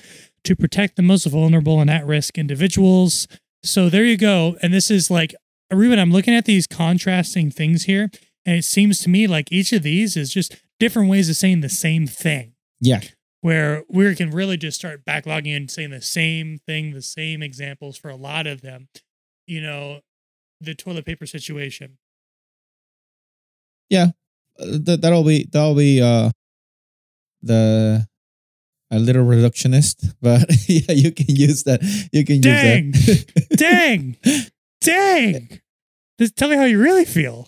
to 0.45 0.55
protect 0.55 0.97
the 0.97 1.03
most 1.03 1.25
vulnerable 1.25 1.81
and 1.81 1.89
at 1.89 2.07
risk 2.07 2.37
individuals. 2.37 3.27
So 3.63 3.89
there 3.89 4.05
you 4.05 4.17
go. 4.17 4.57
And 4.63 4.73
this 4.73 4.91
is 4.91 5.11
like 5.11 5.35
Ruben, 5.71 5.99
I'm 5.99 6.13
looking 6.13 6.35
at 6.35 6.47
these 6.47 6.67
contrasting 6.67 7.51
things 7.51 7.85
here, 7.85 8.11
and 8.47 8.57
it 8.57 8.65
seems 8.65 9.01
to 9.01 9.11
me 9.11 9.27
like 9.27 9.53
each 9.53 9.73
of 9.73 9.83
these 9.83 10.17
is 10.17 10.31
just 10.33 10.57
different 10.79 11.11
ways 11.11 11.29
of 11.29 11.37
saying 11.37 11.61
the 11.61 11.69
same 11.69 12.07
thing 12.07 12.55
yeah. 12.81 13.01
where 13.41 13.85
we 13.89 14.15
can 14.15 14.31
really 14.31 14.57
just 14.57 14.79
start 14.79 15.05
backlogging 15.05 15.57
and 15.57 15.71
saying 15.71 15.91
the 15.91 16.01
same 16.01 16.59
thing, 16.67 16.93
the 16.93 17.03
same 17.03 17.43
examples 17.43 17.99
for 17.99 18.09
a 18.09 18.17
lot 18.17 18.47
of 18.47 18.63
them. 18.63 18.89
You 19.47 19.61
know, 19.61 20.01
the 20.61 20.75
toilet 20.75 21.05
paper 21.05 21.27
situation. 21.27 21.99
Uh, 24.59 24.79
that 24.85 25.01
that'll 25.03 25.25
be 25.25 25.47
that'll 25.51 25.75
be 25.75 26.03
uh 26.03 26.31
the 27.43 28.07
a 28.91 28.99
little 28.99 29.25
reductionist, 29.25 30.15
but 30.23 30.47
yeah, 30.69 30.93
you 30.93 31.13
can 31.13 31.35
use 31.35 31.65
that. 31.65 31.83
You 32.13 32.25
can 32.25 32.41
Dang. 32.41 32.87
use 32.87 33.25
that. 33.25 33.57
Dang, 33.57 34.17
dang. 34.81 35.61
Just 36.21 36.37
tell 36.37 36.49
me 36.49 36.57
how 36.57 36.65
you 36.65 36.81
really 36.83 37.05
feel. 37.05 37.47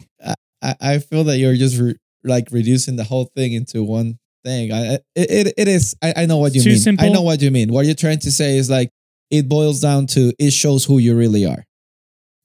I, 0.62 0.74
I 0.80 0.98
feel 0.98 1.24
that 1.24 1.38
you're 1.38 1.56
just 1.56 1.80
re- 1.80 1.96
like 2.22 2.48
reducing 2.52 2.94
the 2.96 3.02
whole 3.02 3.30
thing 3.34 3.52
into 3.52 3.82
one 3.82 4.18
thing. 4.44 4.72
I 4.72 4.94
it 4.94 5.02
it, 5.16 5.54
it 5.56 5.68
is. 5.68 5.96
I, 6.02 6.12
I 6.18 6.26
know 6.26 6.36
what 6.36 6.54
you 6.54 6.62
Too 6.62 6.92
mean. 6.92 7.00
I 7.00 7.08
know 7.08 7.22
what 7.22 7.42
you 7.42 7.50
mean. 7.50 7.72
What 7.72 7.86
you're 7.86 7.94
trying 7.96 8.20
to 8.20 8.30
say 8.30 8.58
is 8.58 8.70
like 8.70 8.90
it 9.30 9.48
boils 9.48 9.80
down 9.80 10.06
to 10.08 10.32
it 10.38 10.52
shows 10.52 10.84
who 10.84 10.98
you 10.98 11.16
really 11.16 11.46
are, 11.46 11.64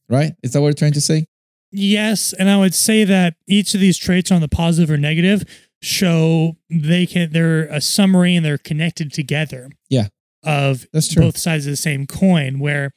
right? 0.10 0.34
Is 0.42 0.54
that 0.54 0.62
what 0.62 0.68
you're 0.68 0.74
trying 0.74 0.94
to 0.94 1.02
say? 1.02 1.26
Yes, 1.72 2.32
and 2.32 2.50
I 2.50 2.58
would 2.58 2.74
say 2.74 3.04
that 3.04 3.36
each 3.48 3.74
of 3.74 3.82
these 3.82 3.98
traits 3.98 4.32
are 4.32 4.36
on 4.36 4.42
the 4.42 4.48
positive 4.48 4.90
or 4.90 4.98
negative 4.98 5.44
show 5.82 6.58
they 6.70 7.06
can 7.06 7.32
they're 7.32 7.66
a 7.66 7.82
summary 7.82 8.36
and 8.36 8.46
they're 8.46 8.58
connected 8.58 9.14
together. 9.14 9.70
Yeah. 9.90 10.08
Of 10.44 10.86
That's 10.94 11.12
true. 11.12 11.24
both 11.24 11.38
sides 11.38 11.66
of 11.66 11.72
the 11.72 11.78
same 11.78 12.06
coin 12.06 12.60
where 12.60 12.92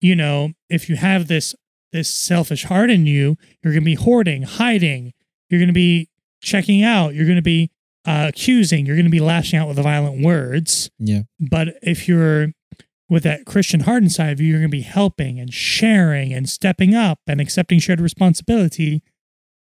you 0.00 0.14
know, 0.14 0.52
if 0.68 0.90
you 0.90 0.96
have 0.96 1.28
this 1.28 1.54
this 1.92 2.12
selfish 2.12 2.64
heart 2.64 2.90
in 2.90 3.06
you, 3.06 3.36
you're 3.62 3.72
going 3.72 3.82
to 3.82 3.86
be 3.86 3.94
hoarding, 3.94 4.42
hiding, 4.42 5.14
you're 5.48 5.60
going 5.60 5.68
to 5.68 5.72
be 5.72 6.10
checking 6.42 6.82
out, 6.82 7.14
you're 7.14 7.24
going 7.24 7.36
to 7.36 7.42
be 7.42 7.70
uh, 8.04 8.26
accusing, 8.28 8.84
you're 8.84 8.96
going 8.96 9.06
to 9.06 9.10
be 9.10 9.20
lashing 9.20 9.58
out 9.58 9.68
with 9.68 9.78
violent 9.78 10.22
words. 10.22 10.90
Yeah. 10.98 11.22
But 11.40 11.76
if 11.82 12.06
you're 12.06 12.48
with 13.08 13.22
that 13.22 13.46
Christian 13.46 13.80
heart 13.80 14.02
inside 14.02 14.30
of 14.30 14.40
you, 14.40 14.48
you're 14.48 14.58
going 14.58 14.70
to 14.70 14.76
be 14.76 14.82
helping 14.82 15.38
and 15.38 15.54
sharing 15.54 16.34
and 16.34 16.50
stepping 16.50 16.94
up 16.94 17.20
and 17.26 17.40
accepting 17.40 17.78
shared 17.78 18.00
responsibility 18.00 19.02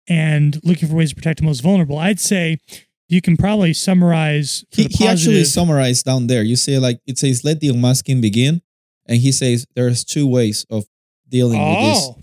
and 0.08 0.60
looking 0.64 0.88
for 0.88 0.94
ways 0.96 1.10
to 1.10 1.16
protect 1.16 1.40
the 1.40 1.44
most 1.46 1.60
vulnerable. 1.60 1.98
I'd 1.98 2.20
say 2.20 2.58
you 3.08 3.20
can 3.20 3.36
probably 3.36 3.72
summarize. 3.72 4.64
He, 4.70 4.84
he 4.90 5.06
actually 5.06 5.44
summarized 5.44 6.04
down 6.04 6.26
there. 6.26 6.42
You 6.42 6.56
say 6.56 6.78
like 6.78 7.00
it 7.06 7.18
says, 7.18 7.44
"Let 7.44 7.60
the 7.60 7.68
unmasking 7.68 8.20
begin," 8.20 8.62
and 9.06 9.18
he 9.18 9.32
says 9.32 9.66
there's 9.74 10.04
two 10.04 10.26
ways 10.26 10.66
of 10.70 10.84
dealing 11.28 11.58
with 11.58 11.78
this. 11.78 12.08
Oh, 12.08 12.18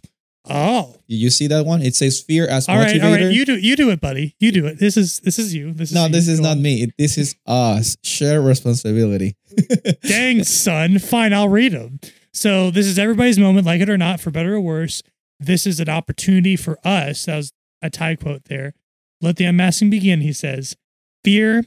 oh. 0.50 0.96
You 1.08 1.30
see 1.32 1.48
that 1.48 1.66
one? 1.66 1.82
It 1.82 1.96
says 1.96 2.22
fear 2.22 2.48
as 2.48 2.70
All 2.70 2.78
right, 2.78 2.96
motivator. 2.96 3.04
all 3.04 3.12
right. 3.12 3.34
You 3.34 3.46
do, 3.46 3.58
you 3.58 3.76
do 3.76 3.90
it, 3.90 4.00
buddy. 4.00 4.36
You 4.40 4.52
do 4.52 4.68
it. 4.68 4.78
This 4.80 4.96
is, 4.96 5.20
this 5.22 5.40
is 5.40 5.56
you. 5.56 5.74
This 5.74 5.90
is 5.90 5.96
no, 5.96 6.06
you. 6.06 6.12
this 6.12 6.28
is 6.28 6.40
Go 6.40 6.44
not 6.44 6.58
on. 6.58 6.62
me. 6.62 6.92
This 7.00 7.18
is 7.18 7.36
us. 7.48 7.98
Share 8.04 8.40
responsibility. 8.40 9.36
Dang, 10.08 10.44
son. 10.44 11.00
Fine, 11.00 11.34
I'll 11.34 11.50
read 11.50 11.72
them. 11.72 12.00
So 12.32 12.70
this 12.70 12.86
is 12.86 13.00
everybody's 13.00 13.40
moment, 13.40 13.66
like 13.66 13.82
it 13.82 13.90
or 13.90 13.98
not, 13.98 14.20
for 14.20 14.30
better 14.30 14.54
or 14.56 14.62
worse. 14.62 15.02
This 15.40 15.66
is 15.66 15.80
an 15.80 15.90
opportunity 15.90 16.56
for 16.56 16.78
us. 16.86 17.26
That 17.26 17.38
was 17.38 17.54
a 17.82 17.90
Ty 17.90 18.16
quote 18.16 18.46
there 18.46 18.74
let 19.22 19.36
the 19.36 19.46
unmasking 19.46 19.90
begin, 19.90 20.22
he 20.22 20.34
says. 20.34 20.76
Fear 21.24 21.66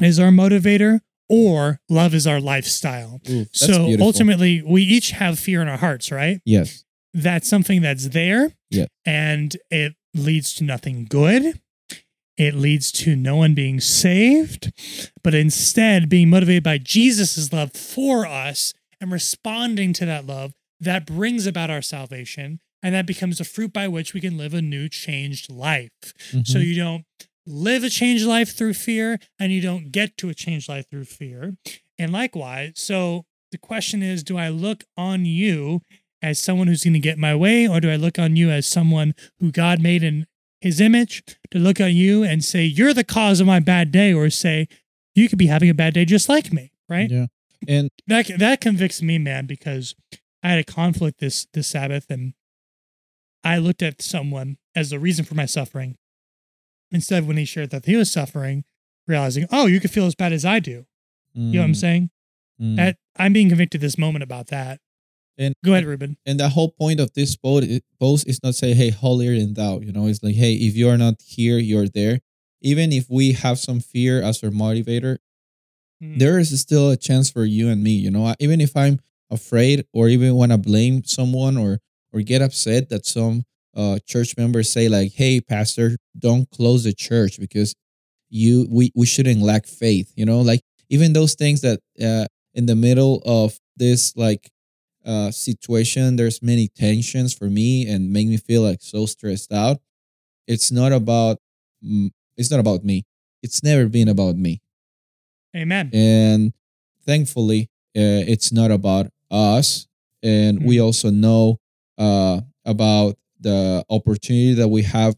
is 0.00 0.18
our 0.18 0.30
motivator 0.30 1.00
or 1.28 1.80
love 1.88 2.14
is 2.14 2.26
our 2.26 2.40
lifestyle. 2.40 3.20
Mm, 3.24 3.42
Ooh, 3.42 3.46
so 3.52 3.86
beautiful. 3.86 4.06
ultimately, 4.06 4.62
we 4.62 4.82
each 4.82 5.12
have 5.12 5.38
fear 5.38 5.62
in 5.62 5.68
our 5.68 5.78
hearts, 5.78 6.10
right? 6.10 6.40
yes, 6.44 6.84
That's 7.14 7.48
something 7.48 7.80
that's 7.82 8.08
there. 8.08 8.52
Yeah. 8.70 8.86
And 9.06 9.56
it 9.70 9.94
leads 10.14 10.54
to 10.54 10.64
nothing 10.64 11.06
good. 11.08 11.60
It 12.36 12.54
leads 12.54 12.90
to 12.92 13.16
no 13.16 13.36
one 13.36 13.54
being 13.54 13.80
saved, 13.80 14.72
but 15.22 15.34
instead 15.34 16.08
being 16.08 16.30
motivated 16.30 16.62
by 16.62 16.78
Jesus' 16.78 17.52
love 17.52 17.72
for 17.72 18.26
us 18.26 18.72
and 19.00 19.12
responding 19.12 19.92
to 19.94 20.06
that 20.06 20.26
love 20.26 20.52
that 20.80 21.06
brings 21.06 21.46
about 21.46 21.68
our 21.70 21.82
salvation. 21.82 22.60
And 22.82 22.94
that 22.94 23.06
becomes 23.06 23.40
a 23.40 23.44
fruit 23.44 23.72
by 23.72 23.88
which 23.88 24.14
we 24.14 24.20
can 24.20 24.38
live 24.38 24.54
a 24.54 24.62
new, 24.62 24.88
changed 24.88 25.50
life. 25.50 25.90
So 26.44 26.58
Mhm. 26.58 26.66
you 26.66 26.74
don't 26.74 27.04
live 27.46 27.84
a 27.84 27.90
changed 27.90 28.24
life 28.24 28.54
through 28.56 28.74
fear 28.74 29.18
and 29.38 29.52
you 29.52 29.60
don't 29.60 29.90
get 29.92 30.16
to 30.18 30.28
a 30.28 30.34
changed 30.34 30.68
life 30.68 30.86
through 30.90 31.04
fear. 31.04 31.56
And 31.98 32.12
likewise, 32.12 32.72
so 32.76 33.26
the 33.52 33.58
question 33.58 34.02
is 34.02 34.22
do 34.22 34.36
I 34.38 34.48
look 34.48 34.84
on 34.96 35.24
you 35.26 35.82
as 36.22 36.38
someone 36.38 36.68
who's 36.68 36.84
going 36.84 36.92
to 36.94 36.98
get 37.00 37.18
my 37.18 37.34
way 37.34 37.66
or 37.66 37.80
do 37.80 37.90
I 37.90 37.96
look 37.96 38.18
on 38.18 38.36
you 38.36 38.50
as 38.50 38.66
someone 38.66 39.14
who 39.40 39.50
God 39.50 39.80
made 39.80 40.02
in 40.02 40.26
his 40.60 40.80
image 40.80 41.22
to 41.50 41.58
look 41.58 41.80
at 41.80 41.92
you 41.92 42.22
and 42.22 42.44
say 42.44 42.64
you're 42.64 42.92
the 42.94 43.04
cause 43.04 43.40
of 43.40 43.46
my 43.46 43.58
bad 43.60 43.90
day 43.90 44.12
or 44.12 44.28
say 44.30 44.68
you 45.14 45.28
could 45.28 45.38
be 45.38 45.46
having 45.46 45.70
a 45.70 45.74
bad 45.74 45.94
day 45.94 46.04
just 46.04 46.28
like 46.28 46.52
me, 46.52 46.72
right? 46.88 47.10
yeah, 47.10 47.26
and 47.66 47.90
that 48.06 48.30
that 48.38 48.60
convicts 48.60 49.00
me, 49.02 49.18
man, 49.18 49.46
because 49.46 49.94
I 50.42 50.50
had 50.50 50.58
a 50.58 50.64
conflict 50.64 51.18
this 51.20 51.46
this 51.54 51.68
Sabbath, 51.68 52.06
and 52.10 52.34
I 53.44 53.58
looked 53.58 53.82
at 53.82 54.02
someone 54.02 54.58
as 54.74 54.90
the 54.90 54.98
reason 54.98 55.24
for 55.24 55.34
my 55.34 55.46
suffering. 55.46 55.96
Instead, 56.92 57.20
of 57.20 57.28
when 57.28 57.36
he 57.36 57.44
shared 57.44 57.70
that 57.70 57.84
he 57.86 57.96
was 57.96 58.10
suffering, 58.10 58.64
realizing, 59.06 59.46
oh, 59.52 59.66
you 59.66 59.78
could 59.80 59.90
feel 59.92 60.06
as 60.06 60.14
bad 60.14 60.32
as 60.32 60.44
I 60.44 60.58
do. 60.58 60.84
You 61.34 61.52
know 61.54 61.58
what 61.60 61.64
I'm 61.66 61.74
saying? 61.74 62.10
mm. 62.60 62.76
That 62.76 62.96
I'm 63.16 63.32
being 63.32 63.48
convicted 63.48 63.80
this 63.80 63.96
moment 63.96 64.24
about 64.24 64.48
that. 64.48 64.80
And 65.38 65.54
Go 65.64 65.72
ahead, 65.72 65.84
Ruben. 65.86 66.16
and 66.26 66.38
the 66.40 66.48
whole 66.50 66.70
point 66.72 66.98
of 67.00 67.12
this 67.14 67.36
post, 67.36 67.68
post 68.00 68.28
is 68.28 68.40
not 68.42 68.50
to 68.50 68.52
say, 68.52 68.74
hey, 68.74 68.90
holier 68.90 69.38
than 69.38 69.54
thou. 69.54 69.78
You 69.80 69.92
know, 69.92 70.06
it's 70.06 70.22
like, 70.22 70.34
hey, 70.34 70.54
if 70.54 70.76
you 70.76 70.88
are 70.88 70.98
not 70.98 71.14
here, 71.24 71.56
you're 71.58 71.88
there. 71.88 72.18
Even 72.60 72.92
if 72.92 73.08
we 73.08 73.32
have 73.32 73.58
some 73.58 73.80
fear 73.80 74.20
as 74.22 74.42
our 74.44 74.50
motivator, 74.50 75.18
Mm. 76.02 76.18
there 76.18 76.38
is 76.38 76.58
still 76.60 76.90
a 76.90 76.96
chance 76.96 77.30
for 77.30 77.44
you 77.44 77.68
and 77.68 77.82
me. 77.84 77.90
You 77.92 78.10
know, 78.10 78.34
even 78.40 78.60
if 78.62 78.74
I'm 78.76 79.00
afraid 79.30 79.84
or 79.92 80.08
even 80.08 80.34
want 80.34 80.50
to 80.50 80.56
blame 80.58 81.04
someone 81.04 81.56
or 81.58 81.78
or 82.12 82.20
get 82.22 82.42
upset 82.42 82.88
that 82.90 83.06
some 83.06 83.44
uh, 83.76 83.98
church 84.06 84.36
members 84.36 84.70
say 84.72 84.88
like, 84.88 85.12
"Hey, 85.14 85.40
pastor, 85.40 85.96
don't 86.18 86.48
close 86.50 86.84
the 86.84 86.92
church 86.92 87.38
because 87.38 87.74
you 88.30 88.66
we 88.70 88.92
we 88.94 89.06
shouldn't 89.06 89.42
lack 89.42 89.66
faith." 89.66 90.12
You 90.16 90.26
know, 90.26 90.40
like 90.40 90.60
even 90.88 91.12
those 91.12 91.34
things 91.34 91.60
that 91.62 91.80
uh, 92.02 92.26
in 92.54 92.66
the 92.66 92.76
middle 92.76 93.22
of 93.24 93.58
this 93.76 94.16
like 94.16 94.50
uh, 95.04 95.30
situation, 95.30 96.16
there's 96.16 96.42
many 96.42 96.68
tensions 96.68 97.32
for 97.34 97.46
me 97.48 97.88
and 97.88 98.12
make 98.12 98.28
me 98.28 98.36
feel 98.36 98.62
like 98.62 98.80
so 98.82 99.06
stressed 99.06 99.52
out. 99.52 99.78
It's 100.46 100.70
not 100.72 100.92
about 100.92 101.38
it's 102.36 102.50
not 102.50 102.60
about 102.60 102.84
me. 102.84 103.04
It's 103.42 103.62
never 103.62 103.88
been 103.88 104.08
about 104.08 104.36
me 104.36 104.60
Amen. 105.56 105.90
and 105.92 106.52
thankfully 107.06 107.70
uh, 107.96 108.22
it's 108.28 108.52
not 108.52 108.70
about 108.70 109.06
us 109.30 109.86
and 110.22 110.62
we 110.64 110.76
Mhm. 110.76 110.82
also 110.84 111.10
know 111.10 111.58
uh, 112.00 112.42
about 112.66 113.18
the 113.40 113.84
opportunity 113.90 114.54
that 114.54 114.68
we 114.68 114.84
have 114.84 115.16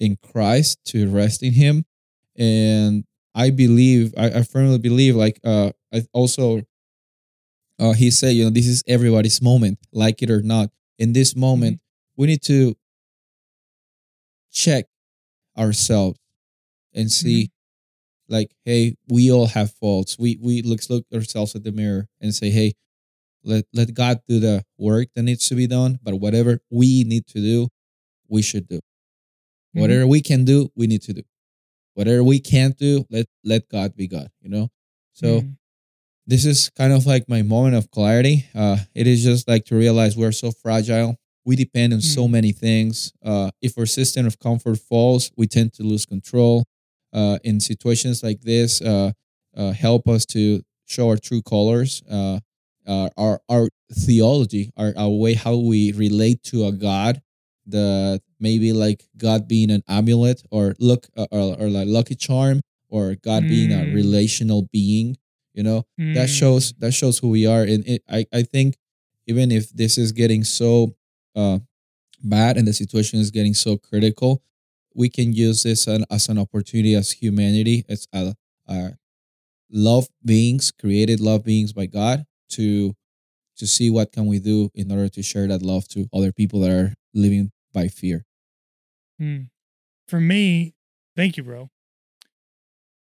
in 0.00 0.18
christ 0.22 0.80
to 0.86 1.08
rest 1.10 1.44
in 1.44 1.54
him. 1.54 1.86
And 2.38 3.04
i 3.36 3.50
believe 3.50 4.14
i, 4.18 4.26
I 4.28 4.42
firmly 4.44 4.78
believe 4.78 5.16
like 5.16 5.40
uh, 5.44 5.72
i 5.94 6.02
also 6.14 6.62
uh, 7.78 7.92
he 7.92 8.10
said 8.10 8.30
you 8.30 8.44
know 8.44 8.50
this 8.50 8.66
is 8.66 8.82
everybody's 8.86 9.40
moment 9.42 9.78
like 9.92 10.22
it 10.22 10.30
or 10.30 10.42
not. 10.42 10.70
In 10.98 11.12
this 11.12 11.34
moment 11.34 11.80
we 12.16 12.26
need 12.26 12.42
to 12.42 12.74
check 14.52 14.86
ourselves 15.58 16.18
and 16.94 17.10
see 17.12 17.50
like 18.28 18.50
hey 18.64 18.96
we 19.08 19.32
all 19.32 19.46
have 19.48 19.72
faults. 19.72 20.18
We 20.18 20.38
we 20.42 20.62
let's 20.62 20.90
look 20.90 21.06
ourselves 21.14 21.56
at 21.56 21.64
the 21.64 21.72
mirror 21.72 22.08
and 22.20 22.34
say 22.34 22.50
hey 22.50 22.74
let 23.44 23.64
let 23.72 23.92
god 23.94 24.20
do 24.28 24.38
the 24.40 24.64
work 24.78 25.08
that 25.14 25.22
needs 25.22 25.48
to 25.48 25.54
be 25.54 25.66
done 25.66 25.98
but 26.02 26.14
whatever 26.20 26.60
we 26.70 27.04
need 27.04 27.26
to 27.26 27.40
do 27.40 27.68
we 28.28 28.42
should 28.42 28.66
do 28.68 28.80
Mhm. 29.74 29.80
whatever 29.80 30.06
we 30.06 30.20
can 30.20 30.44
do 30.44 30.70
we 30.76 30.86
need 30.86 31.02
to 31.02 31.12
do 31.12 31.22
whatever 31.94 32.22
we 32.24 32.38
can't 32.40 32.76
do 32.78 33.04
let 33.10 33.26
let 33.44 33.68
god 33.68 33.94
be 33.96 34.06
god 34.06 34.28
you 34.40 34.48
know 34.48 34.68
so 35.12 35.40
Mm. 35.42 35.56
this 36.26 36.44
is 36.44 36.70
kind 36.70 36.92
of 36.92 37.04
like 37.06 37.28
my 37.28 37.42
moment 37.42 37.74
of 37.74 37.90
clarity. 37.90 38.46
Uh, 38.54 38.78
it 38.94 39.06
is 39.08 39.24
just 39.24 39.48
like 39.48 39.64
to 39.66 39.74
realize 39.74 40.16
we're 40.16 40.30
so 40.44 40.52
fragile. 40.52 41.16
We 41.44 41.56
depend 41.56 41.92
on 41.92 42.00
so 42.00 42.22
Mm. 42.28 42.30
many 42.30 42.52
things. 42.52 43.12
Uh, 43.22 43.50
if 43.60 43.76
our 43.76 43.86
system 43.86 44.24
of 44.26 44.38
comfort 44.38 44.78
falls, 44.78 45.32
we 45.36 45.46
tend 45.48 45.72
to 45.74 45.82
lose 45.82 46.06
control. 46.06 46.64
Uh, 47.12 47.38
in 47.42 47.58
situations 47.60 48.22
like 48.22 48.40
this, 48.42 48.80
uh, 48.80 49.10
uh, 49.56 49.72
help 49.72 50.08
us 50.08 50.24
to 50.26 50.62
show 50.86 51.08
our 51.10 51.18
true 51.18 51.42
colors, 51.42 52.02
uh, 52.08 52.38
uh, 52.86 53.08
our 53.16 53.40
our 53.48 53.68
theology, 53.92 54.72
our, 54.76 54.92
our 54.96 55.10
way 55.10 55.34
how 55.34 55.56
we 55.56 55.92
relate 55.92 56.42
to 56.44 56.66
a 56.66 56.72
God. 56.72 57.22
The 57.66 58.20
maybe 58.40 58.72
like 58.72 59.04
God 59.16 59.46
being 59.46 59.70
an 59.70 59.82
amulet 59.86 60.42
or 60.50 60.74
look 60.80 61.06
uh, 61.16 61.26
or, 61.30 61.56
or 61.60 61.68
like 61.70 61.86
lucky 61.86 62.16
charm 62.16 62.60
or 62.88 63.14
God 63.14 63.46
being 63.48 63.70
a 63.72 63.84
Mm. 63.84 63.92
relational 63.94 64.68
being. 64.72 65.16
You 65.54 65.62
know, 65.62 65.86
that 66.14 66.28
Mm. 66.28 66.38
shows 66.38 66.72
that 66.78 66.92
shows 66.92 67.18
who 67.18 67.28
we 67.28 67.46
are 67.46 67.62
and 67.62 67.86
it, 67.86 68.02
I, 68.08 68.26
I 68.32 68.42
think 68.42 68.76
even 69.26 69.52
if 69.52 69.70
this 69.70 69.96
is 69.98 70.10
getting 70.12 70.42
so 70.44 70.96
uh, 71.36 71.60
bad 72.22 72.56
and 72.56 72.66
the 72.66 72.72
situation 72.72 73.20
is 73.20 73.30
getting 73.30 73.54
so 73.54 73.76
critical 73.76 74.42
we 74.94 75.08
can 75.08 75.32
use 75.32 75.62
this 75.62 75.86
an, 75.86 76.04
as 76.10 76.28
an 76.28 76.38
opportunity 76.38 76.94
as 76.94 77.12
humanity 77.12 77.84
as 77.88 78.06
a, 78.12 78.34
a 78.68 78.92
love 79.70 80.08
beings 80.24 80.70
created 80.70 81.20
love 81.20 81.44
beings 81.44 81.72
by 81.72 81.86
god 81.86 82.24
to 82.52 82.94
to 83.58 83.66
see 83.66 83.90
what 83.90 84.12
can 84.12 84.26
we 84.26 84.38
do 84.38 84.70
in 84.74 84.90
order 84.90 85.08
to 85.08 85.22
share 85.22 85.46
that 85.46 85.62
love 85.62 85.86
to 85.88 86.06
other 86.12 86.32
people 86.32 86.60
that 86.60 86.70
are 86.70 86.94
living 87.14 87.50
by 87.74 87.86
fear 87.86 88.24
Mm. 89.22 89.48
For 90.08 90.20
me, 90.20 90.74
thank 91.16 91.36
you, 91.36 91.44
bro. 91.44 91.70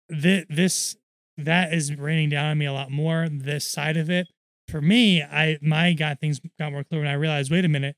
This, 0.08 0.46
this 0.50 0.96
that 1.38 1.74
is 1.74 1.94
raining 1.96 2.30
down 2.30 2.52
on 2.52 2.58
me 2.58 2.66
a 2.66 2.74
lot 2.74 2.90
more. 2.90 3.28
This 3.30 3.68
side 3.68 3.98
of 3.98 4.10
it, 4.10 4.28
for 4.68 4.82
me, 4.82 5.22
I 5.22 5.58
my 5.62 5.94
got 5.94 6.20
things 6.20 6.40
got 6.58 6.72
more 6.72 6.84
clear 6.84 7.02
when 7.02 7.10
I 7.10 7.14
realized. 7.14 7.52
Wait 7.52 7.66
a 7.66 7.70
minute, 7.70 7.96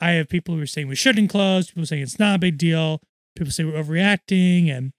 I 0.00 0.12
have 0.12 0.28
people 0.28 0.54
who 0.54 0.62
are 0.62 0.66
saying 0.66 0.88
we 0.88 0.94
shouldn't 0.94 1.30
close. 1.30 1.68
People 1.68 1.86
saying 1.86 2.02
it's 2.02 2.18
not 2.18 2.36
a 2.36 2.38
big 2.38 2.56
deal. 2.56 3.00
People 3.36 3.52
say 3.52 3.64
we're 3.64 3.82
overreacting, 3.82 4.70
and 4.70 4.92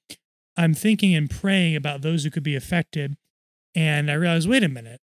I'm 0.56 0.74
thinking 0.74 1.16
and 1.16 1.30
praying 1.30 1.76
about 1.76 2.02
those 2.02 2.24
who 2.24 2.30
could 2.30 2.44
be 2.44 2.56
affected. 2.56 3.16
And 3.74 4.10
I 4.12 4.14
realized, 4.14 4.48
wait 4.48 4.64
a 4.64 4.70
minute, 4.70 5.02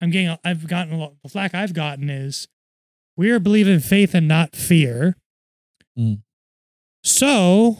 I'm 0.00 0.10
getting. 0.10 0.36
I've 0.44 0.68
gotten 0.68 0.94
a 0.94 0.98
lot. 0.98 1.14
The 1.22 1.28
flack 1.28 1.54
I've 1.54 1.74
gotten 1.74 2.10
is 2.10 2.48
we 3.16 3.30
are 3.30 3.38
believing 3.38 3.80
faith 3.80 4.14
and 4.14 4.28
not 4.28 4.54
fear. 4.54 5.16
Mm. 5.98 6.22
So 7.02 7.78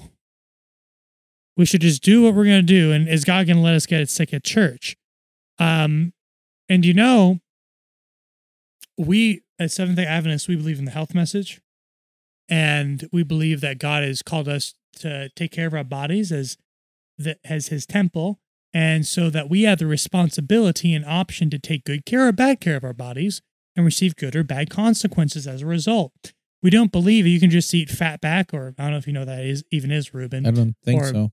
we 1.57 1.65
should 1.65 1.81
just 1.81 2.03
do 2.03 2.23
what 2.23 2.35
we're 2.35 2.45
going 2.45 2.61
to 2.61 2.63
do. 2.63 2.93
And 2.93 3.09
is 3.09 3.25
God 3.25 3.47
going 3.47 3.57
to 3.57 3.63
let 3.63 3.75
us 3.75 3.87
get 3.87 4.01
it 4.01 4.11
sick 4.11 4.33
at 4.33 4.45
church? 4.45 4.97
Um, 5.59 6.13
and 6.69 6.85
you 6.85 6.95
know, 6.95 7.41
we 8.99 9.43
at 9.59 9.71
Seventh 9.71 9.97
day 9.97 10.07
Adventists, 10.07 10.49
we 10.49 10.57
believe 10.57 10.79
in 10.79 10.85
the 10.85 10.91
health 10.91 11.15
message. 11.15 11.61
And 12.49 13.09
we 13.13 13.23
believe 13.25 13.61
that 13.61 13.79
God 13.79 14.05
has 14.05 14.23
called 14.23 14.49
us 14.49 14.75
to 15.01 15.29
take 15.31 15.51
care 15.51 15.67
of 15.67 15.75
our 15.75 15.85
bodies 15.85 16.31
as, 16.31 16.57
the, 17.19 17.39
as 17.45 17.69
his 17.69 17.87
temple. 17.87 18.39
And 18.77 19.07
so 19.07 19.31
that 19.31 19.49
we 19.49 19.63
have 19.63 19.79
the 19.79 19.87
responsibility 19.87 20.93
and 20.93 21.03
option 21.07 21.49
to 21.49 21.59
take 21.59 21.85
good 21.85 22.05
care 22.05 22.29
or 22.29 22.33
bad 22.33 22.61
care 22.61 22.77
of 22.77 22.85
our 22.85 22.93
bodies 22.93 23.41
and 23.75 23.87
receive 23.87 24.17
good 24.17 24.37
or 24.37 24.45
bad 24.45 24.69
consequences 24.69 25.47
as 25.47 25.63
a 25.63 25.67
result. 25.67 26.35
We 26.63 26.69
don't 26.69 26.93
believe 26.93 27.27
you 27.27 27.41
can 27.41 27.49
just 27.49 27.73
eat 27.73 27.89
fat 27.89 28.21
back, 28.21 28.53
or 28.53 28.75
I 28.79 28.83
don't 28.83 28.91
know 28.91 28.99
if 28.99 29.07
you 29.07 29.15
know 29.15 29.25
that 29.25 29.41
is 29.47 29.65
even 29.71 29.91
is, 29.91 30.13
Ruben. 30.13 30.45
i 30.45 30.51
don't 30.51 30.75
think 30.85 31.01
Or- 31.01 31.07
so 31.11 31.31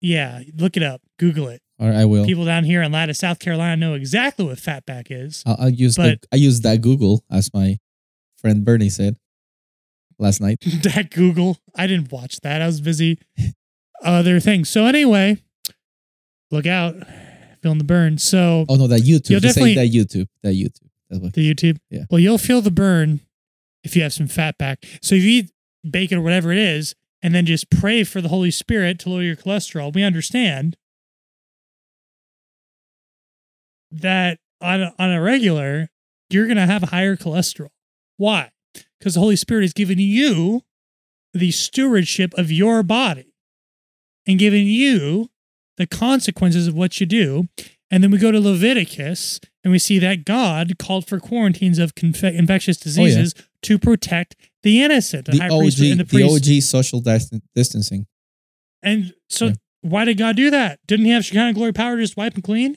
Yeah, 0.00 0.40
look 0.56 0.76
it 0.76 0.82
up, 0.82 1.02
Google 1.20 1.46
it. 1.48 1.62
or 1.78 1.92
i 1.92 2.04
will 2.04 2.24
People 2.24 2.44
down 2.46 2.64
here 2.64 2.82
in 2.82 2.90
Lattice, 2.90 3.18
South 3.18 3.38
Carolina, 3.38 3.76
know 3.76 3.94
exactly 3.94 4.44
what 4.44 4.58
fatback 4.58 5.06
is. 5.10 5.44
I'll, 5.46 5.56
I'll 5.60 5.68
use 5.70 5.94
the, 5.94 6.18
but- 6.20 6.26
i 6.32 6.36
use 6.36 6.62
that 6.62 6.80
google 6.80 7.24
as 7.30 7.52
my 7.54 7.78
friend 8.38 8.64
bernie 8.64 8.88
said 8.88 9.16
last 10.18 10.40
night 10.40 10.58
that 10.82 11.10
Google, 11.10 11.58
I 11.76 11.86
didn't 11.86 12.10
watch 12.10 12.40
that. 12.40 12.60
I 12.60 12.66
was 12.66 12.80
busy 12.80 13.18
other 14.02 14.40
things. 14.40 14.68
So 14.68 14.86
anyway, 14.86 15.38
look 16.52 16.66
out, 16.66 16.94
feeling 17.62 17.78
the 17.78 17.84
burn. 17.84 18.18
So 18.18 18.64
oh 18.68 18.76
no 18.76 18.86
that 18.86 19.00
youtube 19.02 19.30
You'll 19.30 19.40
definitely- 19.40 19.74
that 19.74 19.90
youtube 19.90 20.28
that 20.42 20.54
youtube 20.54 20.88
that's 21.12 21.22
what 21.22 21.34
the 21.34 21.54
YouTube. 21.54 21.76
Yeah. 21.90 22.04
Well, 22.10 22.20
you'll 22.20 22.38
feel 22.38 22.62
the 22.62 22.70
burn 22.70 23.20
if 23.84 23.94
you 23.94 24.02
have 24.02 24.14
some 24.14 24.28
fat 24.28 24.56
back. 24.56 24.82
So 25.02 25.14
if 25.14 25.22
you 25.22 25.30
eat 25.30 25.50
bacon 25.88 26.16
or 26.18 26.22
whatever 26.22 26.52
it 26.52 26.58
is, 26.58 26.94
and 27.22 27.34
then 27.34 27.44
just 27.44 27.70
pray 27.70 28.02
for 28.02 28.22
the 28.22 28.28
Holy 28.28 28.50
Spirit 28.50 28.98
to 29.00 29.10
lower 29.10 29.22
your 29.22 29.36
cholesterol. 29.36 29.94
We 29.94 30.02
understand 30.02 30.76
that 33.90 34.38
on 34.62 34.82
a, 34.82 34.94
on 34.98 35.10
a 35.10 35.20
regular, 35.20 35.90
you're 36.30 36.46
going 36.46 36.56
to 36.56 36.66
have 36.66 36.84
higher 36.84 37.14
cholesterol. 37.16 37.68
Why? 38.16 38.50
Because 38.98 39.14
the 39.14 39.20
Holy 39.20 39.36
Spirit 39.36 39.62
has 39.62 39.72
given 39.74 39.98
you 39.98 40.62
the 41.34 41.50
stewardship 41.50 42.32
of 42.38 42.50
your 42.50 42.82
body 42.82 43.34
and 44.26 44.38
given 44.38 44.64
you 44.66 45.28
the 45.76 45.86
consequences 45.86 46.66
of 46.66 46.74
what 46.74 47.00
you 47.00 47.06
do. 47.06 47.48
And 47.90 48.02
then 48.02 48.10
we 48.10 48.18
go 48.18 48.32
to 48.32 48.40
Leviticus 48.40 49.38
and 49.62 49.70
we 49.70 49.78
see 49.78 49.98
that 49.98 50.24
God 50.24 50.78
called 50.78 51.06
for 51.06 51.20
quarantines 51.20 51.78
of 51.78 51.94
confe- 51.94 52.34
infectious 52.34 52.78
oh, 52.80 52.84
diseases 52.84 53.34
to 53.62 53.78
protect 53.78 54.34
the 54.62 54.82
innocent. 54.82 55.26
The 55.26 55.38
high 55.38 55.48
OG, 55.48 55.80
and 55.80 56.00
the 56.00 56.04
the. 56.04 56.22
OG 56.22 56.62
social 56.62 57.00
dis- 57.00 57.30
distancing. 57.54 58.06
And 58.82 59.12
so, 59.28 59.46
Yeah. 59.46 59.52
why 59.82 60.04
did 60.04 60.16
God 60.16 60.36
do 60.36 60.50
that? 60.50 60.80
Didn't 60.86 61.04
He 61.04 61.12
have 61.12 61.24
Shekinah 61.24 61.52
glory 61.52 61.72
power 61.72 61.96
to 61.96 62.02
just 62.02 62.16
wipe 62.16 62.34
and 62.34 62.42
clean? 62.42 62.76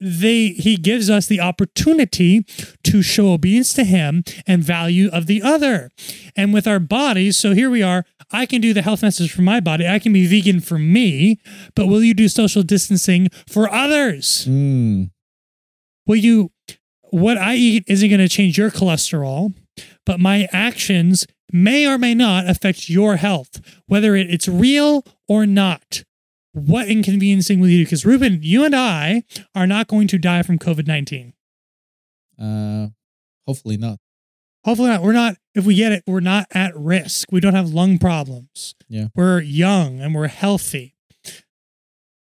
They 0.00 0.48
He 0.48 0.76
gives 0.76 1.08
us 1.08 1.26
the 1.26 1.40
opportunity 1.40 2.44
to 2.84 3.02
show 3.02 3.32
obedience 3.32 3.72
to 3.74 3.84
Him 3.84 4.22
and 4.46 4.62
value 4.62 5.08
of 5.12 5.26
the 5.26 5.40
other. 5.42 5.90
And 6.36 6.52
with 6.52 6.66
our 6.66 6.78
bodies, 6.80 7.36
so 7.36 7.54
here 7.54 7.70
we 7.70 7.82
are. 7.82 8.04
I 8.30 8.46
can 8.46 8.60
do 8.60 8.74
the 8.74 8.82
health 8.82 9.02
message 9.02 9.32
for 9.32 9.42
my 9.42 9.60
body. 9.60 9.86
I 9.88 9.98
can 9.98 10.12
be 10.12 10.26
vegan 10.26 10.60
for 10.60 10.78
me, 10.78 11.40
but 11.74 11.86
will 11.86 12.02
you 12.02 12.14
do 12.14 12.28
social 12.28 12.62
distancing 12.62 13.28
for 13.46 13.72
others? 13.72 14.46
Mm. 14.48 15.10
Will 16.06 16.16
you? 16.16 16.50
What 17.10 17.38
I 17.38 17.54
eat 17.54 17.84
isn't 17.86 18.10
going 18.10 18.20
to 18.20 18.28
change 18.28 18.58
your 18.58 18.70
cholesterol, 18.70 19.54
but 20.04 20.20
my 20.20 20.46
actions 20.52 21.26
may 21.50 21.86
or 21.86 21.96
may 21.96 22.14
not 22.14 22.46
affect 22.46 22.90
your 22.90 23.16
health, 23.16 23.62
whether 23.86 24.14
it's 24.14 24.46
real 24.46 25.04
or 25.26 25.46
not. 25.46 26.04
What 26.52 26.88
inconveniencing 26.88 27.60
will 27.60 27.68
you 27.68 27.78
do? 27.78 27.84
Because 27.84 28.04
Ruben, 28.04 28.40
you 28.42 28.62
and 28.64 28.76
I 28.76 29.22
are 29.54 29.66
not 29.66 29.88
going 29.88 30.06
to 30.08 30.18
die 30.18 30.42
from 30.42 30.58
COVID 30.58 30.86
nineteen. 30.86 31.32
Uh, 32.38 32.88
hopefully 33.46 33.78
not. 33.78 33.98
Hopefully 34.64 34.90
not. 34.90 35.02
We're 35.02 35.12
not. 35.12 35.36
If 35.58 35.66
we 35.66 35.74
get 35.74 35.90
it, 35.90 36.04
we're 36.06 36.20
not 36.20 36.46
at 36.52 36.76
risk. 36.76 37.32
We 37.32 37.40
don't 37.40 37.54
have 37.54 37.70
lung 37.70 37.98
problems. 37.98 38.76
Yeah. 38.88 39.08
We're 39.16 39.40
young 39.40 40.00
and 40.00 40.14
we're 40.14 40.28
healthy. 40.28 40.94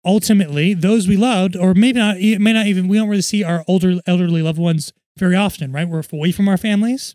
Ultimately, 0.05 0.73
those 0.73 1.07
we 1.07 1.19
loved, 1.19 1.55
or 1.55 1.75
maybe 1.75 1.99
not, 1.99 2.17
it 2.17 2.41
may 2.41 2.55
not 2.55 2.67
even. 2.67 2.89
We 2.89 2.97
don't 2.97 3.11
really 3.11 3.21
see 3.21 3.45
our 3.45 3.63
older, 3.69 4.01
elderly 4.07 4.41
loved 4.41 4.59
ones 4.59 4.95
very 5.19 5.37
often, 5.37 5.71
right? 5.71 5.87
We're 5.87 6.03
away 6.11 6.33
from 6.33 6.49
our 6.49 6.57
families. 6.57 7.15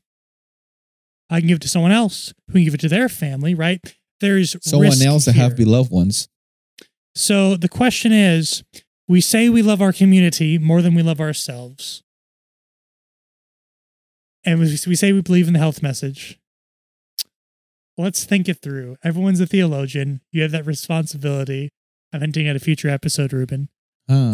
I 1.27 1.39
can 1.39 1.47
give 1.47 1.55
it 1.55 1.63
to 1.63 1.69
someone 1.69 1.91
else 1.91 2.35
who 2.47 2.53
can 2.53 2.65
give 2.65 2.75
it 2.75 2.81
to 2.81 2.89
their 2.89 3.09
family, 3.09 3.55
right? 3.55 3.81
There's 4.19 4.55
Someone 4.61 5.01
else 5.01 5.25
that 5.25 5.33
have 5.35 5.57
beloved 5.57 5.91
ones. 5.91 6.29
So 7.15 7.57
the 7.57 7.69
question 7.69 8.11
is 8.11 8.63
we 9.07 9.21
say 9.21 9.49
we 9.49 9.63
love 9.63 9.81
our 9.81 9.91
community 9.91 10.59
more 10.59 10.83
than 10.83 10.93
we 10.93 11.01
love 11.01 11.19
ourselves. 11.19 12.03
And 14.45 14.59
we, 14.59 14.65
we 14.87 14.95
say 14.95 15.11
we 15.11 15.21
believe 15.21 15.47
in 15.47 15.53
the 15.53 15.59
health 15.59 15.81
message. 15.81 16.39
Let's 17.97 18.25
think 18.25 18.47
it 18.49 18.61
through. 18.61 18.97
Everyone's 19.03 19.39
a 19.39 19.45
theologian. 19.47 20.21
You 20.31 20.41
have 20.41 20.51
that 20.51 20.65
responsibility. 20.65 21.69
I'm 22.13 22.21
hinting 22.21 22.47
at 22.47 22.55
a 22.55 22.59
future 22.59 22.89
episode, 22.89 23.33
Ruben. 23.33 23.69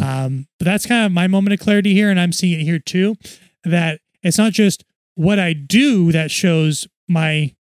Um, 0.03 0.47
but 0.59 0.65
that's 0.65 0.85
kind 0.85 1.05
of 1.05 1.11
my 1.11 1.27
moment 1.27 1.53
of 1.53 1.59
clarity 1.59 1.93
here, 1.93 2.09
and 2.09 2.19
I'm 2.19 2.33
seeing 2.33 2.59
it 2.59 2.63
here 2.63 2.79
too. 2.79 3.15
That 3.63 4.01
it's 4.23 4.37
not 4.37 4.51
just 4.51 4.83
what 5.15 5.39
I 5.39 5.53
do 5.53 6.11
that 6.11 6.31
shows 6.31 6.87
my 7.07 7.53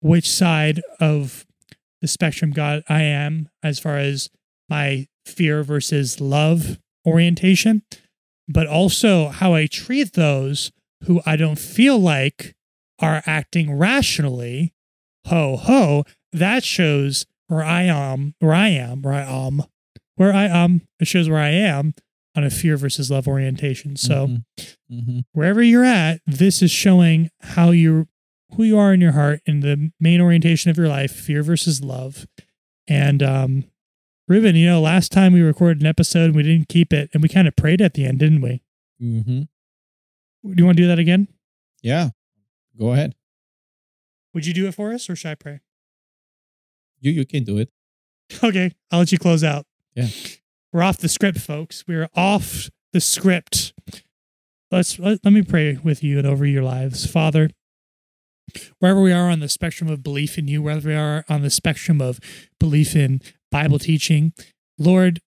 which 0.00 0.28
side 0.28 0.82
of 1.00 1.46
the 2.02 2.08
spectrum 2.08 2.50
God 2.50 2.82
I 2.88 3.02
am 3.02 3.48
as 3.62 3.78
far 3.78 3.96
as 3.96 4.28
my 4.68 5.06
fear 5.24 5.62
versus 5.62 6.20
love 6.20 6.78
orientation, 7.06 7.82
but 8.48 8.66
also 8.66 9.28
how 9.28 9.54
I 9.54 9.66
treat 9.66 10.12
those 10.12 10.70
who 11.06 11.20
I 11.26 11.36
don't 11.36 11.58
feel 11.58 11.98
like 11.98 12.54
are 13.00 13.22
acting 13.26 13.76
rationally. 13.76 14.72
Ho 15.26 15.56
ho, 15.56 16.04
that 16.32 16.64
shows 16.64 17.26
where 17.48 17.62
I 17.64 17.82
am, 17.82 18.34
where 18.40 18.54
I 18.54 18.68
am, 18.68 19.02
where 19.02 19.14
I 19.14 19.22
am, 19.22 19.62
where 20.16 20.32
I 20.32 20.44
am. 20.44 20.82
It 21.00 21.06
shows 21.06 21.28
where 21.28 21.38
I 21.40 21.50
am 21.50 21.94
on 22.36 22.44
a 22.44 22.50
fear 22.50 22.76
versus 22.76 23.10
love 23.10 23.26
orientation. 23.28 23.96
So 23.96 24.26
Mhm. 24.26 24.44
Mhm. 24.92 25.24
wherever 25.32 25.62
you're 25.62 25.84
at, 25.84 26.20
this 26.26 26.62
is 26.62 26.70
showing 26.70 27.30
how 27.40 27.70
you 27.70 28.08
who 28.56 28.62
you 28.62 28.78
are 28.78 28.94
in 28.94 29.00
your 29.00 29.12
heart 29.12 29.40
and 29.46 29.62
the 29.62 29.90
main 29.98 30.20
orientation 30.20 30.70
of 30.70 30.76
your 30.76 30.86
life, 30.88 31.10
fear 31.12 31.42
versus 31.42 31.82
love. 31.82 32.26
And 32.86 33.22
um 33.22 33.64
Ruben, 34.26 34.56
you 34.56 34.64
know, 34.66 34.80
last 34.80 35.12
time 35.12 35.32
we 35.34 35.42
recorded 35.42 35.80
an 35.82 35.86
episode, 35.86 36.34
we 36.34 36.42
didn't 36.42 36.68
keep 36.70 36.92
it, 36.94 37.10
and 37.12 37.22
we 37.22 37.28
kind 37.28 37.46
of 37.46 37.56
prayed 37.56 37.82
at 37.82 37.92
the 37.94 38.06
end, 38.06 38.20
didn't 38.20 38.40
we? 38.40 38.62
Mhm. 39.02 39.48
Do 40.44 40.54
you 40.56 40.64
want 40.64 40.76
to 40.76 40.82
do 40.82 40.88
that 40.88 40.98
again? 40.98 41.28
Yeah. 41.82 42.10
Go 42.78 42.92
ahead. 42.92 43.14
Would 44.34 44.46
you 44.46 44.52
do 44.52 44.66
it 44.66 44.74
for 44.74 44.92
us, 44.92 45.08
or 45.08 45.16
should 45.16 45.30
I 45.30 45.34
pray? 45.36 45.60
You 47.00 47.12
you 47.12 47.24
can 47.24 47.44
do 47.44 47.58
it. 47.58 47.70
Okay, 48.42 48.72
I'll 48.90 49.00
let 49.00 49.12
you 49.12 49.18
close 49.18 49.44
out. 49.44 49.66
Yeah. 49.94 50.08
We're 50.72 50.82
off 50.82 50.96
the 50.98 51.08
script, 51.08 51.38
folks. 51.38 51.84
We're 51.86 52.08
off 52.16 52.70
the 52.92 53.00
script. 53.00 53.74
Let's 54.70 54.98
let, 54.98 55.20
let 55.22 55.32
me 55.32 55.42
pray 55.42 55.78
with 55.84 56.02
you 56.02 56.18
and 56.18 56.26
over 56.26 56.44
your 56.46 56.62
lives. 56.62 57.06
Father, 57.06 57.50
wherever 58.80 59.00
we 59.00 59.12
are 59.12 59.30
on 59.30 59.40
the 59.40 59.48
spectrum 59.48 59.88
of 59.88 60.02
belief 60.02 60.36
in 60.38 60.48
you, 60.48 60.62
wherever 60.62 60.88
we 60.88 60.94
are 60.96 61.24
on 61.28 61.42
the 61.42 61.50
spectrum 61.50 62.00
of 62.00 62.18
belief 62.58 62.96
in 62.96 63.20
Bible 63.52 63.78
teaching, 63.78 64.32
Lord, 64.78 65.20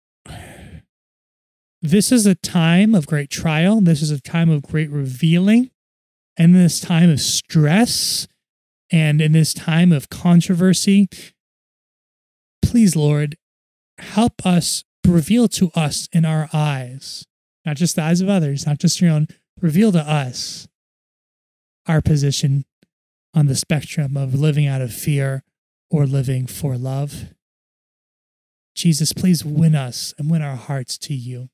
this 1.90 2.12
is 2.12 2.26
a 2.26 2.36
time 2.36 2.96
of 2.96 3.08
great 3.08 3.30
trial. 3.30 3.80
This 3.82 4.02
is 4.02 4.12
a 4.12 4.22
time 4.22 4.50
of 4.50 4.62
great 4.62 4.90
revealing. 4.90 5.72
And 6.38 6.56
in 6.56 6.62
this 6.64 6.80
time 6.80 7.10
of 7.10 7.22
stress 7.22 8.28
and 8.92 9.22
in 9.22 9.32
this 9.32 9.54
time 9.54 9.92
of 9.92 10.10
controversy, 10.10 11.08
please, 12.62 12.96
Lord, 12.96 13.38
help 14.00 14.46
us 14.46 14.84
reveal 15.08 15.48
to 15.50 15.72
us 15.76 16.10
in 16.12 16.26
our 16.26 16.50
eyes, 16.52 17.26
not 17.66 17.78
just 17.78 17.96
the 17.96 18.02
eyes 18.02 18.22
of 18.22 18.30
others, 18.30 18.66
not 18.66 18.80
just 18.80 19.00
your 19.00 19.12
own, 19.12 19.28
reveal 19.62 19.92
to 19.92 20.02
us 20.02 20.68
our 21.88 22.02
position 22.02 22.66
on 23.34 23.46
the 23.46 23.56
spectrum 23.56 24.18
of 24.18 24.34
living 24.34 24.66
out 24.66 24.82
of 24.82 24.94
fear 24.94 25.44
or 25.90 26.06
living 26.06 26.48
for 26.48 26.78
love. 26.78 27.34
Jesus, 28.76 29.14
please 29.14 29.46
win 29.46 29.76
us 29.76 30.14
and 30.18 30.30
win 30.30 30.42
our 30.42 30.58
hearts 30.58 30.98
to 30.98 31.14
you 31.14 31.50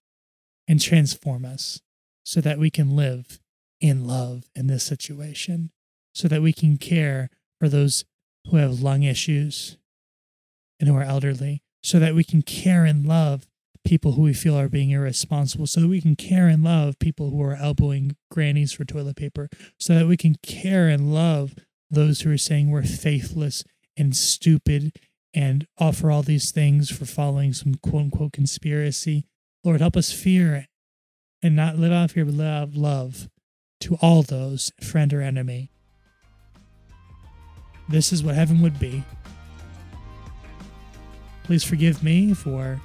and 0.72 0.80
transform 0.80 1.44
us 1.44 1.82
so 2.24 2.40
that 2.40 2.58
we 2.58 2.70
can 2.70 2.96
live 2.96 3.42
in 3.82 4.08
love 4.08 4.46
in 4.56 4.68
this 4.68 4.86
situation, 4.86 5.70
so 6.16 6.30
that 6.30 6.42
we 6.42 6.54
can 6.54 6.78
care 6.78 7.30
for 7.60 7.68
those 7.68 8.06
who 8.50 8.56
have 8.56 8.80
lung 8.80 9.04
issues 9.04 9.78
and 10.80 10.88
who 10.88 10.96
are 10.96 11.04
elderly, 11.04 11.62
so 11.84 12.00
that 12.00 12.16
we 12.16 12.24
can 12.24 12.42
care 12.42 12.86
and 12.86 13.06
love 13.06 13.48
people 13.84 14.14
who 14.14 14.22
we 14.22 14.34
feel 14.34 14.58
are 14.58 14.70
being 14.70 14.92
irresponsible, 14.92 15.68
so 15.68 15.82
that 15.82 15.90
we 15.90 16.00
can 16.00 16.16
care 16.16 16.48
and 16.48 16.64
love 16.64 16.98
people 17.00 17.32
who 17.32 17.42
are 17.44 17.56
elbowing 17.56 18.16
grannies 18.30 18.72
for 18.72 18.86
toilet 18.86 19.18
paper, 19.18 19.50
so 19.78 19.94
that 19.94 20.08
we 20.08 20.16
can 20.16 20.36
care 20.42 20.88
and 20.88 21.14
love 21.14 21.54
those 21.90 22.22
who 22.22 22.32
are 22.32 22.38
saying 22.38 22.70
we're 22.70 22.82
faithless 22.82 23.66
and 23.98 24.16
stupid 24.16 24.98
and 25.34 25.68
offer 25.78 26.10
all 26.10 26.24
these 26.24 26.50
things 26.52 26.90
for 26.90 27.04
following 27.04 27.52
some 27.52 27.76
quote 27.76 28.04
unquote 28.04 28.32
conspiracy. 28.32 29.26
Lord, 29.64 29.82
help 29.82 29.96
us 29.96 30.12
fear 30.12 30.66
and 31.44 31.56
not 31.56 31.78
live 31.78 31.92
out 31.92 32.06
of 32.06 32.12
fear, 32.12 32.26
but 32.26 32.34
live 32.34 32.48
out 32.48 32.64
of 32.64 32.76
love 32.76 33.30
to 33.82 33.96
all 34.02 34.24
those, 34.24 34.72
friend 34.82 35.14
or 35.14 35.22
enemy. 35.22 35.72
This 37.88 38.12
is 38.12 38.24
what 38.24 38.36
heaven 38.36 38.62
would 38.62 38.80
be. 38.80 39.04
Please 41.44 41.64
forgive 41.64 42.04
me 42.04 42.34
for, 42.34 42.80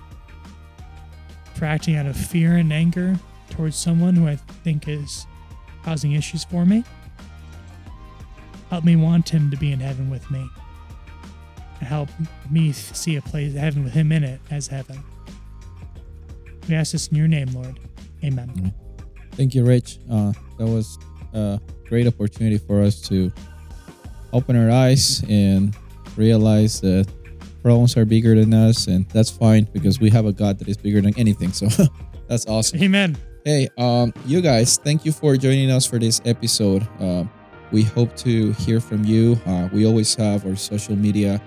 for 1.54 1.64
acting 1.64 1.96
out 1.96 2.06
of 2.06 2.16
fear 2.16 2.56
and 2.56 2.72
anger 2.72 3.16
towards 3.50 3.76
someone 3.76 4.14
who 4.14 4.26
I 4.26 4.36
think 4.36 4.88
is 4.88 5.26
causing 5.82 6.12
issues 6.12 6.44
for 6.44 6.66
me. 6.66 6.84
Help 8.70 8.84
me 8.84 8.96
want 8.96 9.28
him 9.28 9.50
to 9.50 9.56
be 9.56 9.72
in 9.72 9.80
heaven 9.80 10.10
with 10.10 10.30
me. 10.30 10.50
Help 11.80 12.08
me 12.50 12.72
see 12.72 13.16
a 13.16 13.22
place, 13.22 13.54
heaven 13.54 13.84
with 13.84 13.92
him 13.92 14.10
in 14.10 14.24
it 14.24 14.40
as 14.50 14.66
heaven. 14.66 15.02
We 16.68 16.74
ask 16.74 16.92
this 16.92 17.08
in 17.08 17.16
your 17.16 17.28
name, 17.28 17.48
Lord. 17.52 17.78
Amen. 18.24 18.72
Thank 19.32 19.54
you, 19.54 19.64
Rich. 19.64 19.98
Uh, 20.10 20.32
that 20.58 20.66
was 20.66 20.98
a 21.32 21.60
great 21.88 22.06
opportunity 22.06 22.58
for 22.58 22.82
us 22.82 23.00
to 23.08 23.30
open 24.32 24.56
our 24.56 24.70
eyes 24.70 25.22
and 25.28 25.76
realize 26.16 26.80
that 26.80 27.06
problems 27.62 27.96
are 27.96 28.04
bigger 28.04 28.34
than 28.34 28.52
us, 28.54 28.86
and 28.86 29.08
that's 29.10 29.30
fine 29.30 29.68
because 29.72 30.00
we 30.00 30.10
have 30.10 30.26
a 30.26 30.32
God 30.32 30.58
that 30.58 30.68
is 30.68 30.76
bigger 30.76 31.00
than 31.00 31.16
anything. 31.18 31.52
So 31.52 31.68
that's 32.28 32.46
awesome. 32.46 32.82
Amen. 32.82 33.16
Hey, 33.44 33.68
um, 33.78 34.12
you 34.24 34.40
guys, 34.40 34.76
thank 34.78 35.04
you 35.04 35.12
for 35.12 35.36
joining 35.36 35.70
us 35.70 35.86
for 35.86 35.98
this 35.98 36.20
episode. 36.24 36.86
Um, 36.98 37.30
We 37.72 37.82
hope 37.82 38.14
to 38.18 38.52
hear 38.52 38.78
from 38.80 39.04
you. 39.04 39.36
Uh, 39.44 39.68
we 39.72 39.86
always 39.86 40.14
have 40.14 40.46
our 40.46 40.54
social 40.54 40.94
media 40.94 41.42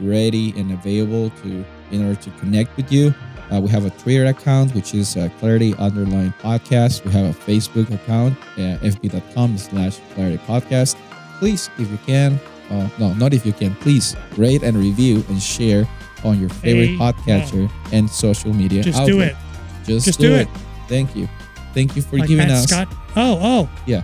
ready 0.00 0.54
and 0.56 0.70
available 0.70 1.30
to 1.42 1.64
in 1.90 2.06
order 2.06 2.20
to 2.22 2.30
connect 2.38 2.76
with 2.76 2.92
you. 2.92 3.12
Uh, 3.54 3.60
we 3.60 3.68
have 3.70 3.84
a 3.84 3.90
Twitter 3.90 4.24
account, 4.26 4.74
which 4.74 4.94
is 4.94 5.16
uh, 5.16 5.28
Clarity 5.38 5.74
Underline 5.78 6.34
Podcast. 6.40 7.04
We 7.04 7.12
have 7.12 7.26
a 7.26 7.38
Facebook 7.38 7.92
account, 7.94 8.36
uh, 8.56 8.78
fb.com 8.82 9.58
slash 9.58 9.98
Clarity 10.14 10.38
Podcast. 10.38 10.96
Please, 11.38 11.70
if 11.78 11.90
you 11.90 11.98
can, 12.06 12.40
uh, 12.70 12.88
no, 12.98 13.12
not 13.14 13.32
if 13.34 13.44
you 13.46 13.52
can, 13.52 13.74
please 13.76 14.16
rate 14.36 14.62
and 14.62 14.76
review 14.76 15.24
and 15.28 15.40
share 15.40 15.86
on 16.24 16.40
your 16.40 16.48
favorite 16.48 16.86
Hey, 16.88 16.96
podcatcher 16.96 17.70
and 17.92 18.08
social 18.08 18.52
media 18.52 18.82
Just 18.82 18.98
outlet. 18.98 19.14
do 19.14 19.20
it. 19.20 19.36
Just, 19.84 20.06
Just 20.06 20.18
do, 20.20 20.28
do 20.28 20.34
it. 20.34 20.40
it. 20.42 20.48
Thank 20.88 21.14
you. 21.14 21.28
Thank 21.74 21.94
you 21.96 22.02
for 22.02 22.16
Like 22.18 22.28
giving 22.28 22.48
Matt 22.48 22.56
us. 22.56 22.64
Scott. 22.64 22.88
Oh, 23.16 23.38
oh. 23.42 23.70
Yeah. 23.86 24.02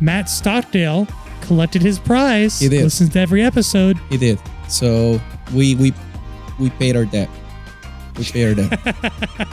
Matt 0.00 0.28
Stockdale 0.28 1.06
collected 1.40 1.82
his 1.82 1.98
prize. 1.98 2.58
He 2.58 2.68
did. 2.68 2.84
Listens 2.84 3.10
to 3.10 3.20
every 3.20 3.42
episode. 3.42 3.96
He 4.10 4.16
did. 4.18 4.38
So 4.68 5.20
we 5.54 5.74
we 5.76 5.92
we 6.60 6.70
paid 6.70 6.96
our 6.96 7.04
debt. 7.04 7.28
We 8.16 8.44
our 8.46 8.54
debt. 8.54 9.48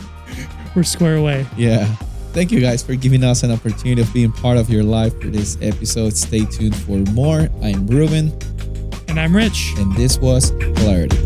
We're 0.76 0.84
square 0.84 1.16
away. 1.16 1.46
Yeah. 1.58 1.86
Thank 2.34 2.52
you 2.52 2.60
guys 2.60 2.84
for 2.84 2.96
giving 2.96 3.24
us 3.24 3.42
an 3.44 3.52
opportunity 3.52 4.02
of 4.02 4.14
being 4.14 4.32
part 4.32 4.58
of 4.58 4.70
your 4.70 4.84
life 4.84 5.20
for 5.20 5.28
this 5.28 5.58
episode. 5.62 6.16
Stay 6.16 6.46
tuned 6.46 6.76
for 6.76 6.98
more. 7.12 7.50
I'm 7.64 7.88
Ruben, 7.88 8.38
And 9.08 9.20
I'm 9.20 9.36
Rich. 9.36 9.74
and 9.78 9.92
this 9.96 10.20
was 10.20 10.52
Clarity. 10.76 11.18